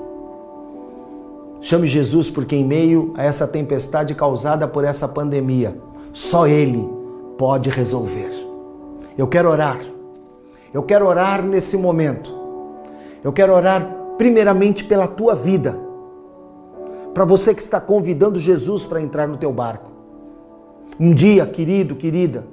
Chame 1.62 1.86
Jesus 1.86 2.28
porque 2.28 2.56
em 2.56 2.64
meio 2.64 3.14
a 3.16 3.22
essa 3.22 3.46
tempestade 3.46 4.16
causada 4.16 4.66
por 4.66 4.82
essa 4.82 5.06
pandemia, 5.06 5.78
só 6.12 6.48
ele 6.48 6.90
pode 7.38 7.70
resolver. 7.70 8.32
Eu 9.16 9.28
quero 9.28 9.48
orar. 9.48 9.78
Eu 10.74 10.82
quero 10.82 11.06
orar 11.06 11.40
nesse 11.46 11.76
momento. 11.76 12.36
Eu 13.22 13.32
quero 13.32 13.54
orar 13.54 13.88
primeiramente 14.18 14.84
pela 14.84 15.06
tua 15.06 15.36
vida 15.36 15.78
para 17.14 17.24
você 17.24 17.54
que 17.54 17.62
está 17.62 17.80
convidando 17.80 18.40
Jesus 18.40 18.84
para 18.84 19.00
entrar 19.00 19.28
no 19.28 19.36
teu 19.36 19.52
barco. 19.52 19.92
Um 20.98 21.14
dia, 21.14 21.46
querido, 21.46 21.94
querida, 21.94 22.44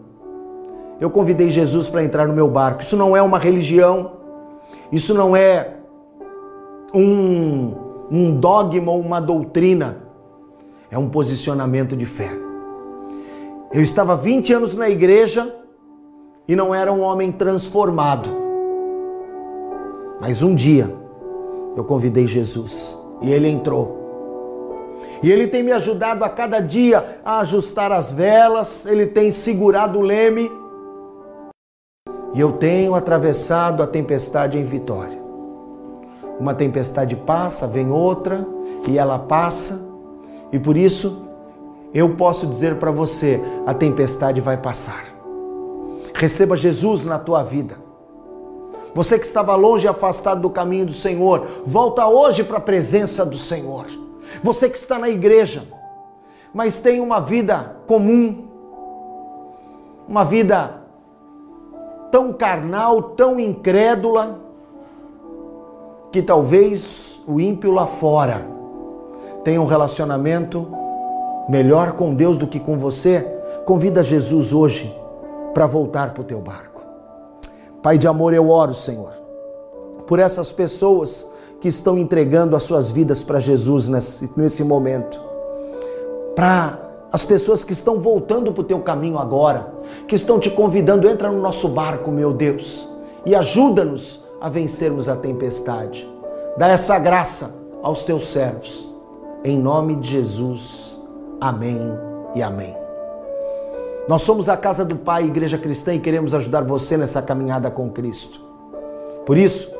eu 0.99 1.09
convidei 1.09 1.49
Jesus 1.49 1.89
para 1.89 2.03
entrar 2.03 2.27
no 2.27 2.33
meu 2.33 2.47
barco. 2.47 2.83
Isso 2.83 2.95
não 2.95 3.17
é 3.17 3.21
uma 3.23 3.39
religião, 3.39 4.11
isso 4.91 5.15
não 5.15 5.35
é 5.35 5.77
um, 6.93 7.88
um 8.11 8.35
dogma 8.39 8.91
ou 8.91 8.99
uma 8.99 9.19
doutrina, 9.19 10.03
é 10.89 10.97
um 10.97 11.09
posicionamento 11.09 11.95
de 11.95 12.05
fé. 12.05 12.31
Eu 13.71 13.83
estava 13.83 14.15
20 14.15 14.53
anos 14.53 14.73
na 14.73 14.89
igreja 14.89 15.55
e 16.47 16.55
não 16.55 16.73
era 16.73 16.91
um 16.91 17.01
homem 17.01 17.31
transformado. 17.31 18.29
Mas 20.19 20.41
um 20.41 20.55
dia 20.55 20.93
eu 21.77 21.83
convidei 21.83 22.25
Jesus 22.25 22.97
e 23.21 23.31
ele 23.31 23.47
entrou. 23.47 23.99
E 25.21 25.31
ele 25.31 25.47
tem 25.47 25.61
me 25.61 25.71
ajudado 25.71 26.23
a 26.23 26.29
cada 26.29 26.59
dia 26.59 27.19
a 27.23 27.39
ajustar 27.39 27.91
as 27.91 28.11
velas, 28.11 28.85
ele 28.85 29.05
tem 29.05 29.29
segurado 29.29 29.99
o 29.99 30.01
leme. 30.01 30.49
E 32.33 32.39
eu 32.39 32.53
tenho 32.53 32.95
atravessado 32.95 33.83
a 33.83 33.87
tempestade 33.87 34.57
em 34.57 34.63
vitória. 34.63 35.18
Uma 36.39 36.53
tempestade 36.53 37.15
passa, 37.15 37.67
vem 37.67 37.91
outra, 37.91 38.47
e 38.87 38.97
ela 38.97 39.19
passa, 39.19 39.81
e 40.51 40.57
por 40.57 40.77
isso 40.77 41.29
eu 41.93 42.15
posso 42.15 42.47
dizer 42.47 42.77
para 42.77 42.91
você: 42.91 43.41
a 43.65 43.73
tempestade 43.73 44.39
vai 44.39 44.57
passar. 44.57 45.05
Receba 46.13 46.55
Jesus 46.55 47.05
na 47.05 47.19
tua 47.19 47.43
vida. 47.43 47.77
Você 48.93 49.19
que 49.19 49.25
estava 49.25 49.55
longe 49.55 49.85
e 49.85 49.87
afastado 49.87 50.41
do 50.41 50.49
caminho 50.49 50.85
do 50.85 50.93
Senhor, 50.93 51.45
volta 51.65 52.07
hoje 52.07 52.43
para 52.43 52.57
a 52.57 52.61
presença 52.61 53.25
do 53.25 53.37
Senhor. 53.37 53.85
Você 54.43 54.69
que 54.69 54.77
está 54.77 54.97
na 54.97 55.09
igreja, 55.09 55.63
mas 56.53 56.79
tem 56.79 56.99
uma 56.99 57.19
vida 57.19 57.77
comum, 57.85 58.47
uma 60.07 60.25
vida 60.25 60.81
tão 62.11 62.33
carnal, 62.33 63.01
tão 63.01 63.39
incrédula, 63.39 64.39
que 66.11 66.21
talvez 66.21 67.21
o 67.27 67.39
ímpio 67.39 67.71
lá 67.71 67.85
fora 67.85 68.45
tenha 69.43 69.61
um 69.61 69.65
relacionamento 69.65 70.67
melhor 71.47 71.93
com 71.93 72.13
Deus 72.13 72.37
do 72.37 72.47
que 72.47 72.59
com 72.59 72.77
você, 72.77 73.21
convida 73.65 74.03
Jesus 74.03 74.53
hoje 74.53 74.95
para 75.53 75.65
voltar 75.65 76.13
para 76.13 76.21
o 76.21 76.25
teu 76.25 76.39
barco. 76.39 76.81
Pai 77.81 77.97
de 77.97 78.07
amor, 78.07 78.33
eu 78.33 78.49
oro, 78.49 78.73
Senhor, 78.73 79.13
por 80.07 80.19
essas 80.19 80.51
pessoas 80.51 81.25
que 81.59 81.67
estão 81.67 81.97
entregando 81.97 82.55
as 82.55 82.63
suas 82.63 82.91
vidas 82.91 83.23
para 83.23 83.39
Jesus 83.39 83.87
nesse, 83.87 84.29
nesse 84.35 84.63
momento. 84.63 85.21
Para 86.35 86.79
as 87.11 87.25
pessoas 87.25 87.63
que 87.63 87.73
estão 87.73 87.99
voltando 87.99 88.51
para 88.51 88.61
o 88.61 88.65
teu 88.65 88.79
caminho 88.79 89.17
agora, 89.17 89.73
que 90.07 90.15
estão 90.15 90.39
te 90.39 90.49
convidando, 90.49 91.07
entra 91.07 91.31
no 91.31 91.41
nosso 91.41 91.67
barco, 91.69 92.11
meu 92.11 92.31
Deus, 92.31 92.87
e 93.25 93.35
ajuda-nos 93.35 94.23
a 94.41 94.49
vencermos 94.49 95.09
a 95.09 95.15
tempestade. 95.15 96.07
Dá 96.57 96.67
essa 96.67 96.97
graça 96.97 97.55
aos 97.81 98.03
teus 98.03 98.27
servos. 98.27 98.87
Em 99.43 99.57
nome 99.57 99.95
de 99.95 100.09
Jesus. 100.09 100.99
Amém 101.39 101.79
e 102.35 102.41
amém. 102.41 102.75
Nós 104.07 104.23
somos 104.23 104.49
a 104.49 104.57
casa 104.57 104.83
do 104.83 104.95
Pai, 104.95 105.25
Igreja 105.25 105.57
Cristã, 105.57 105.93
e 105.93 105.99
queremos 105.99 106.33
ajudar 106.33 106.63
você 106.63 106.97
nessa 106.97 107.21
caminhada 107.21 107.69
com 107.69 107.89
Cristo. 107.91 108.41
Por 109.25 109.37
isso, 109.37 109.71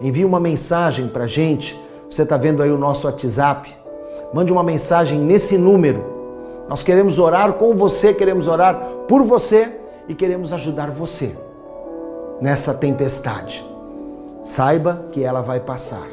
envie 0.00 0.24
uma 0.24 0.38
mensagem 0.38 1.08
para 1.08 1.24
a 1.24 1.26
gente. 1.26 1.78
Você 2.10 2.22
está 2.22 2.36
vendo 2.36 2.62
aí 2.62 2.70
o 2.70 2.76
nosso 2.76 3.06
WhatsApp. 3.06 3.74
Mande 4.34 4.52
uma 4.52 4.62
mensagem 4.62 5.18
nesse 5.18 5.56
número. 5.56 6.04
Nós 6.68 6.82
queremos 6.82 7.18
orar 7.18 7.54
com 7.54 7.74
você, 7.74 8.12
queremos 8.12 8.46
orar 8.46 8.78
por 9.08 9.22
você 9.22 9.80
e 10.08 10.14
queremos 10.14 10.52
ajudar 10.52 10.90
você 10.90 11.36
nessa 12.40 12.74
tempestade. 12.74 13.71
Saiba 14.42 15.06
que 15.12 15.22
ela 15.22 15.40
vai 15.40 15.60
passar. 15.60 16.08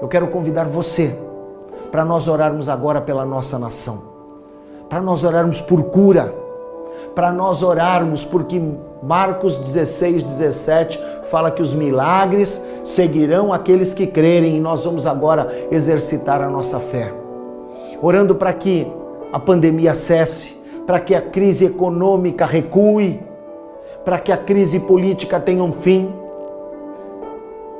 Eu 0.00 0.08
quero 0.08 0.28
convidar 0.28 0.64
você 0.64 1.14
para 1.90 2.04
nós 2.04 2.26
orarmos 2.26 2.68
agora 2.68 3.00
pela 3.00 3.24
nossa 3.26 3.58
nação, 3.58 4.02
para 4.88 5.00
nós 5.02 5.24
orarmos 5.24 5.60
por 5.60 5.84
cura, 5.84 6.34
para 7.14 7.30
nós 7.30 7.62
orarmos 7.62 8.24
porque 8.24 8.60
Marcos 9.02 9.58
16, 9.58 10.22
17 10.22 10.98
fala 11.24 11.50
que 11.50 11.60
os 11.60 11.74
milagres 11.74 12.64
seguirão 12.82 13.52
aqueles 13.52 13.92
que 13.92 14.06
crerem 14.06 14.56
e 14.56 14.60
nós 14.60 14.84
vamos 14.84 15.06
agora 15.06 15.68
exercitar 15.70 16.40
a 16.40 16.48
nossa 16.48 16.80
fé. 16.80 17.12
Orando 18.00 18.34
para 18.34 18.52
que 18.52 18.90
a 19.32 19.38
pandemia 19.38 19.94
cesse, 19.94 20.62
para 20.86 20.98
que 20.98 21.14
a 21.14 21.20
crise 21.20 21.66
econômica 21.66 22.46
recue, 22.46 23.20
para 24.04 24.18
que 24.18 24.32
a 24.32 24.36
crise 24.36 24.80
política 24.80 25.38
tenha 25.38 25.62
um 25.62 25.72
fim, 25.72 26.17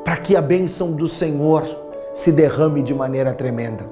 para 0.08 0.16
que 0.16 0.34
a 0.34 0.40
bênção 0.40 0.92
do 0.92 1.06
Senhor 1.06 1.66
se 2.14 2.32
derrame 2.32 2.82
de 2.82 2.94
maneira 2.94 3.34
tremenda. 3.34 3.86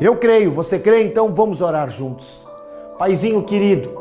Eu 0.00 0.16
creio, 0.16 0.50
você 0.50 0.76
crê? 0.76 1.04
Então 1.04 1.32
vamos 1.32 1.60
orar 1.60 1.88
juntos. 1.88 2.44
Paizinho 2.98 3.44
querido, 3.44 3.96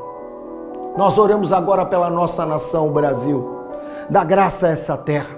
nós 0.98 1.20
oramos 1.20 1.54
agora 1.54 1.86
pela 1.86 2.10
nossa 2.10 2.48
nação, 2.48 2.88
o 2.88 2.92
Brasil. 2.92 3.48
Dá 4.10 4.24
graça 4.24 4.66
a 4.66 4.70
essa 4.72 4.98
terra. 4.98 5.38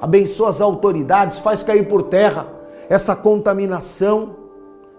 Abençoa 0.00 0.48
as 0.48 0.62
autoridades, 0.62 1.40
faz 1.40 1.62
cair 1.62 1.86
por 1.88 2.04
terra 2.04 2.46
essa 2.88 3.14
contaminação. 3.14 4.36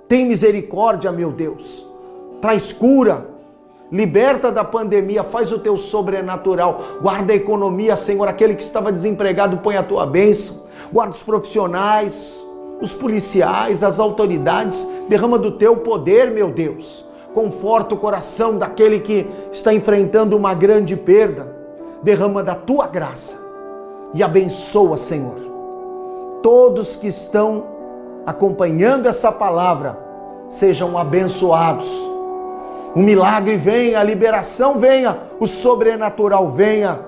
Tem 0.07 0.27
misericórdia, 0.27 1.11
meu 1.11 1.31
Deus. 1.31 1.87
Traz 2.39 2.71
cura. 2.71 3.34
Liberta 3.91 4.51
da 4.51 4.63
pandemia, 4.63 5.23
faz 5.23 5.51
o 5.51 5.59
teu 5.59 5.77
sobrenatural. 5.77 6.81
Guarda 7.01 7.33
a 7.33 7.35
economia, 7.35 7.95
Senhor. 7.95 8.27
Aquele 8.27 8.55
que 8.55 8.63
estava 8.63 8.91
desempregado, 8.91 9.57
põe 9.57 9.77
a 9.77 9.83
tua 9.83 10.05
bênção. 10.05 10.63
Guarda 10.91 11.13
os 11.13 11.23
profissionais, 11.23 12.43
os 12.81 12.93
policiais, 12.93 13.83
as 13.83 13.99
autoridades. 13.99 14.87
Derrama 15.07 15.37
do 15.37 15.51
teu 15.51 15.77
poder, 15.77 16.31
meu 16.31 16.51
Deus 16.51 17.05
conforta 17.35 17.93
o 17.93 17.97
coração 17.97 18.57
daquele 18.57 19.01
que 19.01 19.29
está 19.51 19.73
enfrentando 19.73 20.37
uma 20.37 20.53
grande 20.53 20.95
perda. 20.95 21.53
Derrama 22.01 22.41
da 22.41 22.55
tua 22.55 22.87
graça 22.87 23.45
e 24.13 24.23
abençoa, 24.23 24.95
Senhor, 24.95 25.35
todos 26.41 26.95
que 26.95 27.07
estão 27.07 27.65
acompanhando 28.25 29.07
essa 29.07 29.31
palavra 29.31 29.99
sejam 30.47 30.97
abençoados. 30.97 32.14
O 32.95 33.01
milagre 33.01 33.57
venha, 33.57 33.99
a 33.99 34.03
liberação 34.03 34.79
venha, 34.79 35.19
o 35.37 35.45
sobrenatural 35.45 36.49
venha, 36.49 37.01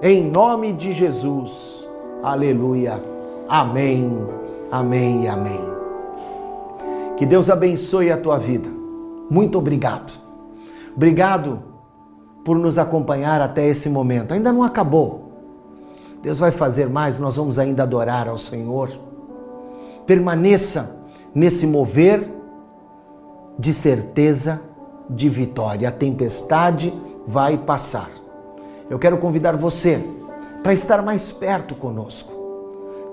em 0.00 0.24
nome 0.30 0.72
de 0.72 0.90
Jesus. 0.90 1.86
Aleluia. 2.22 3.04
Amém, 3.46 4.10
amém 4.70 5.24
e 5.24 5.28
amém. 5.28 5.60
Que 7.18 7.26
Deus 7.26 7.50
abençoe 7.50 8.10
a 8.10 8.16
tua 8.16 8.38
vida. 8.38 8.70
Muito 9.30 9.58
obrigado. 9.58 10.14
Obrigado 10.96 11.62
por 12.42 12.58
nos 12.58 12.78
acompanhar 12.78 13.42
até 13.42 13.68
esse 13.68 13.90
momento. 13.90 14.32
Ainda 14.32 14.50
não 14.50 14.62
acabou. 14.62 15.30
Deus 16.22 16.38
vai 16.38 16.52
fazer 16.52 16.88
mais, 16.88 17.18
nós 17.18 17.36
vamos 17.36 17.58
ainda 17.58 17.82
adorar 17.82 18.28
ao 18.28 18.38
Senhor. 18.38 18.90
Permaneça 20.06 21.04
nesse 21.34 21.66
mover 21.66 22.32
de 23.58 23.74
certeza 23.74 24.73
de 25.08 25.28
vitória. 25.28 25.88
A 25.88 25.92
tempestade 25.92 26.92
vai 27.26 27.58
passar. 27.58 28.10
Eu 28.88 28.98
quero 28.98 29.18
convidar 29.18 29.56
você 29.56 30.00
para 30.62 30.72
estar 30.72 31.02
mais 31.02 31.32
perto 31.32 31.74
conosco. 31.74 32.32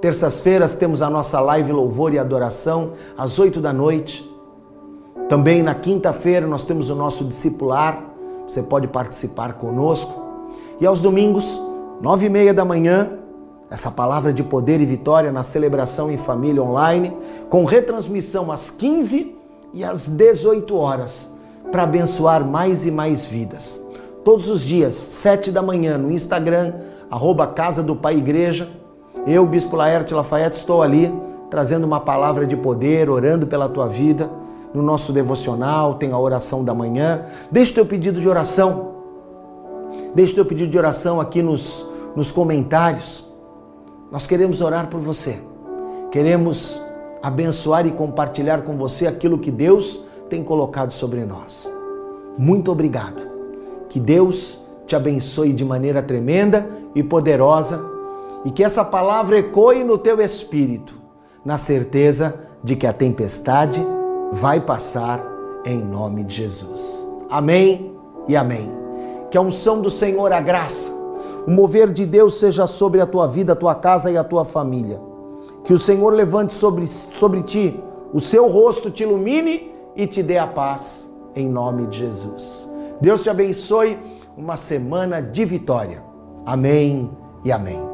Terças-feiras 0.01 0.73
temos 0.73 1.01
a 1.01 1.09
nossa 1.09 1.39
live 1.39 1.71
Louvor 1.71 2.13
e 2.13 2.19
Adoração 2.19 2.93
às 3.17 3.37
oito 3.37 3.61
da 3.61 3.71
noite. 3.71 4.27
Também 5.29 5.61
na 5.61 5.75
quinta-feira 5.75 6.47
nós 6.47 6.65
temos 6.65 6.89
o 6.89 6.95
nosso 6.95 7.23
discipular, 7.23 8.03
você 8.47 8.63
pode 8.63 8.87
participar 8.87 9.53
conosco. 9.53 10.25
E 10.79 10.85
aos 10.85 10.99
domingos, 10.99 11.61
nove 12.01 12.25
e 12.25 12.29
meia 12.29 12.53
da 12.53 12.65
manhã, 12.65 13.19
essa 13.69 13.91
palavra 13.91 14.33
de 14.33 14.43
poder 14.43 14.81
e 14.81 14.85
vitória 14.85 15.31
na 15.31 15.43
celebração 15.43 16.11
em 16.11 16.17
família 16.17 16.61
online, 16.61 17.15
com 17.49 17.63
retransmissão 17.63 18.51
às 18.51 18.69
15 18.69 19.37
e 19.73 19.83
às 19.83 20.09
18 20.09 20.75
horas, 20.75 21.39
para 21.71 21.83
abençoar 21.83 22.45
mais 22.45 22.85
e 22.85 22.91
mais 22.91 23.25
vidas. 23.25 23.81
Todos 24.23 24.49
os 24.49 24.61
dias, 24.61 24.93
sete 24.95 25.51
da 25.51 25.61
manhã, 25.61 25.97
no 25.97 26.11
Instagram, 26.11 26.73
arroba 27.09 27.47
Casa 27.47 27.81
do 27.81 27.95
Pai 27.95 28.17
Igreja. 28.17 28.67
Eu, 29.25 29.45
Bispo 29.45 29.75
Laerte 29.75 30.13
Lafayette, 30.13 30.57
estou 30.57 30.81
ali 30.81 31.11
trazendo 31.49 31.85
uma 31.85 31.99
palavra 31.99 32.45
de 32.45 32.55
poder, 32.55 33.09
orando 33.09 33.45
pela 33.45 33.67
tua 33.67 33.87
vida 33.87 34.29
no 34.73 34.81
nosso 34.81 35.11
devocional, 35.11 35.95
tem 35.95 36.11
a 36.11 36.19
oração 36.19 36.63
da 36.63 36.73
manhã. 36.73 37.25
Deixe 37.51 37.73
teu 37.73 37.85
pedido 37.85 38.21
de 38.21 38.27
oração. 38.27 38.91
Deixe 40.15 40.33
teu 40.33 40.45
pedido 40.45 40.69
de 40.69 40.77
oração 40.77 41.19
aqui 41.19 41.41
nos, 41.41 41.85
nos 42.15 42.31
comentários. 42.31 43.29
Nós 44.11 44.25
queremos 44.27 44.61
orar 44.61 44.87
por 44.87 44.99
você. 44.99 45.39
Queremos 46.09 46.79
abençoar 47.21 47.85
e 47.85 47.91
compartilhar 47.91 48.61
com 48.63 48.77
você 48.77 49.07
aquilo 49.07 49.37
que 49.37 49.51
Deus 49.51 50.05
tem 50.31 50.43
colocado 50.45 50.93
sobre 50.93 51.25
nós. 51.25 51.69
Muito 52.37 52.71
obrigado. 52.71 53.21
Que 53.89 53.99
Deus 53.99 54.63
te 54.87 54.95
abençoe 54.95 55.51
de 55.51 55.65
maneira 55.65 56.01
tremenda 56.01 56.69
e 56.95 57.03
poderosa 57.03 57.83
e 58.45 58.49
que 58.49 58.63
essa 58.63 58.85
palavra 58.85 59.37
ecoe 59.37 59.83
no 59.83 59.97
teu 59.97 60.21
espírito, 60.21 60.93
na 61.43 61.57
certeza 61.57 62.39
de 62.63 62.77
que 62.77 62.87
a 62.87 62.93
tempestade 62.93 63.85
vai 64.31 64.61
passar 64.61 65.21
em 65.65 65.77
nome 65.77 66.23
de 66.23 66.35
Jesus. 66.35 67.05
Amém 67.29 67.93
e 68.25 68.37
amém. 68.37 68.71
Que 69.29 69.37
a 69.37 69.41
unção 69.41 69.81
do 69.81 69.89
Senhor, 69.89 70.31
a 70.31 70.39
graça, 70.39 70.91
o 71.45 71.51
mover 71.51 71.91
de 71.91 72.05
Deus 72.05 72.39
seja 72.39 72.65
sobre 72.65 73.01
a 73.01 73.05
tua 73.05 73.27
vida, 73.27 73.51
a 73.51 73.55
tua 73.55 73.75
casa 73.75 74.09
e 74.09 74.15
a 74.15 74.23
tua 74.23 74.45
família. 74.45 75.01
Que 75.65 75.73
o 75.73 75.77
Senhor 75.77 76.13
levante 76.13 76.53
sobre, 76.53 76.87
sobre 76.87 77.43
ti 77.43 77.77
o 78.13 78.19
seu 78.21 78.47
rosto, 78.47 78.89
te 78.89 79.03
ilumine 79.03 79.70
e 79.95 80.07
te 80.07 80.23
dê 80.23 80.37
a 80.37 80.47
paz, 80.47 81.11
em 81.35 81.47
nome 81.47 81.87
de 81.87 81.99
Jesus. 81.99 82.69
Deus 82.99 83.23
te 83.23 83.29
abençoe, 83.29 83.97
uma 84.37 84.57
semana 84.57 85.21
de 85.21 85.43
vitória. 85.45 86.03
Amém 86.45 87.09
e 87.43 87.51
amém. 87.51 87.90